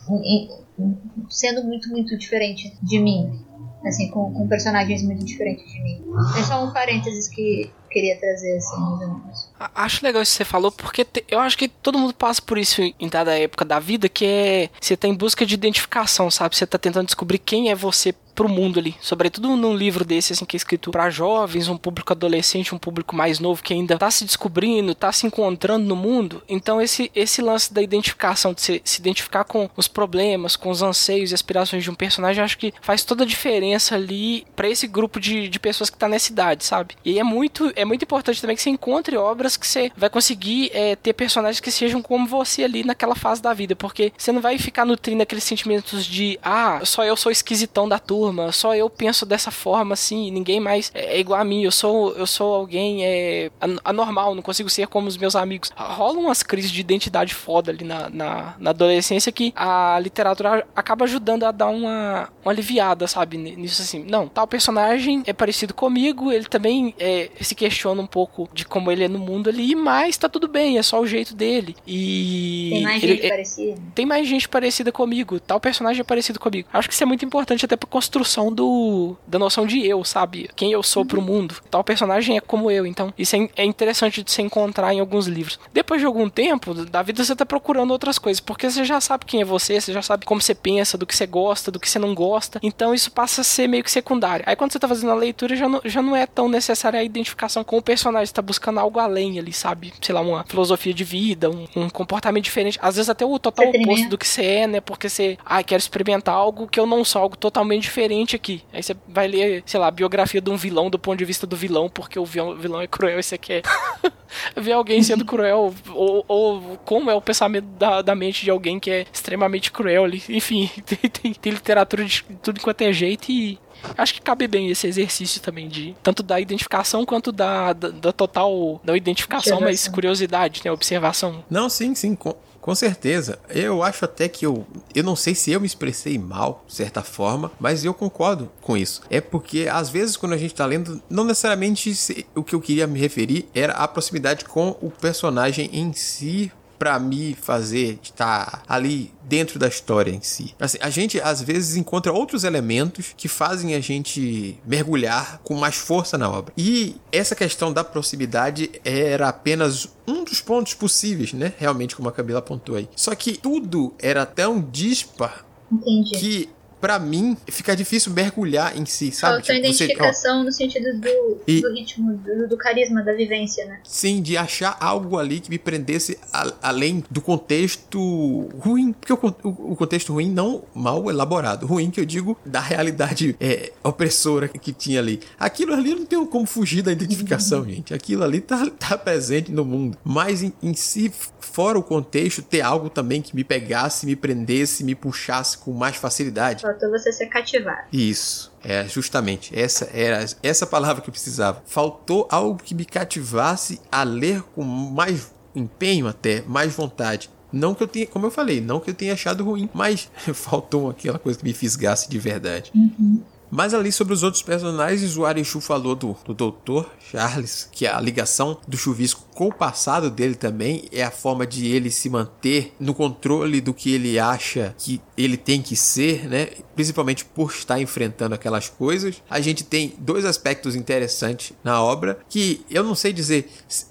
sendo 1.29 1.65
muito, 1.65 1.89
muito 1.91 2.17
diferente 2.17 2.77
de 2.81 3.01
mim. 3.01 3.45
Assim, 3.85 4.09
com, 4.11 4.33
com 4.33 4.49
personagens 4.49 5.03
muito 5.03 5.25
diferentes 5.25 5.71
de 5.71 5.83
mim. 5.83 6.03
É 6.39 6.43
só 6.45 6.65
um 6.65 6.73
parênteses 6.73 7.29
que 7.29 7.71
queria 7.95 8.19
trazer, 8.19 8.57
assim, 8.57 8.81
mais 8.81 8.93
ou 8.93 8.99
menos. 8.99 9.49
Acho 9.75 10.05
legal 10.05 10.21
isso 10.21 10.33
que 10.33 10.39
você 10.39 10.45
falou, 10.45 10.73
porque 10.73 11.05
te, 11.05 11.25
eu 11.29 11.39
acho 11.39 11.57
que 11.57 11.69
todo 11.69 11.99
mundo 11.99 12.13
passa 12.13 12.43
por 12.43 12.59
isso 12.59 12.83
em 12.83 13.09
dada 13.09 13.39
época 13.39 13.65
da 13.65 13.79
vida, 13.79 14.09
que 14.09 14.27
é 14.27 14.71
você 14.81 14.97
tá 14.97 15.07
em 15.07 15.15
busca 15.15 15.47
de 15.47 15.55
identificação, 15.55 16.31
sabe? 16.31 16.57
Você 16.57 16.67
tá 16.67 16.77
tentando 16.77 17.07
descobrir 17.07 17.39
quem 17.39 17.71
é 17.71 17.75
você 17.75 18.13
pro 18.35 18.49
mundo 18.49 18.79
ali. 18.79 18.97
Sobretudo 19.01 19.57
num 19.57 19.75
livro 19.75 20.05
desse, 20.05 20.33
assim, 20.33 20.45
que 20.45 20.57
é 20.57 20.59
escrito 20.59 20.91
para 20.91 21.09
jovens, 21.09 21.69
um 21.69 21.77
público 21.77 22.13
adolescente, 22.13 22.75
um 22.75 22.79
público 22.79 23.15
mais 23.15 23.39
novo 23.39 23.63
que 23.63 23.73
ainda 23.73 23.97
tá 23.97 24.11
se 24.11 24.25
descobrindo, 24.25 24.95
tá 24.95 25.13
se 25.13 25.27
encontrando 25.27 25.87
no 25.87 25.95
mundo. 25.95 26.43
Então, 26.49 26.81
esse, 26.81 27.11
esse 27.15 27.41
lance 27.41 27.73
da 27.73 27.81
identificação, 27.81 28.53
de 28.53 28.61
se, 28.61 28.83
se 28.85 29.01
identificar 29.01 29.45
com 29.45 29.71
os 29.77 29.87
problemas, 29.87 30.57
com 30.57 30.69
os 30.69 30.83
anseios 30.83 31.31
e 31.31 31.35
aspirações 31.35 31.85
de 31.85 31.91
um 31.91 31.95
personagem, 31.95 32.43
acho 32.43 32.59
que 32.59 32.75
faz 32.81 33.05
toda 33.05 33.23
a 33.23 33.27
diferença 33.27 33.95
ali 33.95 34.45
para 34.57 34.69
esse 34.69 34.87
grupo 34.87 35.21
de, 35.21 35.49
de 35.49 35.61
pessoas 35.61 35.89
que 35.89 35.97
tá 35.97 36.09
nessa 36.09 36.33
idade, 36.33 36.65
sabe? 36.65 36.97
E 37.05 37.19
é 37.19 37.25
muito, 37.25 37.73
é 37.77 37.84
muito 37.85 38.03
importante 38.03 38.41
também 38.41 38.57
que 38.57 38.63
você 38.63 38.71
encontre 38.71 39.17
obras 39.17 39.57
que 39.57 39.67
você 39.67 39.91
vai 39.97 40.09
conseguir 40.09 40.71
é, 40.73 40.97
ter 40.97 41.13
personagens 41.13 41.61
que 41.61 41.71
sejam 41.71 42.01
como 42.01 42.27
você 42.27 42.65
ali 42.65 42.85
naquela 42.85 43.15
fase 43.15 43.43
da 43.43 43.53
vida, 43.53 43.77
porque 43.77 44.13
você 44.17 44.33
não 44.33 44.41
vai 44.41 44.59
ficar 44.59 44.85
nutrindo 44.85 45.23
aqueles 45.23 45.45
sentimentos 45.45 46.05
de, 46.05 46.39
ah, 46.43 46.81
só 46.85 47.05
eu 47.05 47.17
sou 47.17 47.31
esquisitão 47.31 47.89
da 47.89 47.99
turma 47.99 48.53
só 48.53 48.75
eu 48.75 48.89
penso 48.89 49.27
dessa 49.27 49.51
forma 49.51 49.95
assim, 49.95 50.31
ninguém 50.31 50.61
mais 50.61 50.91
é 50.95 51.19
igual 51.19 51.41
a 51.41 51.45
mim, 51.45 51.63
eu 51.63 51.71
sou 51.71 52.13
eu 52.13 52.27
sou 52.27 52.55
alguém 52.55 53.05
é 53.05 53.51
anormal, 53.85 54.35
não 54.35 54.43
consigo 54.43 54.71
ser 54.71 54.87
como 54.87 55.09
os 55.09 55.17
meus 55.17 55.37
amigos. 55.37 55.71
Rola 55.77 56.19
umas 56.19 56.43
crises 56.43 56.71
de 56.71 56.81
identidade 56.81 57.35
foda 57.35 57.71
ali 57.71 57.85
na, 57.85 58.09
na, 58.09 58.55
na 58.59 58.71
adolescência 58.71 59.33
que 59.33 59.53
a 59.57 59.99
literatura 60.01 60.67
acaba 60.75 61.05
ajudando 61.05 61.45
a 61.45 61.51
dar 61.51 61.69
uma, 61.69 62.29
uma 62.43 62.53
aliviada, 62.53 63.07
sabe, 63.07 63.37
nisso 63.37 63.83
assim. 63.83 64.05
Não, 64.05 64.29
tal 64.29 64.47
personagem 64.47 65.23
é 65.27 65.33
parecido 65.33 65.75
comigo, 65.75 66.31
ele 66.31 66.45
também 66.45 66.95
é, 66.99 67.31
se 67.41 67.55
questiona 67.55 67.74
um 68.03 68.07
pouco 68.07 68.49
de 68.53 68.65
como 68.65 68.91
ele 68.91 69.05
é 69.05 69.09
no 69.09 69.19
mundo 69.19 69.49
ali, 69.49 69.75
mas 69.75 70.17
tá 70.17 70.29
tudo 70.29 70.49
bem, 70.49 70.79
é 70.79 70.83
só 70.83 71.01
o 71.01 71.07
jeito 71.07 71.35
dele. 71.35 71.77
E 71.87 72.71
tem 72.71 72.83
mais 72.83 73.03
ele, 73.03 73.13
gente 73.15 73.27
é, 73.27 73.29
parecida. 73.29 73.83
Tem 73.95 74.07
mais 74.07 74.29
gente 74.29 74.49
parecida 74.49 74.93
comigo, 74.93 75.41
tal 75.41 75.61
personagem 75.61 76.01
é 76.01 76.05
parecido 76.05 76.39
comigo. 76.39 76.69
Acho 76.73 76.89
que 76.89 76.95
isso 76.95 77.03
é 77.03 77.07
muito 77.07 77.25
importante 77.25 77.65
até 77.65 77.77
pra 77.77 77.89
construção 77.89 78.53
do 78.53 79.17
da 79.27 79.39
noção 79.39 79.67
de 79.67 79.85
eu, 79.87 80.05
sabe? 80.05 80.49
Quem 80.55 80.73
eu 80.73 80.83
sou 80.83 81.05
pro 81.05 81.23
mundo. 81.23 81.57
Tal 81.71 81.85
personagem 81.85 82.37
é 82.37 82.41
como 82.41 82.71
eu, 82.71 82.87
então 82.87 83.13
isso 83.19 83.37
é, 83.37 83.49
é 83.57 83.65
interessante 83.65 84.23
de 84.23 84.31
se 84.31 84.43
encontrar 84.43 84.93
em 84.93 85.01
alguns 85.01 85.27
livros. 85.27 85.59
Depois 85.73 86.01
de 86.01 86.07
algum 86.07 86.29
tempo 86.29 86.75
da 86.75 87.03
vida 87.03 87.25
você 87.25 87.35
tá 87.35 87.47
procurando 87.47 87.91
outras 87.91 88.19
coisas, 88.19 88.41
porque 88.41 88.71
você 88.71 88.85
já 88.85 89.01
sabe 89.01 89.25
quem 89.25 89.41
é 89.41 89.45
você, 89.45 89.81
você 89.81 89.93
já 89.93 90.03
sabe 90.03 90.25
como 90.25 90.41
você 90.41 90.55
pensa, 90.55 90.97
do 90.99 91.07
que 91.07 91.17
você 91.17 91.27
gosta, 91.27 91.71
do 91.71 91.79
que 91.79 91.89
você 91.89 91.99
não 91.99 92.15
gosta. 92.15 92.59
Então 92.63 92.95
isso 92.95 93.11
passa 93.11 93.41
a 93.43 93.45
ser 93.45 93.69
meio 93.69 93.85
que 93.85 93.91
secundário. 93.91 94.45
Aí 94.49 94.57
quando 94.57 94.73
você 94.73 94.79
tá 94.79 94.89
fazendo 94.89 95.11
a 95.11 95.15
leitura 95.15 95.57
já 95.57 95.69
não, 95.69 95.81
já 95.85 96.03
não 96.03 96.17
é 96.17 96.27
tão 96.27 96.49
necessária 96.49 96.99
a 96.99 97.05
identificação 97.05 97.54
com 97.63 97.77
o 97.77 97.83
personagem, 97.83 98.27
você 98.27 98.33
tá 98.33 98.43
buscando 98.43 98.81
algo 98.81 98.99
além 98.99 99.39
ali, 99.39 99.53
sabe? 99.53 99.93
Sei 100.01 100.15
lá, 100.15 100.21
uma 100.21 100.45
filosofia 100.45 100.95
de 100.95 101.05
vida, 101.05 101.51
um, 101.51 101.67
um 101.77 101.91
comportamento 101.91 102.45
diferente. 102.45 102.79
Às 102.81 102.97
vezes 102.97 103.09
até 103.09 103.25
o 103.25 103.39
total 103.39 103.69
oposto 103.69 104.09
do 104.09 104.19
que 104.19 104.27
você 104.27 104.45
é, 104.45 104.67
né? 104.67 104.81
Porque 104.81 105.09
você, 105.09 105.39
ah, 105.45 105.63
quero 105.63 105.81
experimentar 105.81 106.35
algo 106.35 106.67
que 106.67 106.81
eu 106.81 106.87
não 106.87 107.05
sou, 107.05 107.23
algo 107.23 107.37
totalmente 107.37 107.83
diferente 107.83 108.15
diferente 108.15 108.37
aqui. 108.37 108.63
Aí 108.73 108.83
você 108.83 108.97
vai 109.09 109.27
ler, 109.27 109.63
sei 109.67 109.79
lá, 109.79 109.89
a 109.89 109.91
biografia 109.91 110.41
de 110.41 110.51
um 110.51 110.57
vilão 110.57 110.89
do 110.89 110.99
ponto 110.99 111.19
de 111.19 111.25
vista 111.25 111.47
do 111.47 111.57
vilão, 111.57 111.89
porque 111.89 112.19
o 112.19 112.25
vilão 112.25 112.81
é 112.81 112.87
cruel 112.87 113.19
e 113.19 113.23
você 113.23 113.37
quer 113.37 113.63
ver 114.57 114.73
alguém 114.73 115.03
sendo 115.03 115.25
cruel, 115.25 115.75
ou, 115.91 116.25
ou 116.27 116.79
como 116.85 117.11
é 117.11 117.15
o 117.15 117.21
pensamento 117.21 117.67
da, 117.79 118.03
da 118.03 118.15
mente 118.15 118.45
de 118.45 118.51
alguém 118.51 118.79
que 118.79 118.91
é 118.91 119.07
extremamente 119.13 119.71
cruel 119.71 120.05
ali. 120.05 120.23
Enfim, 120.29 120.71
tem, 120.85 121.11
tem, 121.11 121.35
tem 121.35 121.53
literatura 121.53 122.05
de 122.05 122.25
tudo 122.43 122.61
quanto 122.61 122.83
é 122.83 122.93
jeito 122.93 123.31
e 123.31 123.59
acho 123.97 124.15
que 124.15 124.21
cabe 124.21 124.47
bem 124.47 124.71
esse 124.71 124.87
exercício 124.87 125.41
também 125.41 125.69
de 125.69 125.95
tanto 126.03 126.23
da 126.23 126.41
identificação 126.41 127.05
quanto 127.05 127.31
da, 127.33 127.73
da, 127.73 127.89
da 127.89 128.13
total 128.13 128.81
não 128.85 128.97
identificação, 128.97 129.61
mas 129.61 129.89
curiosidade, 129.89 130.63
né, 130.65 130.71
observação. 130.71 131.45
Não, 131.51 131.69
sim, 131.69 131.95
sim, 131.95 132.15
com, 132.15 132.35
com 132.65 132.75
certeza. 132.75 133.39
Eu 133.51 133.83
acho 133.83 134.07
até 134.07 134.27
que 134.27 134.47
eu. 134.47 134.67
Eu 134.95 135.05
não 135.05 135.15
sei 135.15 135.35
se 135.35 135.53
eu 135.53 135.61
me 135.61 135.67
expressei 135.67 136.19
mal, 136.19 136.65
de 136.67 136.75
certa 136.75 137.03
forma, 137.03 137.53
mas 137.61 137.85
eu 137.85 137.93
concordo 137.93 138.51
com 138.63 138.75
isso. 138.75 139.03
É 139.11 139.21
porque, 139.21 139.69
às 139.71 139.91
vezes, 139.91 140.17
quando 140.17 140.33
a 140.33 140.39
gente 140.39 140.55
tá 140.55 140.65
lendo, 140.65 141.03
não 141.11 141.25
necessariamente 141.25 142.27
o 142.35 142.43
que 142.43 142.55
eu 142.55 142.61
queria 142.63 142.87
me 142.87 142.99
referir 142.99 143.47
era 143.55 143.75
a 143.75 143.87
proximidade 143.87 144.47
com 144.47 144.77
o 144.81 144.91
personagem 144.91 145.69
em 145.75 145.93
si 145.93 146.51
para 146.79 146.99
me 146.99 147.35
fazer 147.35 147.99
estar 148.03 148.63
ali 148.69 149.13
dentro 149.23 149.59
da 149.59 149.69
história 149.69 150.11
em 150.11 150.21
si. 150.21 150.55
Assim, 150.61 150.79
a 150.81 150.91
gente 150.91 151.21
às 151.21 151.41
vezes 151.41 151.77
encontra 151.77 152.13
outros 152.13 152.45
elementos 152.45 153.15
que 153.17 153.29
fazem 153.29 153.75
a 153.75 153.81
gente 153.81 154.59
mergulhar 154.67 155.41
com 155.43 155.55
mais 155.55 155.77
força 155.77 156.19
na 156.19 156.31
obra. 156.31 156.53
E 156.57 156.97
essa 157.11 157.35
questão 157.35 157.73
da 157.73 157.83
proximidade 157.83 158.71
era 158.85 159.29
apenas 159.29 159.89
um 160.07 160.25
dos 160.25 160.41
pontos 160.41 160.75
possíveis, 160.75 161.33
né? 161.33 161.53
Realmente, 161.59 161.97
como 161.97 162.09
a 162.09 162.13
Camila 162.13 162.41
apontou 162.41 162.77
aí. 162.77 162.89
Só 162.95 163.15
que 163.15 163.39
tudo 163.39 163.95
era 163.99 164.27
tão 164.27 164.61
dispar 164.61 165.45
Entendi. 165.73 166.19
que 166.19 166.49
para 166.85 166.99
mim, 166.99 167.35
fica 167.47 167.75
difícil 167.75 168.13
mergulhar 168.13 168.77
em 168.77 168.85
si, 168.85 169.11
sabe? 169.11 169.37
Falta 169.37 169.55
tipo, 169.55 169.59
identificação 169.67 170.41
você, 170.41 170.45
no 170.45 170.53
sentido 170.53 171.01
do, 171.01 171.41
e, 171.49 171.63
do 171.63 171.73
ritmo, 171.73 172.13
do, 172.13 172.47
do, 172.47 172.59
carisma, 172.59 173.03
da 173.03 173.15
vivência, 173.15 173.65
né? 173.65 173.81
Sim, 173.85 174.21
de 174.21 174.37
achar 174.37 174.77
algo 174.79 175.19
ali 175.19 175.41
que 175.41 175.49
me 175.49 175.59
prendesse 175.59 176.19
a, 176.31 176.53
além 176.61 177.03
do 177.11 177.23
contexto 177.23 178.51
ruim, 178.59 178.93
porque 178.93 179.15
o, 179.15 179.17
o, 179.17 179.73
o, 179.73 179.77
contexto 179.77 180.13
ruim 180.13 180.31
não 180.31 180.63
mal 180.75 181.09
elaborado, 181.09 181.65
ruim 181.67 181.91
que 181.91 181.99
eu 181.99 182.05
digo 182.05 182.37
da 182.45 182.61
realidade 182.61 183.35
é, 183.41 183.73
opressora 183.83 184.47
que 184.47 184.71
tinha 184.71 185.01
ali. 185.01 185.21
Aquilo 185.39 185.73
ali 185.73 185.95
não 185.95 186.05
tem 186.05 186.23
como 186.27 186.45
fugir 186.45 186.83
da 186.83 186.93
identificação, 186.93 187.61
uhum. 187.61 187.71
gente. 187.71 187.95
Aquilo 187.95 188.23
ali 188.23 188.43
tá, 188.43 188.67
tá 188.79 188.99
presente 188.99 189.51
no 189.51 189.65
mundo. 189.65 189.97
Mas 190.05 190.43
em, 190.43 190.53
em 190.63 190.75
si, 190.75 191.11
fora 191.45 191.79
o 191.79 191.83
contexto, 191.83 192.43
ter 192.43 192.61
algo 192.61 192.91
também 192.91 193.23
que 193.23 193.35
me 193.35 193.45
pegasse, 193.45 194.07
me 194.07 194.17
prendesse, 194.17 194.83
me 194.83 194.95
puxasse 194.95 195.59
com 195.59 195.73
mais 195.73 195.97
facilidade 195.97 196.65
faltou 196.65 196.91
você 196.91 197.13
ser 197.13 197.27
cativado. 197.27 197.87
Isso. 197.93 198.53
É, 198.65 198.87
justamente, 198.89 199.57
essa 199.59 199.91
era 199.93 200.25
essa 200.43 200.67
palavra 200.67 201.03
que 201.03 201.11
eu 201.11 201.13
precisava. 201.13 201.63
Faltou 201.67 202.27
algo 202.31 202.63
que 202.63 202.75
me 202.75 202.85
cativasse 202.85 203.81
a 203.93 204.03
ler 204.03 204.43
com 204.55 204.63
mais 204.63 205.33
empenho 205.55 206.07
até, 206.09 206.43
mais 206.47 206.75
vontade. 206.75 207.31
Não 207.53 207.75
que 207.75 207.83
eu 207.83 207.89
tenha, 207.89 208.07
como 208.07 208.27
eu 208.27 208.31
falei, 208.31 208.61
não 208.61 208.81
que 208.81 208.91
eu 208.91 208.95
tenha 208.95 209.13
achado 209.13 209.45
ruim, 209.45 209.69
mas 209.73 210.11
faltou 210.33 210.91
aquela 210.91 211.19
coisa 211.19 211.39
que 211.39 211.45
me 211.45 211.53
fisgasse 211.53 212.09
de 212.09 212.19
verdade. 212.19 212.73
Uhum. 212.75 213.23
Mas 213.51 213.73
ali 213.73 213.93
sobre 213.93 214.13
os 214.13 214.25
outros 214.25 214.43
personagens, 214.43 215.17
o 215.17 215.25
Arishu 215.25 215.61
falou 215.61 215.95
do, 215.95 216.17
do 216.25 216.35
Dr. 216.35 216.89
Charles, 216.99 217.69
que 217.71 217.87
a 217.87 218.01
ligação 218.01 218.59
do 218.67 218.77
chuvisco 218.77 219.25
com 219.35 219.49
o 219.49 219.55
passado 219.55 220.11
dele 220.11 220.35
também 220.35 220.85
é 220.93 221.03
a 221.03 221.11
forma 221.11 221.47
de 221.47 221.67
ele 221.67 221.91
se 221.91 222.09
manter 222.09 222.73
no 222.79 222.95
controle 222.95 223.61
do 223.61 223.75
que 223.75 223.93
ele 223.93 224.19
acha 224.19 224.75
que 224.79 225.01
ele 225.17 225.37
tem 225.37 225.61
que 225.61 225.75
ser, 225.75 226.29
né? 226.29 226.49
Principalmente 226.75 227.25
por 227.25 227.51
estar 227.51 227.81
enfrentando 227.81 228.35
aquelas 228.35 228.69
coisas. 228.69 229.23
A 229.29 229.41
gente 229.41 229.65
tem 229.65 229.95
dois 229.99 230.25
aspectos 230.25 230.77
interessantes 230.77 231.53
na 231.63 231.83
obra 231.83 232.19
que 232.29 232.65
eu 232.71 232.85
não 232.85 232.95
sei 232.95 233.13
dizer 233.13 233.49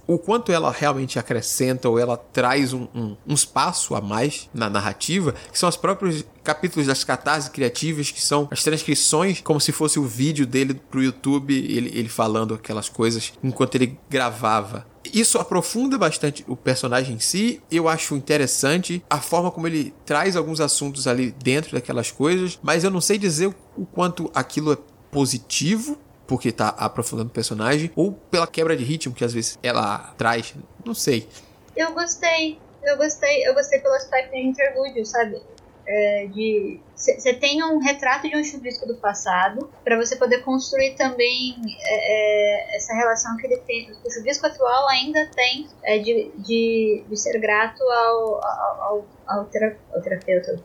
o 0.08 0.18
quanto 0.18 0.52
ela 0.52 0.72
realmente 0.72 1.20
acrescenta 1.20 1.90
ou 1.90 2.00
ela 2.00 2.18
traz 2.18 2.74
um, 2.74 2.88
um, 2.96 3.18
um 3.28 3.34
espaço 3.34 3.96
a 3.96 4.02
mais 4.02 4.50
na 4.54 4.70
narrativa, 4.70 5.34
que 5.52 5.60
são 5.60 5.68
os 5.68 5.78
próprios 5.78 6.24
capítulos 6.44 6.88
das 6.88 7.04
catarses 7.04 7.50
criativas, 7.50 8.12
que 8.12 8.22
são 8.22 8.48
as 8.52 8.64
transcrições, 8.64 9.42
como 9.42 9.60
se 9.60 9.72
fosse 9.72 10.00
o 10.00 10.04
vídeo 10.04 10.46
dele 10.46 10.74
pro 10.74 11.04
YouTube, 11.04 11.54
ele, 11.54 11.92
ele 11.98 12.10
falando 12.10 12.54
aquelas 12.54 12.90
coisas 12.90 13.34
enquanto 13.44 13.76
ele 13.76 13.98
gravava. 14.10 14.93
Isso 15.12 15.38
aprofunda 15.38 15.98
bastante 15.98 16.46
o 16.48 16.56
personagem 16.56 17.16
em 17.16 17.20
si. 17.20 17.62
Eu 17.72 17.90
acho 17.90 18.16
interessante 18.16 19.04
a 19.10 19.20
forma 19.20 19.52
como 19.52 19.68
ele 19.68 19.94
traz 20.06 20.36
alguns 20.36 20.62
assuntos 20.62 21.08
ali 21.08 21.32
dentro 21.32 21.74
daquelas 21.74 22.12
coisas, 22.12 22.60
mas 22.62 22.84
eu 22.84 22.92
não 22.92 23.02
sei 23.02 23.18
dizer 23.18 23.54
o 23.78 23.86
quanto 23.86 24.32
aquilo 24.34 24.74
é 24.74 24.78
positivo 25.12 25.98
porque 26.26 26.52
tá 26.52 26.70
aprofundando 26.70 27.30
o 27.30 27.34
personagem, 27.34 27.92
ou 27.96 28.14
pela 28.14 28.48
quebra 28.48 28.76
de 28.76 28.84
ritmo 28.84 29.14
que 29.14 29.24
às 29.24 29.34
vezes 29.34 29.60
ela 29.62 30.14
traz, 30.18 30.54
não 30.86 30.94
sei. 30.94 31.28
Eu 31.76 31.94
gostei, 31.94 32.58
eu 32.84 32.98
gostei, 32.98 33.48
eu 33.48 33.54
gostei 33.54 33.80
pelo 33.80 33.94
aspecto 33.94 34.32
de 34.32 34.40
interlúdio, 34.40 35.06
sabe? 35.06 35.42
É, 35.86 36.28
de 36.28 36.80
você 36.96 37.34
tem 37.34 37.62
um 37.62 37.80
retrato 37.80 38.30
de 38.30 38.38
um 38.38 38.44
chuvisco 38.44 38.88
do 38.88 38.96
passado 38.96 39.70
para 39.84 39.98
você 39.98 40.16
poder 40.16 40.42
construir 40.42 40.96
também 40.96 41.58
é, 41.86 42.74
é, 42.74 42.78
essa 42.78 42.94
relação 42.94 43.36
que 43.36 43.46
ele 43.48 43.58
tem 43.58 43.92
o 44.06 44.10
chuvisco 44.10 44.46
atual 44.48 44.88
ainda 44.88 45.30
tem 45.36 45.68
é, 45.84 45.98
de, 46.00 46.32
de, 46.38 47.04
de, 47.10 47.20
ser 47.20 47.38
grato 47.40 47.84
ao, 47.84 48.46
ao, 48.46 48.82
ao, 48.82 49.06
ao, 49.28 49.46
terapeuta 49.46 50.64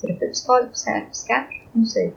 terapeuta 0.00 0.30
psicólogo, 0.30 0.70
psiquiatra, 0.70 1.56
não 1.74 1.84
sei. 1.84 2.14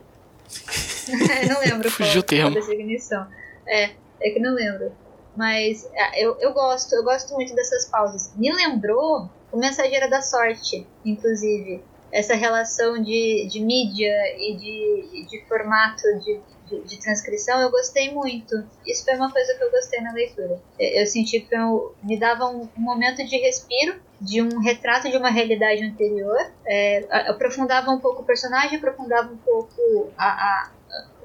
Não 1.49 1.59
lembro 1.59 1.89
Fugiu 1.89 2.23
qual 2.23 2.47
a 2.47 2.49
definição. 2.51 3.27
É, 3.67 3.91
é 4.21 4.29
que 4.29 4.39
não 4.39 4.53
lembro. 4.53 4.91
Mas 5.35 5.89
é, 5.93 6.23
eu, 6.23 6.37
eu 6.39 6.53
gosto, 6.53 6.93
eu 6.95 7.03
gosto 7.03 7.33
muito 7.33 7.53
dessas 7.55 7.85
pausas. 7.85 8.31
Me 8.35 8.53
lembrou 8.53 9.29
o 9.51 9.57
Mensageiro 9.57 10.09
da 10.09 10.21
Sorte, 10.21 10.87
inclusive 11.03 11.83
essa 12.13 12.35
relação 12.35 13.01
de, 13.01 13.47
de 13.49 13.59
mídia 13.59 14.13
e 14.37 14.55
de, 14.55 15.25
de 15.27 15.43
formato 15.47 16.03
de, 16.19 16.39
de, 16.67 16.81
de, 16.81 16.99
transcrição, 16.99 17.59
eu 17.59 17.71
gostei 17.71 18.13
muito. 18.13 18.63
Isso 18.85 19.03
foi 19.03 19.15
uma 19.15 19.31
coisa 19.31 19.55
que 19.55 19.63
eu 19.63 19.71
gostei 19.71 19.99
na 19.99 20.13
leitura. 20.13 20.61
Eu 20.79 21.07
senti 21.07 21.39
que 21.39 21.55
eu, 21.55 21.95
me 22.03 22.19
dava 22.19 22.45
um, 22.45 22.69
um, 22.77 22.81
momento 22.81 23.25
de 23.25 23.35
respiro, 23.37 23.99
de 24.21 24.43
um 24.43 24.59
retrato 24.59 25.09
de 25.09 25.17
uma 25.17 25.31
realidade 25.31 25.83
anterior. 25.83 26.37
É, 26.67 27.03
aprofundava 27.31 27.89
um 27.89 27.99
pouco 27.99 28.21
o 28.21 28.25
personagem, 28.25 28.77
aprofundava 28.77 29.33
um 29.33 29.37
pouco 29.37 30.11
a, 30.15 30.27
a, 30.27 30.71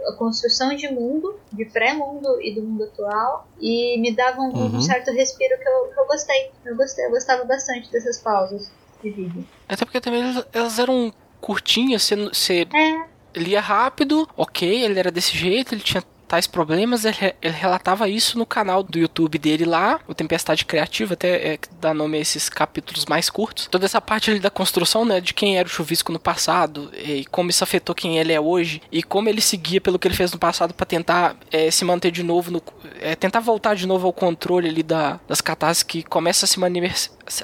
a 0.09 0.12
construção 0.14 0.74
de 0.74 0.91
mundo, 0.91 1.39
de 1.53 1.66
pré-mundo 1.66 2.41
e 2.41 2.55
do 2.55 2.62
mundo 2.62 2.84
atual, 2.84 3.47
e 3.61 4.01
me 4.01 4.16
dava 4.16 4.41
um, 4.41 4.57
uhum. 4.57 4.76
um 4.76 4.80
certo 4.80 5.12
respiro 5.12 5.59
que 5.59 5.68
eu, 5.68 5.89
que 5.93 6.01
eu 6.01 6.07
gostei. 6.07 6.51
Eu 6.64 6.74
gostei, 6.76 7.05
eu 7.05 7.11
gostava 7.11 7.45
bastante 7.45 7.93
dessas 7.93 8.16
pausas 8.16 8.70
de 9.03 9.11
vídeo. 9.11 9.46
Até 9.68 9.84
porque 9.84 10.01
também 10.01 10.22
elas 10.53 10.78
eram 10.78 11.12
curtinhas, 11.40 12.03
você, 12.03 12.16
você 12.16 12.66
é. 12.74 13.38
lia 13.38 13.61
rápido, 13.61 14.28
ok, 14.36 14.84
ele 14.84 14.99
era 14.99 15.11
desse 15.11 15.36
jeito, 15.36 15.74
ele 15.74 15.82
tinha 15.82 16.03
tais 16.28 16.46
problemas, 16.46 17.07
ele, 17.07 17.34
ele, 17.40 17.55
relatava 17.55 18.09
isso 18.09 18.38
no 18.38 18.44
canal 18.44 18.82
do 18.82 18.99
YouTube 18.99 19.38
dele 19.38 19.64
lá, 19.64 19.99
o 20.07 20.14
Tempestade 20.14 20.64
Criativa, 20.64 21.14
até 21.14 21.55
é, 21.55 21.59
dá 21.80 21.94
nome 21.94 22.18
a 22.18 22.20
esses 22.20 22.51
capítulos 22.51 23.07
mais 23.07 23.30
curtos. 23.30 23.66
Toda 23.66 23.86
essa 23.86 24.01
parte 24.01 24.30
ali 24.30 24.38
da 24.38 24.51
construção, 24.51 25.07
né, 25.07 25.20
de 25.20 25.32
quem 25.32 25.59
era 25.59 25.66
o 25.66 25.70
Chuvisco 25.70 26.12
no 26.12 26.20
passado, 26.20 26.92
e 26.94 27.24
como 27.24 27.49
isso 27.49 27.64
afetou 27.64 27.94
quem 27.94 28.18
ele 28.18 28.32
é 28.32 28.40
hoje, 28.40 28.82
e 28.92 29.03
como 29.03 29.28
ele 29.28 29.40
seguia 29.40 29.80
pelo 29.80 29.99
que 29.99 30.07
ele 30.07 30.14
fez 30.14 30.30
no 30.30 30.38
passado 30.38 30.74
para 30.74 30.84
tentar 30.84 31.34
é, 31.51 31.70
se 31.70 31.84
manter 31.84 32.11
de 32.11 32.22
novo, 32.22 32.51
no, 32.51 32.62
é, 33.01 33.16
tentar 33.16 33.40
voltar 33.40 33.74
de 33.74 33.86
novo 33.86 34.07
ao 34.07 34.12
controle 34.12 34.68
ali 34.68 34.82
da, 34.82 35.18
das 35.26 35.40
catástrofes 35.40 35.82
que 35.82 36.03
começa 36.03 36.44
a 36.44 36.49
se, 36.49 36.59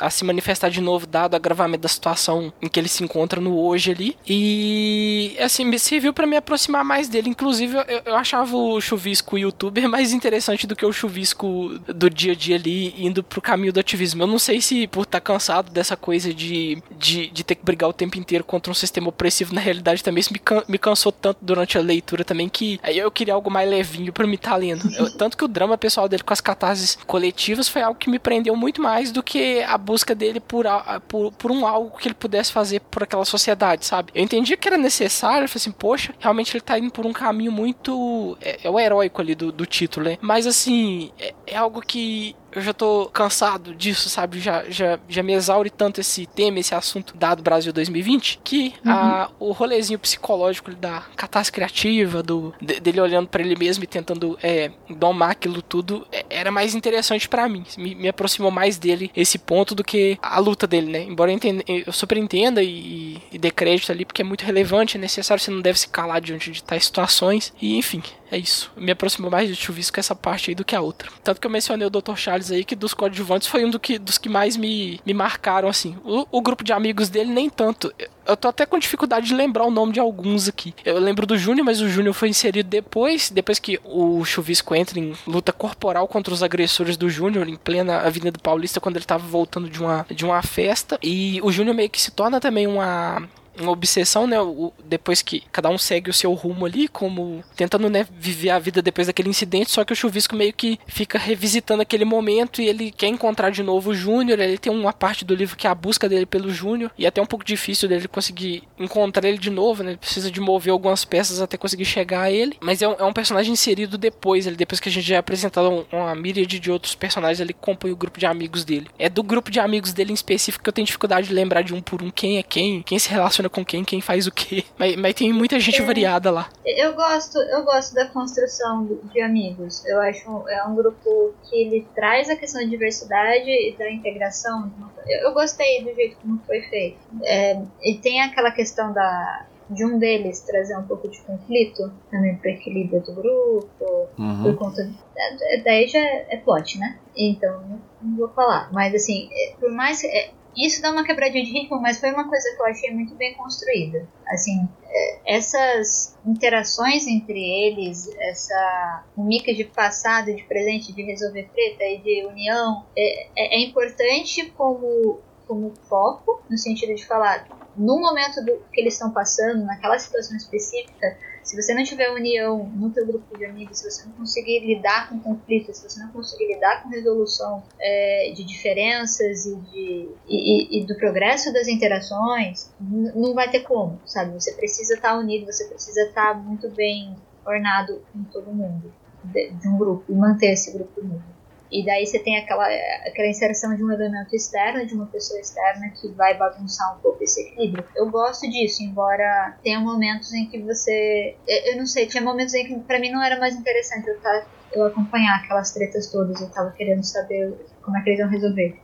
a 0.00 0.10
se 0.10 0.24
manifestar 0.24 0.70
de 0.70 0.80
novo, 0.80 1.06
dado 1.06 1.34
o 1.34 1.36
agravamento 1.36 1.82
da 1.82 1.88
situação 1.88 2.52
em 2.60 2.68
que 2.68 2.78
ele 2.78 2.88
se 2.88 3.02
encontra 3.02 3.40
no 3.40 3.58
hoje 3.58 3.92
ali. 3.92 4.16
E, 4.26 5.36
assim, 5.40 5.64
me 5.64 5.78
serviu 5.78 6.12
para 6.12 6.26
me 6.26 6.36
aproximar 6.36 6.84
mais 6.84 7.08
dele. 7.08 7.28
Inclusive, 7.28 7.76
eu, 7.76 8.02
eu 8.06 8.16
achava 8.16 8.56
o 8.56 8.80
chuvisco 8.80 9.38
youtuber 9.38 9.88
mais 9.88 10.12
interessante 10.12 10.66
do 10.66 10.76
que 10.76 10.84
o 10.84 10.92
chuvisco 10.92 11.78
do 11.86 12.08
dia 12.10 12.32
a 12.32 12.36
dia 12.36 12.56
ali, 12.56 12.94
indo 12.98 13.22
pro 13.22 13.40
caminho 13.40 13.72
do 13.72 13.80
ativismo. 13.80 14.22
Eu 14.22 14.26
não 14.26 14.38
sei 14.38 14.60
se 14.60 14.86
por 14.86 15.02
estar 15.02 15.20
tá 15.20 15.20
cansado 15.20 15.70
dessa 15.70 15.96
coisa 15.96 16.32
de, 16.32 16.82
de, 16.98 17.28
de, 17.28 17.44
ter 17.44 17.54
que 17.54 17.64
brigar 17.64 17.88
o 17.88 17.92
tempo 17.92 18.18
inteiro 18.18 18.44
contra 18.44 18.70
um 18.70 18.74
sistema 18.74 19.08
opressivo, 19.08 19.54
na 19.54 19.60
realidade 19.60 20.02
também 20.02 20.20
isso 20.20 20.32
me, 20.32 20.38
can, 20.38 20.62
me 20.68 20.78
cansou 20.78 21.12
tanto 21.12 21.38
durante 21.40 21.76
a 21.76 21.80
leitura 21.80 22.24
também 22.24 22.48
que 22.48 22.78
aí 22.82 22.98
eu 22.98 23.10
queria 23.10 23.34
algo 23.34 23.50
mais 23.50 23.68
levinho 23.68 24.12
para 24.12 24.26
me 24.26 24.36
estar 24.36 24.50
tá 24.50 24.56
lendo. 24.56 24.88
Eu, 24.94 25.16
tanto 25.16 25.36
que 25.36 25.44
o 25.44 25.48
drama 25.48 25.76
pessoal 25.76 26.08
dele 26.08 26.22
com 26.22 26.32
as 26.32 26.40
catarses 26.40 26.96
coletivas 27.06 27.68
foi 27.68 27.82
algo 27.82 27.98
que 27.98 28.10
me 28.10 28.18
prendeu 28.18 28.56
muito 28.56 28.82
mais 28.82 29.10
do 29.10 29.22
que 29.22 29.62
busca 29.78 30.14
dele 30.14 30.40
por, 30.40 30.66
por, 31.08 31.32
por 31.32 31.50
um 31.50 31.66
algo 31.66 31.96
que 31.96 32.08
ele 32.08 32.14
pudesse 32.14 32.52
fazer 32.52 32.80
por 32.80 33.02
aquela 33.02 33.24
sociedade, 33.24 33.84
sabe? 33.84 34.12
Eu 34.14 34.22
entendi 34.22 34.56
que 34.56 34.68
era 34.68 34.76
necessário, 34.76 35.44
eu 35.44 35.48
falei 35.48 35.60
assim, 35.60 35.72
poxa, 35.72 36.14
realmente 36.18 36.56
ele 36.56 36.60
tá 36.60 36.78
indo 36.78 36.90
por 36.90 37.06
um 37.06 37.12
caminho 37.12 37.52
muito. 37.52 38.36
É, 38.40 38.60
é 38.64 38.70
o 38.70 38.78
heróico 38.78 39.20
ali 39.20 39.34
do, 39.34 39.50
do 39.50 39.66
título, 39.66 40.06
né? 40.06 40.18
Mas 40.20 40.46
assim, 40.46 41.10
é, 41.18 41.34
é 41.46 41.56
algo 41.56 41.80
que 41.80 42.34
eu 42.54 42.62
já 42.62 42.72
tô 42.72 43.06
cansado 43.12 43.74
disso, 43.74 44.08
sabe? 44.08 44.40
Já, 44.40 44.64
já, 44.68 44.98
já 45.08 45.22
me 45.22 45.32
exaure 45.32 45.70
tanto 45.70 46.00
esse 46.00 46.26
tema, 46.26 46.58
esse 46.58 46.74
assunto 46.74 47.16
dado 47.16 47.42
Brasil 47.42 47.72
2020, 47.72 48.40
que 48.44 48.74
uhum. 48.84 48.92
a, 48.92 49.30
o 49.38 49.52
rolezinho 49.52 49.98
psicológico 49.98 50.72
da 50.74 51.02
catástrofe 51.16 51.52
criativa, 51.52 52.22
do, 52.22 52.54
de, 52.60 52.80
dele 52.80 53.00
olhando 53.00 53.28
para 53.28 53.42
ele 53.42 53.56
mesmo 53.56 53.84
e 53.84 53.86
tentando 53.86 54.38
é, 54.42 54.70
domar 54.88 55.30
aquilo 55.30 55.60
tudo, 55.60 56.06
é, 56.12 56.24
era 56.30 56.50
mais 56.50 56.74
interessante 56.74 57.28
para 57.28 57.48
mim. 57.48 57.64
Me, 57.76 57.94
me, 57.94 58.08
aproximou 58.08 58.50
mais 58.50 58.78
dele 58.78 59.10
esse 59.16 59.38
ponto 59.38 59.74
do 59.74 59.84
que 59.84 60.18
a 60.22 60.38
luta 60.38 60.66
dele, 60.66 60.90
né? 60.90 61.02
Embora 61.02 61.30
eu, 61.30 61.34
entenda, 61.36 61.62
eu 61.66 61.92
super 61.92 62.16
entenda 62.16 62.62
e, 62.62 63.20
e 63.32 63.38
dê 63.38 63.50
crédito 63.50 63.90
ali, 63.90 64.04
porque 64.04 64.22
é 64.22 64.24
muito 64.24 64.44
relevante, 64.44 64.96
é 64.96 65.00
necessário, 65.00 65.42
você 65.42 65.50
não 65.50 65.60
deve 65.60 65.78
se 65.78 65.88
calar 65.88 66.20
diante 66.20 66.50
de 66.50 66.62
tais 66.62 66.84
situações. 66.84 67.52
E 67.60 67.76
enfim, 67.76 68.02
é 68.34 68.38
isso. 68.38 68.70
Me 68.76 68.90
aproximou 68.90 69.30
mais 69.30 69.48
do 69.48 69.54
chuvisco 69.54 69.98
essa 69.98 70.14
parte 70.14 70.50
aí 70.50 70.54
do 70.54 70.64
que 70.64 70.74
a 70.74 70.80
outra. 70.80 71.10
Tanto 71.22 71.40
que 71.40 71.46
eu 71.46 71.50
mencionei 71.50 71.86
o 71.86 71.90
Dr. 71.90 72.16
Charles 72.16 72.50
aí, 72.50 72.64
que 72.64 72.74
dos 72.74 72.92
coadjuvantes 72.92 73.48
foi 73.48 73.64
um 73.64 73.70
do 73.70 73.78
que, 73.78 73.98
dos 73.98 74.18
que 74.18 74.28
mais 74.28 74.56
me, 74.56 75.00
me 75.06 75.14
marcaram, 75.14 75.68
assim. 75.68 75.96
O, 76.04 76.26
o 76.30 76.42
grupo 76.42 76.64
de 76.64 76.72
amigos 76.72 77.08
dele, 77.08 77.30
nem 77.30 77.48
tanto. 77.48 77.94
Eu 78.26 78.36
tô 78.36 78.48
até 78.48 78.66
com 78.66 78.78
dificuldade 78.78 79.26
de 79.26 79.34
lembrar 79.34 79.64
o 79.64 79.70
nome 79.70 79.92
de 79.92 80.00
alguns 80.00 80.48
aqui. 80.48 80.74
Eu 80.84 80.98
lembro 80.98 81.26
do 81.26 81.38
Júnior, 81.38 81.64
mas 81.64 81.80
o 81.80 81.88
Júnior 81.88 82.14
foi 82.14 82.28
inserido 82.28 82.68
depois, 82.68 83.30
depois 83.30 83.58
que 83.58 83.78
o 83.84 84.24
Chuvisco 84.24 84.74
entra 84.74 84.98
em 84.98 85.14
luta 85.26 85.52
corporal 85.52 86.08
contra 86.08 86.32
os 86.32 86.42
agressores 86.42 86.96
do 86.96 87.08
Júnior, 87.08 87.48
em 87.48 87.56
plena 87.56 87.98
Avenida 87.98 88.38
Paulista, 88.42 88.80
quando 88.80 88.96
ele 88.96 89.04
tava 89.04 89.26
voltando 89.26 89.68
de 89.68 89.80
uma, 89.80 90.06
de 90.10 90.24
uma 90.24 90.42
festa. 90.42 90.98
E 91.02 91.38
o 91.42 91.52
Júnior 91.52 91.76
meio 91.76 91.90
que 91.90 92.00
se 92.00 92.10
torna 92.10 92.40
também 92.40 92.66
uma 92.66 93.28
uma 93.60 93.72
obsessão, 93.72 94.26
né? 94.26 94.40
O, 94.40 94.72
depois 94.84 95.22
que 95.22 95.42
cada 95.52 95.68
um 95.68 95.78
segue 95.78 96.10
o 96.10 96.14
seu 96.14 96.32
rumo 96.32 96.66
ali, 96.66 96.88
como 96.88 97.42
tentando, 97.56 97.88
né, 97.88 98.06
viver 98.18 98.50
a 98.50 98.58
vida 98.58 98.82
depois 98.82 99.06
daquele 99.06 99.28
incidente, 99.28 99.70
só 99.70 99.84
que 99.84 99.92
o 99.92 99.96
Chuvisco 99.96 100.36
meio 100.36 100.52
que 100.52 100.78
fica 100.86 101.18
revisitando 101.18 101.82
aquele 101.82 102.04
momento 102.04 102.60
e 102.60 102.68
ele 102.68 102.90
quer 102.90 103.08
encontrar 103.08 103.50
de 103.50 103.62
novo 103.62 103.90
o 103.90 103.94
Júnior. 103.94 104.38
Ele 104.38 104.58
tem 104.58 104.72
uma 104.72 104.92
parte 104.92 105.24
do 105.24 105.34
livro 105.34 105.56
que 105.56 105.66
é 105.66 105.70
a 105.70 105.74
busca 105.74 106.08
dele 106.08 106.26
pelo 106.26 106.50
Júnior, 106.50 106.90
e 106.98 107.04
é 107.04 107.08
até 107.08 107.20
um 107.20 107.26
pouco 107.26 107.44
difícil 107.44 107.88
dele 107.88 108.08
conseguir 108.08 108.62
encontrar 108.78 109.28
ele 109.28 109.38
de 109.38 109.50
novo, 109.50 109.82
né? 109.82 109.92
Ele 109.92 109.98
precisa 109.98 110.30
de 110.30 110.40
mover 110.40 110.72
algumas 110.72 111.04
peças 111.04 111.40
até 111.40 111.56
conseguir 111.56 111.84
chegar 111.84 112.22
a 112.22 112.30
ele. 112.30 112.56
Mas 112.60 112.82
é 112.82 112.88
um, 112.88 112.94
é 112.98 113.04
um 113.04 113.12
personagem 113.12 113.52
inserido 113.52 113.96
depois, 113.98 114.46
ele, 114.46 114.56
depois 114.56 114.80
que 114.80 114.88
a 114.88 114.92
gente 114.92 115.06
já 115.06 115.16
é 115.16 115.18
apresentado 115.18 115.86
uma 115.92 116.14
míriade 116.14 116.58
de 116.58 116.70
outros 116.70 116.94
personagens, 116.94 117.40
ele 117.40 117.52
compõe 117.52 117.90
o 117.90 117.96
grupo 117.96 118.18
de 118.18 118.26
amigos 118.26 118.64
dele. 118.64 118.88
É 118.98 119.08
do 119.08 119.22
grupo 119.22 119.50
de 119.50 119.60
amigos 119.60 119.92
dele 119.92 120.10
em 120.10 120.14
específico 120.14 120.62
que 120.62 120.68
eu 120.68 120.72
tenho 120.72 120.86
dificuldade 120.86 121.28
de 121.28 121.34
lembrar 121.34 121.62
de 121.62 121.74
um 121.74 121.80
por 121.80 122.02
um 122.02 122.10
quem 122.10 122.38
é 122.38 122.42
quem, 122.42 122.82
quem 122.82 122.98
se 122.98 123.10
relaciona 123.10 123.43
com 123.48 123.64
quem, 123.64 123.84
quem 123.84 124.00
faz 124.00 124.26
o 124.26 124.32
quê. 124.32 124.64
Mas, 124.78 124.96
mas 124.96 125.14
tem 125.14 125.32
muita 125.32 125.58
gente 125.60 125.80
é, 125.80 125.84
variada 125.84 126.30
lá. 126.30 126.48
Eu 126.64 126.94
gosto, 126.94 127.38
eu 127.38 127.64
gosto 127.64 127.94
da 127.94 128.06
construção 128.06 128.98
de 129.12 129.20
amigos. 129.20 129.84
Eu 129.86 130.00
acho 130.00 130.48
é 130.48 130.64
um 130.64 130.74
grupo 130.74 131.34
que 131.44 131.56
ele 131.56 131.86
traz 131.94 132.28
a 132.28 132.36
questão 132.36 132.62
da 132.62 132.68
diversidade 132.68 133.50
e 133.50 133.74
da 133.78 133.90
integração. 133.90 134.72
Eu, 135.06 135.28
eu 135.28 135.34
gostei 135.34 135.82
do 135.84 135.94
jeito 135.94 136.16
como 136.16 136.40
foi 136.46 136.62
feito. 136.62 136.98
É, 137.22 137.60
e 137.82 137.94
tem 137.98 138.20
aquela 138.22 138.50
questão 138.50 138.92
da 138.92 139.46
de 139.68 139.84
um 139.84 139.98
deles 139.98 140.40
trazer 140.40 140.76
um 140.76 140.82
pouco 140.82 141.08
de 141.08 141.20
conflito, 141.22 141.90
também 142.10 142.36
para 142.36 142.50
equilíbrio 142.50 143.00
do 143.00 143.14
grupo, 143.14 144.08
uhum. 144.18 144.42
por 144.42 144.56
conta. 144.56 144.90
É, 145.16 145.60
daí 145.62 145.88
já 145.88 145.98
é 146.00 146.36
plot, 146.44 146.78
né? 146.78 146.98
Então, 147.16 147.80
não 148.02 148.16
vou 148.16 148.28
falar. 148.28 148.70
Mas 148.72 148.94
assim, 148.94 149.28
é, 149.32 149.54
por 149.58 149.70
mais. 149.70 150.02
É, 150.04 150.30
isso 150.56 150.80
dá 150.80 150.90
uma 150.90 151.04
quebradinha 151.04 151.44
de 151.44 151.50
ritmo, 151.50 151.80
mas 151.80 151.98
foi 151.98 152.12
uma 152.12 152.28
coisa 152.28 152.54
que 152.54 152.62
eu 152.62 152.66
achei 152.66 152.90
muito 152.90 153.14
bem 153.14 153.34
construída. 153.34 154.08
Assim, 154.26 154.68
é, 154.86 155.36
essas 155.36 156.16
interações 156.24 157.06
entre 157.06 157.38
eles, 157.38 158.08
essa 158.18 159.04
mica 159.16 159.54
de 159.54 159.64
passado, 159.64 160.34
de 160.34 160.42
presente, 160.44 160.92
de 160.92 161.02
resolver 161.02 161.48
treta 161.52 161.84
e 161.84 161.98
de 161.98 162.26
união, 162.26 162.84
é, 162.96 163.26
é, 163.36 163.56
é 163.56 163.60
importante 163.60 164.50
como, 164.50 165.20
como 165.46 165.72
foco, 165.88 166.42
no 166.48 166.56
sentido 166.56 166.94
de 166.94 167.04
falar, 167.06 167.48
no 167.76 167.98
momento 168.00 168.44
do, 168.44 168.58
que 168.72 168.80
eles 168.80 168.94
estão 168.94 169.10
passando, 169.10 169.64
naquela 169.64 169.98
situação 169.98 170.36
específica, 170.36 171.18
se 171.44 171.60
você 171.60 171.74
não 171.74 171.84
tiver 171.84 172.10
união 172.10 172.64
no 172.74 172.90
teu 172.90 173.06
grupo 173.06 173.36
de 173.36 173.44
amigos, 173.44 173.78
se 173.78 173.90
você 173.90 174.06
não 174.06 174.12
conseguir 174.12 174.60
lidar 174.60 175.10
com 175.10 175.20
conflitos, 175.20 175.76
se 175.76 175.88
você 175.88 176.00
não 176.00 176.08
conseguir 176.08 176.54
lidar 176.54 176.82
com 176.82 176.88
resolução 176.88 177.62
é, 177.78 178.32
de 178.34 178.42
diferenças 178.44 179.44
e, 179.44 179.54
de, 179.56 180.08
e, 180.26 180.78
e, 180.80 180.86
do 180.86 180.96
progresso 180.96 181.52
das 181.52 181.68
interações, 181.68 182.72
não 182.80 183.34
vai 183.34 183.50
ter 183.50 183.60
como, 183.60 184.00
sabe? 184.06 184.32
Você 184.32 184.54
precisa 184.54 184.94
estar 184.94 185.18
unido, 185.18 185.44
você 185.44 185.66
precisa 185.66 186.00
estar 186.02 186.34
muito 186.34 186.68
bem 186.70 187.14
ornado 187.46 188.02
com 188.10 188.24
todo 188.24 188.50
mundo 188.50 188.90
de, 189.24 189.50
de 189.50 189.68
um 189.68 189.76
grupo 189.76 190.04
e 190.10 190.14
manter 190.14 190.52
esse 190.52 190.72
grupo 190.72 191.00
unido. 191.00 191.33
E 191.74 191.84
daí 191.84 192.06
você 192.06 192.20
tem 192.20 192.38
aquela, 192.38 192.68
aquela 193.04 193.26
inserção 193.26 193.74
de 193.74 193.82
um 193.82 193.90
elemento 193.90 194.32
externo, 194.32 194.86
de 194.86 194.94
uma 194.94 195.06
pessoa 195.06 195.40
externa, 195.40 195.90
que 195.90 196.06
vai 196.12 196.38
bagunçar 196.38 196.96
um 196.96 197.00
pouco 197.00 197.24
esse 197.24 197.40
equilíbrio. 197.40 197.84
Eu 197.96 198.08
gosto 198.08 198.48
disso, 198.48 198.84
embora 198.84 199.58
tenha 199.60 199.80
momentos 199.80 200.32
em 200.32 200.46
que 200.46 200.62
você. 200.62 201.34
Eu 201.48 201.76
não 201.76 201.84
sei, 201.84 202.06
tinha 202.06 202.22
momentos 202.22 202.54
em 202.54 202.64
que 202.64 202.78
pra 202.84 203.00
mim 203.00 203.10
não 203.10 203.20
era 203.20 203.40
mais 203.40 203.56
interessante 203.56 204.06
eu, 204.06 204.20
tá, 204.20 204.46
eu 204.72 204.86
acompanhar 204.86 205.40
aquelas 205.42 205.72
tretas 205.72 206.12
todas. 206.12 206.40
Eu 206.40 206.48
tava 206.48 206.70
querendo 206.70 207.02
saber 207.02 207.52
como 207.82 207.96
é 207.96 208.02
que 208.02 208.10
eles 208.10 208.20
iam 208.20 208.28
resolver. 208.28 208.80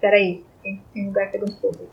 Peraí, 0.00 0.42
tem, 0.62 0.82
tem 0.94 1.06
lugar 1.08 1.30
pegando 1.30 1.54
fogo. 1.60 1.86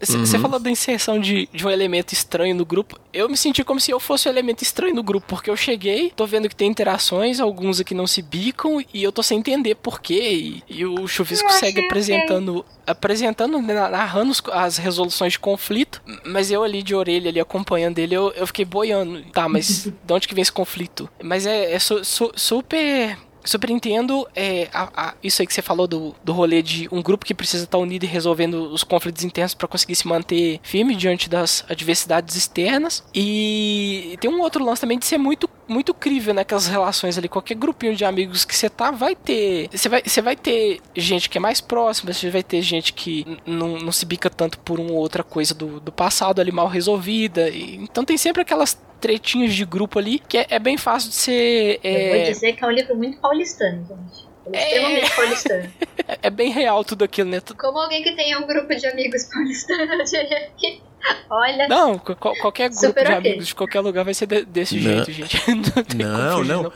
Você 0.00 0.36
uhum. 0.36 0.42
falou 0.42 0.58
da 0.58 0.70
inserção 0.70 1.18
de, 1.18 1.48
de 1.52 1.66
um 1.66 1.70
elemento 1.70 2.12
estranho 2.12 2.54
no 2.54 2.64
grupo. 2.64 2.98
Eu 3.12 3.28
me 3.28 3.36
senti 3.36 3.64
como 3.64 3.80
se 3.80 3.90
eu 3.90 4.00
fosse 4.00 4.28
o 4.28 4.30
um 4.30 4.32
elemento 4.32 4.62
estranho 4.62 4.94
no 4.94 5.02
grupo, 5.02 5.26
porque 5.28 5.50
eu 5.50 5.56
cheguei, 5.56 6.12
tô 6.14 6.26
vendo 6.26 6.48
que 6.48 6.56
tem 6.56 6.70
interações, 6.70 7.40
alguns 7.40 7.80
aqui 7.80 7.94
não 7.94 8.06
se 8.06 8.22
bicam, 8.22 8.82
e 8.94 9.02
eu 9.02 9.12
tô 9.12 9.22
sem 9.22 9.38
entender 9.38 9.74
porquê. 9.74 10.62
E, 10.68 10.78
e 10.78 10.86
o 10.86 11.06
Chuvisco 11.06 11.52
segue 11.52 11.84
apresentando. 11.84 12.64
Apresentando, 12.86 13.60
né, 13.60 13.74
narrando 13.88 14.32
as 14.52 14.76
resoluções 14.76 15.34
de 15.34 15.38
conflito, 15.38 16.02
mas 16.24 16.50
eu 16.50 16.62
ali 16.62 16.82
de 16.82 16.94
orelha, 16.94 17.28
ali 17.28 17.40
acompanhando 17.40 17.98
ele, 17.98 18.14
eu, 18.14 18.32
eu 18.32 18.46
fiquei 18.46 18.64
boiando. 18.64 19.22
Tá, 19.32 19.48
mas 19.48 19.84
de 20.02 20.12
onde 20.12 20.26
que 20.26 20.34
vem 20.34 20.42
esse 20.42 20.52
conflito? 20.52 21.08
Mas 21.22 21.46
é, 21.46 21.72
é 21.72 21.78
su, 21.78 22.04
su, 22.04 22.32
super 22.34 23.16
Super 23.44 23.70
entendo 23.70 24.26
é, 24.34 24.68
a, 24.72 25.08
a, 25.08 25.14
isso 25.22 25.42
aí 25.42 25.46
que 25.46 25.54
você 25.54 25.62
falou 25.62 25.86
do, 25.86 26.14
do 26.22 26.32
rolê 26.32 26.62
de 26.62 26.88
um 26.92 27.02
grupo 27.02 27.24
que 27.24 27.34
precisa 27.34 27.64
estar 27.64 27.78
unido 27.78 28.04
e 28.04 28.06
resolvendo 28.06 28.70
os 28.72 28.84
conflitos 28.84 29.24
internos 29.24 29.54
para 29.54 29.68
conseguir 29.68 29.94
se 29.94 30.06
manter 30.06 30.60
firme 30.62 30.94
diante 30.94 31.28
das 31.28 31.64
adversidades 31.68 32.36
externas. 32.36 33.02
E 33.14 34.16
tem 34.20 34.30
um 34.30 34.40
outro 34.40 34.64
lance 34.64 34.80
também 34.80 34.98
de 34.98 35.06
ser 35.06 35.18
muito 35.18 35.48
muito 35.70 35.94
crível 35.94 36.34
naquelas 36.34 36.66
né, 36.66 36.72
relações 36.72 37.16
ali. 37.16 37.28
Qualquer 37.28 37.54
grupinho 37.54 37.94
de 37.94 38.04
amigos 38.04 38.44
que 38.44 38.54
você 38.54 38.68
tá, 38.68 38.90
vai 38.90 39.14
ter. 39.14 39.68
Você 39.70 39.88
vai, 39.88 40.02
você 40.04 40.20
vai 40.20 40.36
ter 40.36 40.80
gente 40.96 41.30
que 41.30 41.38
é 41.38 41.40
mais 41.40 41.60
próxima, 41.60 42.12
você 42.12 42.28
vai 42.28 42.42
ter 42.42 42.60
gente 42.60 42.92
que 42.92 43.38
não, 43.46 43.90
se 43.92 44.04
bica 44.04 44.28
tanto 44.28 44.58
por 44.58 44.80
uma 44.80 44.92
outra 44.92 45.22
coisa 45.22 45.54
do, 45.54 45.78
do 45.80 45.92
passado 45.92 46.40
ali 46.40 46.50
mal 46.50 46.66
resolvida. 46.66 47.48
E, 47.48 47.76
então 47.76 48.04
tem 48.04 48.18
sempre 48.18 48.42
aquelas 48.42 48.76
tretinhos 49.00 49.54
de 49.54 49.64
grupo 49.64 49.98
ali, 49.98 50.18
que 50.18 50.38
é, 50.38 50.46
é 50.50 50.58
bem 50.58 50.76
fácil 50.76 51.10
de 51.10 51.16
ser. 51.16 51.80
É... 51.82 52.08
Eu 52.08 52.16
vou 52.16 52.32
dizer 52.32 52.52
que 52.52 52.64
é 52.64 52.66
um 52.66 52.70
livro 52.70 52.96
muito 52.96 53.18
paulistano, 53.18 53.86
gente. 53.86 54.30
É 54.52 54.64
extremamente 54.64 55.16
paulistano. 55.16 55.72
É 56.22 56.28
bem 56.28 56.50
real 56.50 56.82
tudo 56.82 57.04
aquilo, 57.04 57.30
né? 57.30 57.40
Como 57.56 57.78
alguém 57.78 58.02
que 58.02 58.16
tem 58.16 58.36
um 58.36 58.44
grupo 58.44 58.74
de 58.74 58.84
amigos 58.84 59.24
paulistanos, 59.32 60.12
eu 60.12 60.22
diria 60.24 60.50
que 60.58 60.82
Olha. 61.28 61.68
Não, 61.68 61.98
qualquer 61.98 62.68
grupo 62.68 62.94
de 62.94 63.00
okay. 63.00 63.14
amigos 63.14 63.46
de 63.46 63.54
qualquer 63.54 63.80
lugar 63.80 64.04
vai 64.04 64.12
ser 64.12 64.26
de, 64.26 64.44
desse 64.44 64.74
não. 64.76 64.82
jeito, 64.82 65.12
gente. 65.12 65.40
Não, 65.96 66.44
não. 66.44 66.62
não. 66.64 66.72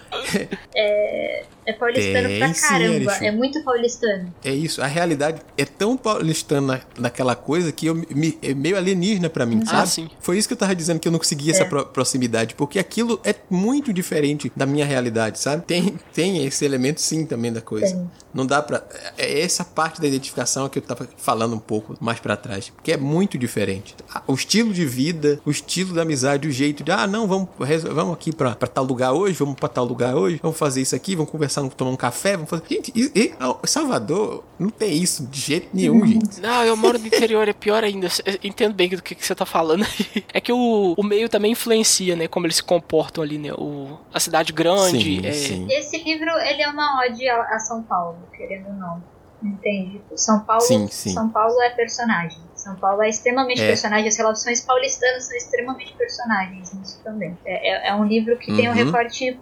É, 0.75 1.45
é 1.67 1.73
paulistano 1.73 2.29
tem, 2.29 2.39
pra 2.39 2.55
caramba. 2.55 3.11
Sim, 3.13 3.27
é 3.27 3.33
muito 3.33 3.63
paulistano. 3.63 4.35
É 4.45 4.53
isso. 4.53 4.83
A 4.83 4.87
realidade 4.87 5.41
é 5.57 5.65
tão 5.65 5.97
paulistana 5.97 6.83
naquela 6.99 7.35
coisa 7.35 7.73
que 7.73 7.87
eu, 7.87 7.95
me, 7.95 8.39
é 8.43 8.55
meio 8.55 8.77
alienígena 8.77 9.31
pra 9.31 9.47
mim, 9.47 9.63
ah, 9.67 9.71
sabe? 9.71 9.89
Sim. 9.89 10.11
Foi 10.21 10.39
isso 10.39 10.49
que 10.49 10.55
eu 10.55 10.59
tava 10.59 10.75
dizendo 10.75 11.01
que 11.01 11.09
eu 11.09 11.13
não 11.13 11.19
conseguia 11.19 11.53
é. 11.53 11.55
essa 11.55 11.65
pro, 11.65 11.87
proximidade. 11.87 12.55
Porque 12.55 12.79
aquilo 12.79 13.21
é 13.25 13.35
muito 13.51 13.93
diferente 13.93 14.53
da 14.55 14.67
minha 14.67 14.85
realidade, 14.85 15.39
sabe? 15.39 15.65
Tem, 15.65 15.99
tem 16.13 16.45
esse 16.45 16.65
elemento 16.65 17.01
sim 17.01 17.27
também 17.27 17.53
da 17.53 17.61
coisa. 17.61 17.95
Tem. 17.95 18.11
Não 18.33 18.47
dá 18.47 18.61
pra. 18.61 18.85
É 19.17 19.41
essa 19.41 19.65
parte 19.65 20.01
da 20.01 20.07
identificação 20.07 20.69
que 20.69 20.79
eu 20.79 20.83
tava 20.83 21.09
falando 21.17 21.55
um 21.55 21.61
pouco 21.61 21.97
mais 22.01 22.19
para 22.19 22.37
trás. 22.37 22.71
Porque 22.71 22.93
é 22.93 22.97
muito 22.97 23.39
diferente 23.39 23.95
o 24.27 24.35
estilo 24.35 24.73
de 24.73 24.85
vida, 24.85 25.41
o 25.45 25.51
estilo 25.51 25.95
da 25.95 26.03
amizade, 26.03 26.49
o 26.49 26.51
jeito 26.51 26.83
de, 26.83 26.91
ah, 26.91 27.07
não, 27.07 27.27
vamos, 27.27 27.49
vamos 27.93 28.15
aqui 28.15 28.35
pra, 28.35 28.55
pra 28.55 28.69
tal 28.69 28.85
lugar 28.85 29.13
hoje, 29.13 29.37
vamos 29.39 29.55
pra 29.55 29.69
tal 29.69 29.85
lugar 29.85 30.15
hoje, 30.15 30.39
vamos 30.43 30.59
fazer 30.59 30.83
isso 30.83 30.95
aqui, 30.95 31.15
vamos 31.15 31.31
conversar, 31.31 31.54
vamos 31.63 31.75
tomar 31.75 31.91
um 31.91 31.97
café, 31.97 32.33
vamos 32.33 32.51
fazer. 32.51 32.65
Gente, 32.69 32.93
e, 32.95 33.11
e, 33.15 33.35
Salvador 33.67 34.45
não 34.59 34.71
tem 34.71 34.93
isso 34.93 35.27
de 35.27 35.41
jeito 35.41 35.69
nenhum, 35.73 36.07
gente. 36.07 36.41
Não, 36.41 36.65
eu 36.65 36.77
moro 36.77 36.99
no 36.99 37.07
interior, 37.07 37.49
é 37.49 37.53
pior 37.53 37.83
ainda. 37.85 38.09
Eu 38.25 38.39
entendo 38.43 38.75
bem 38.75 38.89
do 38.89 39.03
que, 39.03 39.15
que 39.15 39.25
você 39.25 39.35
tá 39.35 39.47
falando. 39.47 39.85
é 40.33 40.41
que 40.41 40.53
o, 40.53 40.95
o 40.97 41.03
meio 41.03 41.29
também 41.29 41.53
influencia, 41.53 42.17
né? 42.17 42.29
Como 42.29 42.47
eles 42.47 42.57
se 42.57 42.63
comportam 42.63 43.23
ali, 43.23 43.39
né? 43.39 43.53
O, 43.53 43.99
a 44.13 44.21
cidade 44.21 44.53
grande. 44.53 45.21
Sim, 45.21 45.27
é... 45.27 45.33
sim. 45.33 45.67
Esse 45.71 45.99
livro, 45.99 46.31
ele 46.41 46.63
é 46.63 46.69
uma 46.69 47.01
ode 47.01 47.29
a, 47.29 47.41
a 47.43 47.59
São 47.59 47.83
Paulo, 47.83 48.19
querendo 48.37 48.69
ou 48.69 48.75
não. 48.75 49.15
Entende? 49.43 50.01
São 50.17 50.41
Paulo, 50.41 50.63
sim, 50.63 50.89
sim. 50.89 51.11
São 51.11 51.29
Paulo 51.29 51.61
é 51.61 51.71
personagem. 51.71 52.41
São 52.65 52.75
Paulo 52.77 53.03
é 53.03 53.11
extremamente 53.11 53.61
é. 53.61 53.67
personagem, 53.67 54.09
as 54.09 54.17
relações 54.17 54.63
paulistanas 54.63 55.25
são 55.25 55.37
extremamente 55.37 55.93
personagens 55.93 56.73
nisso 56.73 56.99
também. 57.05 57.37
É, 57.45 57.89
é, 57.89 57.89
é 57.91 57.95
um 57.95 58.05
livro 58.05 58.39
que 58.39 58.51
uhum. 58.51 58.57
tem 58.57 58.69
um 58.69 58.73
uhum. 58.73 58.85
recorte 58.85 59.39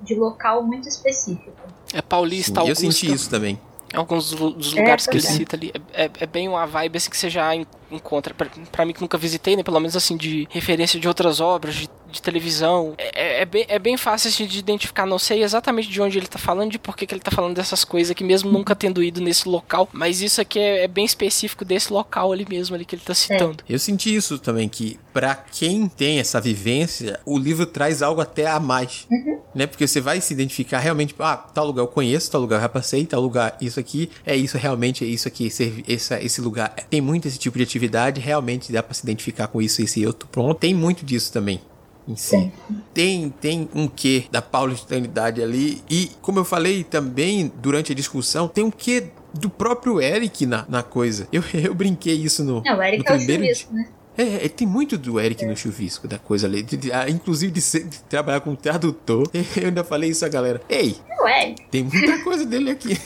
de 0.00 0.14
local 0.14 0.62
muito 0.62 0.88
específico. 0.88 1.52
É 1.92 2.00
paulista, 2.00 2.62
Sim, 2.62 2.68
Eu 2.68 2.74
senti 2.74 3.12
isso 3.12 3.28
também. 3.28 3.60
Alguns 3.92 4.30
dos 4.30 4.72
lugares 4.72 5.06
é, 5.06 5.10
que 5.10 5.18
ele 5.18 5.26
é. 5.26 5.30
cita 5.30 5.56
ali. 5.56 5.72
É, 5.92 6.10
é, 6.18 6.26
bem 6.26 6.48
uma 6.48 6.66
vibe 6.66 6.96
assim 6.96 7.10
que 7.10 7.16
você 7.16 7.28
já 7.28 7.52
encontra. 7.94 8.34
para 8.34 8.84
mim 8.84 8.92
que 8.92 9.00
nunca 9.00 9.18
visitei, 9.18 9.56
né? 9.56 9.62
Pelo 9.62 9.80
menos 9.80 9.96
assim, 9.96 10.16
de 10.16 10.46
referência 10.50 10.98
de 10.98 11.08
outras 11.08 11.40
obras, 11.40 11.74
de 11.74 11.88
de 12.12 12.22
televisão. 12.22 12.94
É, 12.98 13.10
é, 13.14 13.42
é, 13.42 13.44
bem, 13.44 13.64
é 13.66 13.78
bem 13.78 13.96
fácil 13.96 14.28
assim, 14.28 14.46
de 14.46 14.58
identificar. 14.58 15.06
Não 15.06 15.18
sei 15.18 15.42
exatamente 15.42 15.88
de 15.88 16.00
onde 16.00 16.18
ele 16.18 16.26
tá 16.26 16.38
falando, 16.38 16.70
de 16.70 16.78
por 16.78 16.96
que, 16.96 17.06
que 17.06 17.14
ele 17.14 17.20
tá 17.20 17.30
falando 17.30 17.56
dessas 17.56 17.84
coisas 17.84 18.10
aqui, 18.10 18.22
mesmo 18.22 18.52
nunca 18.52 18.76
tendo 18.76 19.02
ido 19.02 19.20
nesse 19.20 19.48
local. 19.48 19.88
Mas 19.92 20.20
isso 20.20 20.40
aqui 20.40 20.58
é, 20.58 20.84
é 20.84 20.88
bem 20.88 21.04
específico 21.04 21.64
desse 21.64 21.92
local 21.92 22.30
ali 22.30 22.46
mesmo, 22.48 22.76
ali 22.76 22.84
que 22.84 22.94
ele 22.94 23.02
tá 23.02 23.14
citando. 23.14 23.64
Eu 23.68 23.78
senti 23.78 24.14
isso 24.14 24.38
também, 24.38 24.68
que 24.68 24.98
para 25.12 25.34
quem 25.34 25.88
tem 25.88 26.20
essa 26.20 26.40
vivência, 26.40 27.18
o 27.24 27.38
livro 27.38 27.66
traz 27.66 28.02
algo 28.02 28.20
até 28.20 28.46
a 28.46 28.60
mais. 28.60 29.06
Uhum. 29.10 29.40
Né? 29.54 29.66
Porque 29.66 29.86
você 29.86 30.00
vai 30.00 30.20
se 30.20 30.32
identificar 30.32 30.78
realmente, 30.78 31.14
ah, 31.18 31.36
tal 31.36 31.66
lugar 31.66 31.82
eu 31.82 31.88
conheço, 31.88 32.30
tal 32.30 32.40
lugar 32.40 32.56
eu 32.56 32.62
já 32.62 32.68
passei, 32.68 33.04
tal 33.04 33.20
lugar, 33.20 33.56
isso 33.60 33.78
aqui, 33.78 34.10
é 34.24 34.34
isso 34.34 34.56
realmente, 34.56 35.04
é 35.04 35.06
isso 35.06 35.28
aqui, 35.28 35.46
esse, 35.46 35.84
esse, 35.86 36.14
esse 36.14 36.40
lugar. 36.40 36.74
Tem 36.88 37.00
muito 37.00 37.28
esse 37.28 37.38
tipo 37.38 37.58
de 37.58 37.64
atividade, 37.64 37.81
realmente 38.20 38.72
dá 38.72 38.82
para 38.82 38.94
se 38.94 39.02
identificar 39.02 39.48
com 39.48 39.60
isso, 39.60 39.82
esse 39.82 40.04
outro. 40.06 40.28
Pronto, 40.30 40.58
tem 40.58 40.74
muito 40.74 41.04
disso 41.04 41.32
também 41.32 41.60
em 42.06 42.16
si. 42.16 42.52
Tem, 42.92 43.30
tem 43.40 43.68
um 43.74 43.86
quê 43.86 44.24
da 44.30 44.42
paulistanidade 44.42 45.42
ali. 45.42 45.82
E, 45.88 46.10
como 46.20 46.38
eu 46.38 46.44
falei 46.44 46.84
também 46.84 47.50
durante 47.56 47.92
a 47.92 47.94
discussão, 47.94 48.48
tem 48.48 48.64
um 48.64 48.70
quê 48.70 49.08
do 49.32 49.48
próprio 49.48 50.00
Eric 50.00 50.44
na, 50.46 50.64
na 50.68 50.82
coisa. 50.82 51.28
Eu, 51.32 51.42
eu 51.54 51.74
brinquei 51.74 52.14
isso 52.14 52.44
no, 52.44 52.62
Não, 52.62 52.78
o 52.78 52.82
Eric 52.82 52.98
no 52.98 53.16
primeiro 53.16 53.44
é 53.44 53.52
o 53.52 53.74
né? 53.74 53.88
É, 54.16 54.46
é, 54.46 54.48
tem 54.48 54.66
muito 54.66 54.98
do 54.98 55.18
Eric 55.18 55.44
no 55.46 55.56
chuvisco, 55.56 56.06
da 56.06 56.18
coisa 56.18 56.46
ali. 56.46 56.62
De, 56.62 56.76
de, 56.76 56.92
ah, 56.92 57.08
inclusive 57.08 57.50
de, 57.50 57.60
ser, 57.60 57.84
de, 57.84 57.98
trabalhar 58.04 58.40
com 58.40 58.54
tradutor. 58.54 59.28
Eu 59.56 59.68
ainda 59.68 59.82
falei 59.82 60.10
isso 60.10 60.24
a 60.24 60.28
galera. 60.28 60.60
Ei! 60.68 60.96
Não 61.08 61.28
é. 61.28 61.54
Tem 61.70 61.82
muita 61.84 62.22
coisa 62.22 62.44
dele 62.44 62.70
aqui. 62.70 62.88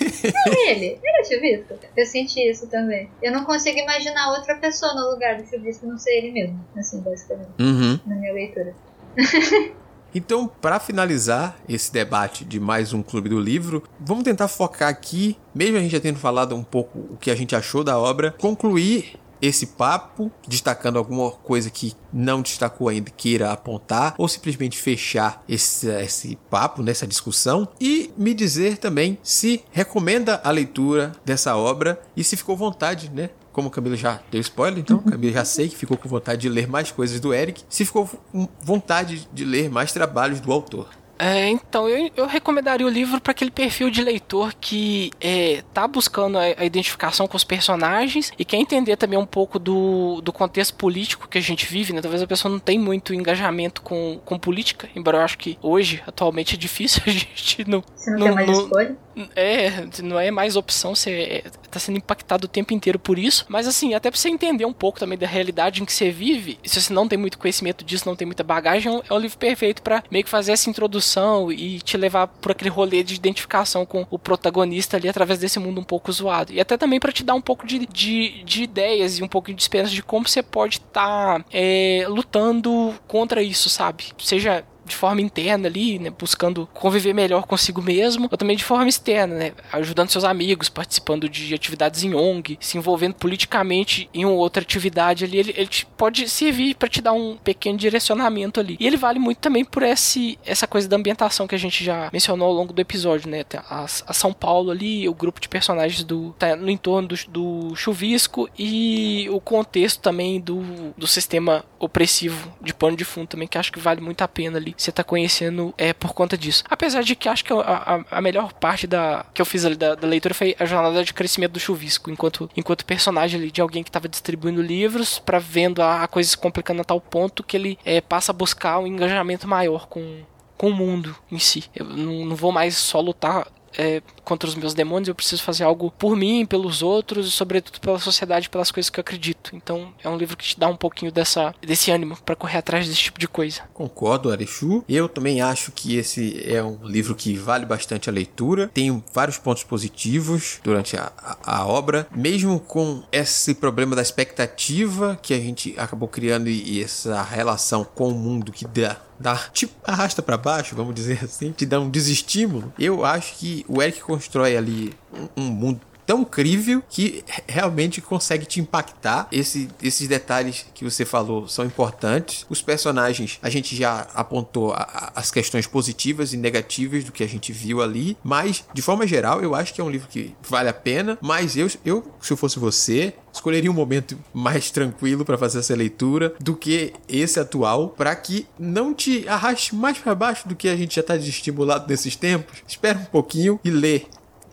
Não 0.46 0.52
é 0.52 0.70
ele. 0.72 0.98
Ele 1.02 1.20
é 1.20 1.24
chuvisco. 1.24 1.74
Eu 1.96 2.06
senti 2.06 2.40
isso 2.40 2.66
também. 2.66 3.08
Eu 3.22 3.32
não 3.32 3.44
consigo 3.44 3.78
imaginar 3.78 4.32
outra 4.32 4.56
pessoa 4.56 4.94
no 4.94 5.10
lugar 5.10 5.36
do 5.36 5.46
chuvisco 5.48 5.86
não 5.86 5.98
ser 5.98 6.10
ele 6.18 6.32
mesmo. 6.32 6.64
Assim, 6.76 7.00
basicamente. 7.00 7.50
Uhum. 7.58 7.98
Na 8.06 8.16
minha 8.16 8.32
leitura. 8.32 8.74
Então, 10.14 10.48
para 10.48 10.80
finalizar 10.80 11.58
esse 11.68 11.92
debate 11.92 12.42
de 12.42 12.58
mais 12.58 12.94
um 12.94 13.02
Clube 13.02 13.28
do 13.28 13.38
Livro, 13.38 13.82
vamos 14.00 14.24
tentar 14.24 14.48
focar 14.48 14.88
aqui, 14.88 15.36
mesmo 15.54 15.76
a 15.76 15.80
gente 15.80 15.92
já 15.92 16.00
tendo 16.00 16.18
falado 16.18 16.56
um 16.56 16.64
pouco 16.64 16.98
o 16.98 17.18
que 17.18 17.30
a 17.30 17.34
gente 17.34 17.54
achou 17.54 17.84
da 17.84 17.98
obra, 17.98 18.34
concluir 18.38 19.18
esse 19.40 19.66
papo, 19.68 20.30
destacando 20.46 20.98
alguma 20.98 21.30
coisa 21.30 21.70
que 21.70 21.94
não 22.12 22.42
destacou 22.42 22.88
ainda, 22.88 23.10
queira 23.10 23.52
apontar, 23.52 24.14
ou 24.18 24.28
simplesmente 24.28 24.78
fechar 24.78 25.42
esse, 25.48 25.88
esse 25.88 26.36
papo, 26.50 26.82
nessa 26.82 27.06
discussão, 27.06 27.68
e 27.80 28.10
me 28.16 28.34
dizer 28.34 28.78
também 28.78 29.18
se 29.22 29.64
recomenda 29.70 30.40
a 30.42 30.50
leitura 30.50 31.12
dessa 31.24 31.56
obra 31.56 32.00
e 32.16 32.24
se 32.24 32.36
ficou 32.36 32.56
vontade, 32.56 33.10
né? 33.10 33.30
como 33.56 33.68
o 33.68 33.70
Camilo 33.70 33.96
já 33.96 34.20
deu 34.30 34.38
spoiler, 34.42 34.80
então, 34.80 34.98
o 35.00 35.02
Camilo 35.02 35.32
já 35.32 35.42
sei 35.42 35.70
que 35.70 35.76
ficou 35.76 35.96
com 35.96 36.06
vontade 36.06 36.42
de 36.42 36.48
ler 36.50 36.68
mais 36.68 36.92
coisas 36.92 37.18
do 37.18 37.32
Eric, 37.32 37.62
se 37.70 37.86
ficou 37.86 38.06
com 38.06 38.46
vontade 38.60 39.26
de 39.32 39.44
ler 39.46 39.70
mais 39.70 39.94
trabalhos 39.94 40.40
do 40.40 40.52
autor. 40.52 40.90
É, 41.18 41.48
então, 41.48 41.88
eu, 41.88 42.10
eu 42.16 42.26
recomendaria 42.26 42.86
o 42.86 42.90
livro 42.90 43.20
para 43.20 43.30
aquele 43.30 43.50
perfil 43.50 43.90
de 43.90 44.02
leitor 44.02 44.54
que 44.60 45.10
é, 45.20 45.62
tá 45.72 45.86
buscando 45.88 46.38
a, 46.38 46.42
a, 46.42 46.64
identificação 46.64 47.26
com 47.26 47.36
os 47.36 47.44
personagens 47.44 48.32
e 48.38 48.44
quer 48.44 48.58
entender 48.58 48.96
também 48.96 49.18
um 49.18 49.26
pouco 49.26 49.58
do, 49.58 50.20
do 50.20 50.32
contexto 50.32 50.74
político 50.74 51.28
que 51.28 51.38
a 51.38 51.40
gente 51.40 51.66
vive, 51.66 51.92
né? 51.92 52.02
Talvez 52.02 52.22
a 52.22 52.26
pessoa 52.26 52.52
não 52.52 52.58
tenha 52.58 52.80
muito 52.80 53.14
engajamento 53.14 53.80
com, 53.82 54.20
com 54.24 54.38
política, 54.38 54.88
embora 54.94 55.18
eu 55.18 55.22
acho 55.22 55.38
que 55.38 55.58
hoje, 55.62 56.02
atualmente, 56.06 56.54
é 56.54 56.58
difícil 56.58 57.02
a 57.06 57.10
gente 57.10 57.68
não... 57.68 57.82
Você 57.94 58.10
não, 58.10 58.18
não 58.18 58.26
tem 58.26 58.34
mais 58.34 58.46
não, 58.46 58.60
escolha? 58.62 58.96
É, 59.34 59.86
não 60.02 60.20
é 60.20 60.30
mais 60.30 60.56
opção, 60.56 60.94
você 60.94 61.42
é, 61.44 61.50
tá 61.70 61.80
sendo 61.80 61.96
impactado 61.96 62.44
o 62.44 62.48
tempo 62.48 62.74
inteiro 62.74 62.98
por 62.98 63.18
isso. 63.18 63.46
Mas 63.48 63.66
assim, 63.66 63.94
até 63.94 64.10
pra 64.10 64.18
você 64.18 64.28
entender 64.28 64.66
um 64.66 64.72
pouco 64.72 64.98
também 64.98 65.16
da 65.16 65.26
realidade 65.26 65.82
em 65.82 65.86
que 65.86 65.92
você 65.92 66.10
vive, 66.10 66.58
se 66.62 66.80
você 66.80 66.92
não 66.92 67.08
tem 67.08 67.18
muito 67.18 67.38
conhecimento 67.38 67.84
disso, 67.84 68.06
não 68.06 68.14
tem 68.14 68.26
muita 68.26 68.44
bagagem, 68.44 69.02
é 69.08 69.14
um 69.14 69.18
livro 69.18 69.38
perfeito 69.38 69.80
para 69.80 70.04
meio 70.10 70.22
que 70.22 70.30
fazer 70.30 70.52
essa 70.52 70.68
introdução 70.68 71.05
e 71.52 71.80
te 71.80 71.96
levar 71.96 72.26
por 72.26 72.52
aquele 72.52 72.70
rolê 72.70 73.02
de 73.02 73.14
identificação 73.14 73.86
com 73.86 74.06
o 74.10 74.18
protagonista 74.18 74.96
ali 74.96 75.08
através 75.08 75.38
desse 75.38 75.58
mundo 75.58 75.80
um 75.80 75.84
pouco 75.84 76.10
zoado. 76.12 76.52
E 76.52 76.60
até 76.60 76.76
também 76.76 77.00
para 77.00 77.12
te 77.12 77.24
dar 77.24 77.34
um 77.34 77.40
pouco 77.40 77.66
de, 77.66 77.86
de, 77.86 78.42
de, 78.44 78.62
ideias 78.62 79.18
e 79.18 79.22
um 79.22 79.28
pouco 79.28 79.52
de 79.52 79.60
esperança 79.60 79.92
de 79.92 80.02
como 80.02 80.28
você 80.28 80.42
pode 80.42 80.78
estar 80.78 81.40
tá, 81.40 81.44
é, 81.52 82.04
lutando 82.08 82.94
contra 83.06 83.42
isso, 83.42 83.68
sabe? 83.68 84.06
Seja 84.18 84.64
de 84.86 84.96
forma 84.96 85.20
interna 85.20 85.68
ali, 85.68 85.98
né, 85.98 86.10
buscando 86.10 86.68
conviver 86.72 87.12
melhor 87.12 87.46
consigo 87.46 87.82
mesmo, 87.82 88.28
ou 88.30 88.38
também 88.38 88.56
de 88.56 88.64
forma 88.64 88.88
externa, 88.88 89.34
né, 89.34 89.52
ajudando 89.72 90.10
seus 90.10 90.24
amigos, 90.24 90.68
participando 90.68 91.28
de 91.28 91.54
atividades 91.54 92.02
em 92.02 92.14
ONG, 92.14 92.58
se 92.60 92.78
envolvendo 92.78 93.14
politicamente 93.14 94.08
em 94.14 94.24
uma 94.24 94.34
outra 94.34 94.62
atividade 94.62 95.24
ali, 95.24 95.38
ele, 95.38 95.54
ele 95.56 95.68
pode 95.96 96.28
servir 96.28 96.74
para 96.74 96.88
te 96.88 97.02
dar 97.02 97.12
um 97.12 97.36
pequeno 97.36 97.78
direcionamento 97.78 98.60
ali. 98.60 98.76
E 98.78 98.86
ele 98.86 98.96
vale 98.96 99.18
muito 99.18 99.38
também 99.38 99.64
por 99.64 99.82
esse, 99.82 100.38
essa 100.44 100.66
coisa 100.66 100.88
da 100.88 100.96
ambientação 100.96 101.46
que 101.46 101.54
a 101.54 101.58
gente 101.58 101.84
já 101.84 102.08
mencionou 102.12 102.48
ao 102.48 102.54
longo 102.54 102.72
do 102.72 102.80
episódio, 102.80 103.28
né, 103.28 103.44
a, 103.68 103.84
a 103.84 104.12
São 104.12 104.32
Paulo 104.32 104.70
ali, 104.70 105.08
o 105.08 105.14
grupo 105.14 105.40
de 105.40 105.48
personagens 105.48 106.04
do 106.04 106.34
tá 106.38 106.54
no 106.56 106.70
entorno 106.70 107.08
do, 107.08 107.16
do 107.28 107.76
chuvisco 107.76 108.48
e 108.58 109.28
o 109.30 109.40
contexto 109.40 110.00
também 110.00 110.40
do, 110.40 110.62
do 110.96 111.06
sistema 111.06 111.64
opressivo 111.78 112.52
de 112.60 112.72
pano 112.72 112.96
de 112.96 113.04
fundo 113.04 113.26
também, 113.26 113.48
que 113.48 113.58
acho 113.58 113.72
que 113.72 113.78
vale 113.78 114.00
muito 114.00 114.22
a 114.22 114.28
pena 114.28 114.58
ali 114.58 114.74
você 114.76 114.92
tá 114.92 115.02
conhecendo 115.04 115.74
é 115.76 115.92
por 115.92 116.12
conta 116.12 116.36
disso. 116.36 116.64
Apesar 116.68 117.02
de 117.02 117.14
que 117.14 117.28
acho 117.28 117.44
que 117.44 117.52
a, 117.52 117.58
a, 117.60 118.18
a 118.18 118.20
melhor 118.20 118.52
parte 118.52 118.86
da 118.86 119.26
que 119.32 119.40
eu 119.40 119.46
fiz 119.46 119.64
ali 119.64 119.76
da, 119.76 119.94
da, 119.94 120.06
leitura 120.06 120.34
foi 120.34 120.56
a 120.58 120.64
jornada 120.64 121.04
de 121.04 121.12
crescimento 121.12 121.52
do 121.52 121.60
chuvisco, 121.60 122.10
enquanto, 122.10 122.50
enquanto 122.56 122.84
personagem 122.84 123.40
ali 123.40 123.50
de 123.50 123.60
alguém 123.60 123.82
que 123.82 123.88
estava 123.88 124.08
distribuindo 124.08 124.62
livros 124.62 125.18
para 125.18 125.38
vendo 125.38 125.82
a, 125.82 126.02
a, 126.02 126.08
coisa 126.08 126.30
se 126.30 126.36
complicando 126.36 126.82
a 126.82 126.84
tal 126.84 127.00
ponto 127.00 127.42
que 127.42 127.56
ele 127.56 127.78
é, 127.84 128.00
passa 128.00 128.32
a 128.32 128.34
buscar 128.34 128.78
um 128.78 128.86
engajamento 128.86 129.46
maior 129.48 129.86
com, 129.86 130.22
com 130.56 130.68
o 130.68 130.74
mundo 130.74 131.16
em 131.30 131.38
si. 131.38 131.64
Eu 131.74 131.86
não, 131.86 132.26
não 132.26 132.36
vou 132.36 132.52
mais 132.52 132.76
só 132.76 133.00
lutar 133.00 133.46
é, 133.76 134.02
contra 134.24 134.48
os 134.48 134.54
meus 134.54 134.74
demônios, 134.74 135.08
eu 135.08 135.14
preciso 135.14 135.42
fazer 135.42 135.64
algo 135.64 135.90
por 135.90 136.16
mim, 136.16 136.44
pelos 136.46 136.82
outros 136.82 137.28
e 137.28 137.30
sobretudo 137.30 137.80
pela 137.80 137.98
sociedade, 137.98 138.48
pelas 138.48 138.70
coisas 138.70 138.90
que 138.90 138.98
eu 138.98 139.02
acredito. 139.02 139.54
Então 139.54 139.92
é 140.02 140.08
um 140.08 140.16
livro 140.16 140.36
que 140.36 140.44
te 140.44 140.58
dá 140.58 140.68
um 140.68 140.76
pouquinho 140.76 141.12
dessa, 141.12 141.54
desse 141.60 141.90
ânimo 141.90 142.16
para 142.24 142.36
correr 142.36 142.58
atrás 142.58 142.88
desse 142.88 143.00
tipo 143.00 143.18
de 143.18 143.28
coisa. 143.28 143.62
Concordo, 143.72 144.30
Arechu. 144.30 144.84
Eu 144.88 145.08
também 145.08 145.40
acho 145.40 145.72
que 145.72 145.96
esse 145.96 146.42
é 146.44 146.62
um 146.62 146.78
livro 146.84 147.14
que 147.14 147.34
vale 147.36 147.66
bastante 147.66 148.08
a 148.08 148.12
leitura. 148.12 148.68
Tem 148.68 149.02
vários 149.12 149.38
pontos 149.38 149.64
positivos 149.64 150.60
durante 150.62 150.96
a, 150.96 151.12
a, 151.16 151.60
a 151.60 151.66
obra, 151.66 152.06
mesmo 152.14 152.58
com 152.60 153.02
esse 153.12 153.54
problema 153.54 153.94
da 153.94 154.02
expectativa 154.02 155.18
que 155.22 155.34
a 155.34 155.38
gente 155.38 155.74
acabou 155.76 156.08
criando 156.08 156.48
e, 156.48 156.78
e 156.78 156.82
essa 156.82 157.22
relação 157.22 157.84
com 157.84 158.08
o 158.08 158.14
mundo 158.14 158.52
que 158.52 158.66
dá 158.66 158.96
dá, 159.18 159.36
tipo, 159.52 159.74
arrasta 159.84 160.22
para 160.22 160.36
baixo, 160.36 160.76
vamos 160.76 160.94
dizer 160.94 161.24
assim, 161.24 161.52
te 161.52 161.66
dá 161.66 161.80
um 161.80 161.90
desestímulo. 161.90 162.72
Eu 162.78 163.04
acho 163.04 163.34
que 163.36 163.64
o 163.68 163.82
Eric 163.82 164.00
constrói 164.00 164.56
ali 164.56 164.94
um, 165.36 165.42
um 165.42 165.50
mundo 165.50 165.80
tão 166.06 166.24
crível 166.24 166.82
que 166.88 167.24
realmente 167.46 168.00
consegue 168.00 168.46
te 168.46 168.60
impactar. 168.60 169.28
Esse, 169.32 169.68
esses 169.82 170.06
detalhes 170.06 170.64
que 170.72 170.84
você 170.84 171.04
falou 171.04 171.48
são 171.48 171.64
importantes. 171.64 172.46
Os 172.48 172.62
personagens, 172.62 173.38
a 173.42 173.50
gente 173.50 173.74
já 173.74 174.06
apontou 174.14 174.72
a, 174.72 174.76
a, 174.76 175.12
as 175.16 175.30
questões 175.30 175.66
positivas 175.66 176.32
e 176.32 176.36
negativas 176.36 177.04
do 177.04 177.12
que 177.12 177.24
a 177.24 177.28
gente 177.28 177.52
viu 177.52 177.82
ali, 177.82 178.16
mas 178.22 178.64
de 178.72 178.80
forma 178.80 179.06
geral, 179.06 179.42
eu 179.42 179.54
acho 179.54 179.74
que 179.74 179.80
é 179.80 179.84
um 179.84 179.90
livro 179.90 180.08
que 180.08 180.34
vale 180.48 180.68
a 180.68 180.74
pena. 180.74 181.18
Mas 181.20 181.56
eu, 181.56 181.68
eu 181.84 182.14
se 182.20 182.32
eu 182.32 182.36
fosse 182.36 182.58
você, 182.58 183.14
escolheria 183.32 183.70
um 183.70 183.74
momento 183.74 184.18
mais 184.32 184.70
tranquilo 184.70 185.24
para 185.24 185.36
fazer 185.36 185.58
essa 185.58 185.74
leitura 185.74 186.34
do 186.40 186.54
que 186.56 186.92
esse 187.08 187.38
atual, 187.38 187.88
para 187.88 188.14
que 188.14 188.46
não 188.58 188.94
te 188.94 189.28
arraste 189.28 189.74
mais 189.74 189.98
para 189.98 190.14
baixo 190.14 190.48
do 190.48 190.56
que 190.56 190.68
a 190.68 190.76
gente 190.76 190.94
já 190.96 191.00
está 191.00 191.16
desestimulado 191.16 191.86
nesses 191.88 192.16
tempos. 192.16 192.62
Espera 192.66 192.98
um 192.98 193.04
pouquinho 193.04 193.60
e 193.64 193.70
lê 193.70 194.02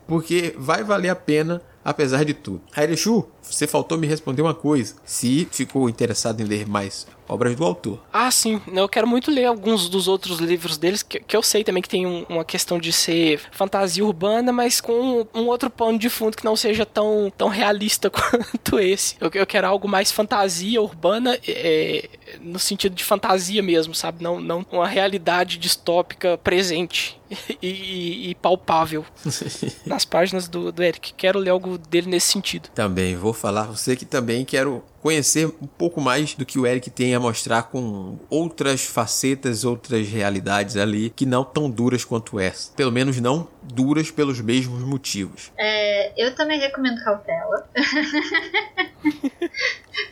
porque 0.08 0.56
vai 0.58 0.84
valer 0.84 1.10
a 1.10 1.16
pena 1.16 1.62
apesar 1.84 2.24
de 2.24 2.34
tudo. 2.34 2.62
Airechu, 2.76 3.28
você 3.44 3.68
faltou 3.68 3.98
me 3.98 4.08
responder 4.08 4.42
uma 4.42 4.54
coisa. 4.54 4.96
Se 5.06 5.48
ficou 5.52 5.90
interessado 5.90 6.42
em 6.42 6.46
ler 6.46 6.68
mais 6.68 7.06
obras 7.28 7.56
do 7.56 7.64
autor. 7.64 8.00
Ah, 8.12 8.30
sim. 8.30 8.62
Eu 8.68 8.88
quero 8.88 9.08
muito 9.08 9.32
ler 9.32 9.46
alguns 9.46 9.90
dos 9.90 10.08
outros 10.08 10.40
livros 10.40 10.78
deles, 10.78 11.02
que, 11.02 11.20
que 11.20 11.36
eu 11.36 11.42
sei 11.42 11.64
também 11.64 11.82
que 11.82 11.90
tem 11.90 12.06
um, 12.06 12.26
uma 12.30 12.46
questão 12.46 12.78
de 12.78 12.92
ser 12.92 13.42
fantasia 13.52 14.06
urbana, 14.06 14.52
mas 14.52 14.82
com 14.82 15.26
um, 15.34 15.48
outro 15.48 15.70
pano 15.70 15.98
de 15.98 16.10
fundo 16.10 16.38
que 16.38 16.46
não 16.46 16.56
seja 16.56 16.86
tão, 16.86 17.32
tão 17.36 17.48
realista 17.48 18.10
quanto 18.12 18.80
esse. 18.80 19.16
Eu, 19.20 19.32
eu 19.34 19.46
quero 19.46 19.68
algo 19.68 19.88
mais 19.88 20.12
fantasia 20.12 20.82
urbana, 20.82 21.38
é, 21.48 22.10
no 22.42 22.60
sentido 22.60 22.96
de 22.96 23.04
fantasia 23.04 23.62
mesmo, 23.62 23.96
sabe? 23.96 24.24
Não, 24.24 24.40
não 24.40 24.66
uma 24.72 24.88
realidade 24.88 25.58
distópica 25.58 26.38
presente. 26.38 27.20
E, 27.62 27.68
e, 27.68 28.30
e, 28.30 28.36
palpável 28.36 29.06
nas 29.88 30.06
páginas 30.06 30.48
do, 30.48 30.72
do 30.72 30.84
Eric. 30.84 31.14
Quero 31.14 31.40
ler 31.40 31.50
algo 31.50 31.78
dele 31.78 32.08
nesse 32.08 32.32
sentido. 32.32 32.70
Também 32.76 33.16
vou 33.16 33.33
falar 33.34 33.64
você 33.64 33.96
que 33.96 34.06
também 34.06 34.46
quero 34.46 34.84
conhecer 35.02 35.48
um 35.48 35.68
pouco 35.68 36.00
mais 36.00 36.34
do 36.34 36.46
que 36.46 36.58
o 36.58 36.66
Eric 36.66 36.90
tem 36.90 37.14
a 37.14 37.20
mostrar 37.20 37.64
com 37.64 38.18
outras 38.30 38.86
facetas, 38.86 39.66
outras 39.66 40.08
realidades 40.08 40.78
ali 40.78 41.10
que 41.10 41.26
não 41.26 41.44
tão 41.44 41.70
duras 41.70 42.06
quanto 42.06 42.40
essa. 42.40 42.72
Pelo 42.74 42.92
menos 42.92 43.20
não 43.20 43.48
duras 43.62 44.10
pelos 44.10 44.40
mesmos 44.40 44.82
motivos. 44.84 45.52
É, 45.58 46.14
eu 46.22 46.34
também 46.36 46.60
recomendo 46.60 47.04
cautela. 47.04 47.68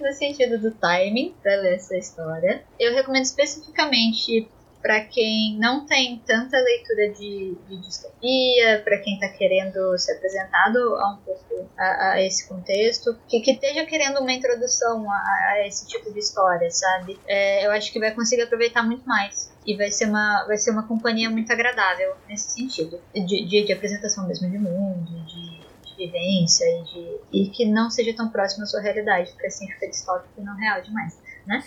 no 0.01 0.13
sentido 0.13 0.59
do 0.59 0.71
timing 0.71 1.33
para 1.41 1.55
ler 1.55 1.75
essa 1.75 1.97
história. 1.97 2.63
Eu 2.79 2.93
recomendo 2.93 3.23
especificamente 3.23 4.49
para 4.81 5.01
quem 5.01 5.57
não 5.57 5.85
tem 5.85 6.17
tanta 6.25 6.57
leitura 6.57 7.09
de, 7.11 7.55
de 7.67 7.77
distopia, 7.77 8.81
para 8.83 8.97
quem 8.97 9.13
está 9.13 9.29
querendo 9.29 9.97
ser 9.97 10.13
apresentado 10.13 10.77
a 10.95 11.13
um 11.13 11.17
pouco 11.17 11.69
a, 11.77 12.13
a 12.13 12.21
esse 12.21 12.47
contexto, 12.47 13.15
que, 13.27 13.39
que 13.41 13.51
esteja 13.51 13.85
querendo 13.85 14.19
uma 14.19 14.31
introdução 14.31 15.09
a, 15.09 15.15
a 15.15 15.67
esse 15.67 15.87
tipo 15.87 16.11
de 16.11 16.19
história, 16.19 16.69
sabe? 16.71 17.19
É, 17.27 17.65
eu 17.65 17.71
acho 17.71 17.91
que 17.91 17.99
vai 17.99 18.11
conseguir 18.11 18.43
aproveitar 18.43 18.83
muito 18.83 19.07
mais 19.07 19.51
e 19.65 19.75
vai 19.77 19.91
ser 19.91 20.05
uma 20.05 20.45
vai 20.45 20.57
ser 20.57 20.71
uma 20.71 20.87
companhia 20.87 21.29
muito 21.29 21.51
agradável 21.51 22.15
nesse 22.27 22.51
sentido 22.51 22.99
de, 23.13 23.45
de, 23.45 23.65
de 23.65 23.73
apresentação 23.73 24.27
mesmo 24.27 24.49
de 24.49 24.57
mundo, 24.57 25.11
de 25.25 25.61
vivência 25.95 26.65
e, 26.65 26.83
de, 26.83 27.19
e 27.31 27.49
que 27.49 27.65
não 27.65 27.91
seja 27.91 28.15
tão 28.15 28.29
próximo 28.29 28.63
à 28.63 28.65
sua 28.65 28.81
realidade, 28.81 29.31
porque 29.31 29.47
assim 29.47 29.67
fica 29.67 29.87
distópico 29.87 30.33
e 30.39 30.43
não 30.43 30.55
real 30.55 30.81
demais 30.81 31.15
né? 31.45 31.63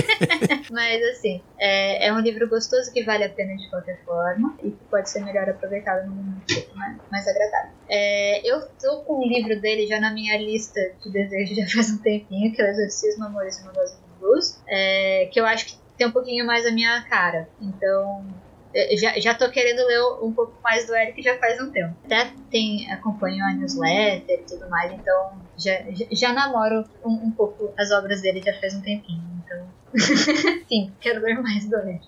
Mas 0.70 1.02
assim, 1.10 1.42
é, 1.58 2.06
é, 2.06 2.12
um 2.12 2.20
livro 2.20 2.48
gostoso 2.48 2.92
que 2.92 3.02
vale 3.02 3.24
a 3.24 3.28
pena 3.28 3.56
de 3.56 3.68
qualquer 3.68 4.02
forma 4.04 4.56
e 4.62 4.70
que 4.70 4.84
pode 4.90 5.10
ser 5.10 5.24
melhor 5.24 5.48
aproveitado 5.48 6.06
num 6.06 6.14
momento 6.14 6.76
mais, 6.76 6.96
mais 7.10 7.28
agradável. 7.28 7.70
É, 7.88 8.40
eu 8.48 8.66
tô 8.80 9.02
com 9.02 9.24
um 9.24 9.28
livro 9.28 9.60
dele 9.60 9.86
já 9.86 10.00
na 10.00 10.12
minha 10.12 10.36
lista 10.38 10.80
de 11.02 11.10
desejos 11.10 11.56
já 11.56 11.66
faz 11.68 11.90
um 11.90 11.98
tempinho, 11.98 12.52
que 12.52 12.62
é 12.62 12.64
o 12.64 12.68
Exorcismo, 12.68 13.24
Amores 13.24 13.60
uma 13.62 13.72
Dose 13.72 13.94
de 13.94 14.18
Blues, 14.18 14.62
é, 14.68 15.28
que 15.32 15.40
eu 15.40 15.46
acho 15.46 15.66
que 15.66 15.76
tem 15.96 16.06
um 16.06 16.12
pouquinho 16.12 16.46
mais 16.46 16.64
a 16.66 16.70
minha 16.70 17.02
cara. 17.02 17.48
Então, 17.60 18.24
já, 18.98 19.18
já 19.18 19.34
tô 19.34 19.50
querendo 19.50 19.86
ler 19.86 20.02
um 20.22 20.32
pouco 20.32 20.54
mais 20.62 20.86
do 20.86 20.94
Eric 20.94 21.22
já 21.22 21.36
faz 21.38 21.60
um 21.60 21.70
tempo. 21.70 21.94
Até 22.04 22.32
tem, 22.50 22.90
acompanho 22.90 23.44
a 23.44 23.52
newsletter 23.52 24.40
e 24.40 24.44
tudo 24.44 24.68
mais, 24.68 24.92
então 24.92 25.41
já, 25.62 25.84
já, 26.10 26.32
namoro 26.32 26.84
um, 27.04 27.26
um, 27.26 27.30
pouco 27.30 27.72
as 27.78 27.90
obras 27.90 28.20
dele 28.20 28.42
já 28.44 28.52
faz 28.60 28.74
um 28.74 28.80
tempinho. 28.80 29.22
Então, 29.44 29.66
sim, 30.68 30.92
quero 31.00 31.22
ler 31.22 31.40
mais 31.40 31.68
do 31.68 31.76
Eric. 31.76 32.06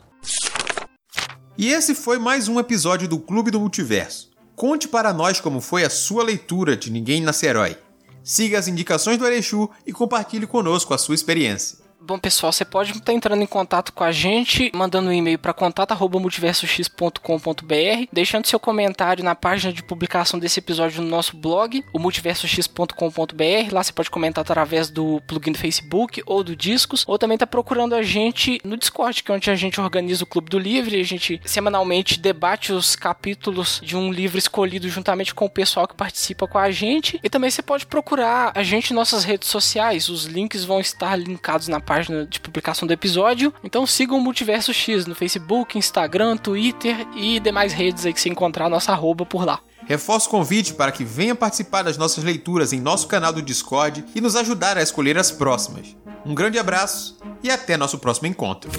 E 1.56 1.68
esse 1.68 1.94
foi 1.94 2.18
mais 2.18 2.48
um 2.48 2.58
episódio 2.58 3.06
do 3.06 3.18
Clube 3.18 3.50
do 3.50 3.60
Multiverso. 3.60 4.30
Conte 4.56 4.88
para 4.88 5.12
nós 5.12 5.40
como 5.40 5.60
foi 5.60 5.84
a 5.84 5.90
sua 5.90 6.24
leitura 6.24 6.76
de 6.76 6.90
Ninguém 6.90 7.20
Nasce 7.20 7.46
Herói. 7.46 7.76
Siga 8.22 8.58
as 8.58 8.66
indicações 8.66 9.18
do 9.18 9.26
Erechu 9.26 9.70
e 9.86 9.92
compartilhe 9.92 10.46
conosco 10.46 10.94
a 10.94 10.98
sua 10.98 11.14
experiência. 11.14 11.83
Bom, 12.06 12.18
pessoal, 12.18 12.52
você 12.52 12.66
pode 12.66 12.92
estar 12.92 13.14
entrando 13.14 13.40
em 13.40 13.46
contato 13.46 13.90
com 13.90 14.04
a 14.04 14.12
gente, 14.12 14.70
mandando 14.74 15.08
um 15.08 15.12
e-mail 15.12 15.38
para 15.38 15.54
contato@multiversox.com.br, 15.54 18.08
deixando 18.12 18.46
seu 18.46 18.60
comentário 18.60 19.24
na 19.24 19.34
página 19.34 19.72
de 19.72 19.82
publicação 19.82 20.38
desse 20.38 20.58
episódio 20.58 21.00
no 21.00 21.08
nosso 21.08 21.34
blog, 21.34 21.82
o 21.94 21.98
multiversox.com.br. 21.98 23.72
Lá 23.72 23.82
você 23.82 23.90
pode 23.90 24.10
comentar 24.10 24.42
através 24.42 24.90
do 24.90 25.22
plugin 25.26 25.52
do 25.52 25.58
Facebook 25.58 26.22
ou 26.26 26.44
do 26.44 26.54
Discos, 26.54 27.04
ou 27.06 27.18
também 27.18 27.38
tá 27.38 27.46
procurando 27.46 27.94
a 27.94 28.02
gente 28.02 28.60
no 28.62 28.76
Discord, 28.76 29.22
que 29.22 29.32
é 29.32 29.34
onde 29.34 29.50
a 29.50 29.54
gente 29.54 29.80
organiza 29.80 30.24
o 30.24 30.26
Clube 30.26 30.50
do 30.50 30.58
Livre, 30.58 31.00
a 31.00 31.04
gente 31.04 31.40
semanalmente 31.46 32.20
debate 32.20 32.70
os 32.70 32.94
capítulos 32.94 33.80
de 33.82 33.96
um 33.96 34.12
livro 34.12 34.36
escolhido 34.36 34.90
juntamente 34.90 35.34
com 35.34 35.46
o 35.46 35.50
pessoal 35.50 35.88
que 35.88 35.94
participa 35.94 36.46
com 36.46 36.58
a 36.58 36.70
gente. 36.70 37.18
E 37.24 37.30
também 37.30 37.50
você 37.50 37.62
pode 37.62 37.86
procurar 37.86 38.52
a 38.54 38.62
gente 38.62 38.90
em 38.90 38.94
nossas 38.94 39.24
redes 39.24 39.48
sociais, 39.48 40.10
os 40.10 40.26
links 40.26 40.66
vão 40.66 40.80
estar 40.80 41.16
linkados 41.16 41.66
na 41.66 41.80
página 41.80 41.93
página 41.94 42.26
de 42.26 42.40
publicação 42.40 42.88
do 42.88 42.92
episódio. 42.92 43.54
Então 43.62 43.86
sigam 43.86 44.18
o 44.18 44.20
Multiverso 44.20 44.74
X 44.74 45.06
no 45.06 45.14
Facebook, 45.14 45.78
Instagram, 45.78 46.36
Twitter 46.36 47.06
e 47.14 47.38
demais 47.38 47.72
redes 47.72 48.04
aí 48.04 48.12
que 48.12 48.20
você 48.20 48.28
encontrar 48.28 48.66
a 48.66 48.68
nossa 48.68 48.92
arroba 48.92 49.24
por 49.24 49.44
lá. 49.44 49.60
Reforço 49.86 50.28
o 50.28 50.30
convite 50.30 50.74
para 50.74 50.90
que 50.90 51.04
venha 51.04 51.34
participar 51.34 51.82
das 51.82 51.96
nossas 51.96 52.24
leituras 52.24 52.72
em 52.72 52.80
nosso 52.80 53.06
canal 53.06 53.32
do 53.32 53.42
Discord 53.42 54.04
e 54.14 54.20
nos 54.20 54.34
ajudar 54.34 54.76
a 54.76 54.82
escolher 54.82 55.16
as 55.16 55.30
próximas. 55.30 55.94
Um 56.26 56.34
grande 56.34 56.58
abraço 56.58 57.18
e 57.42 57.50
até 57.50 57.76
nosso 57.76 57.98
próximo 57.98 58.26
encontro. 58.26 58.70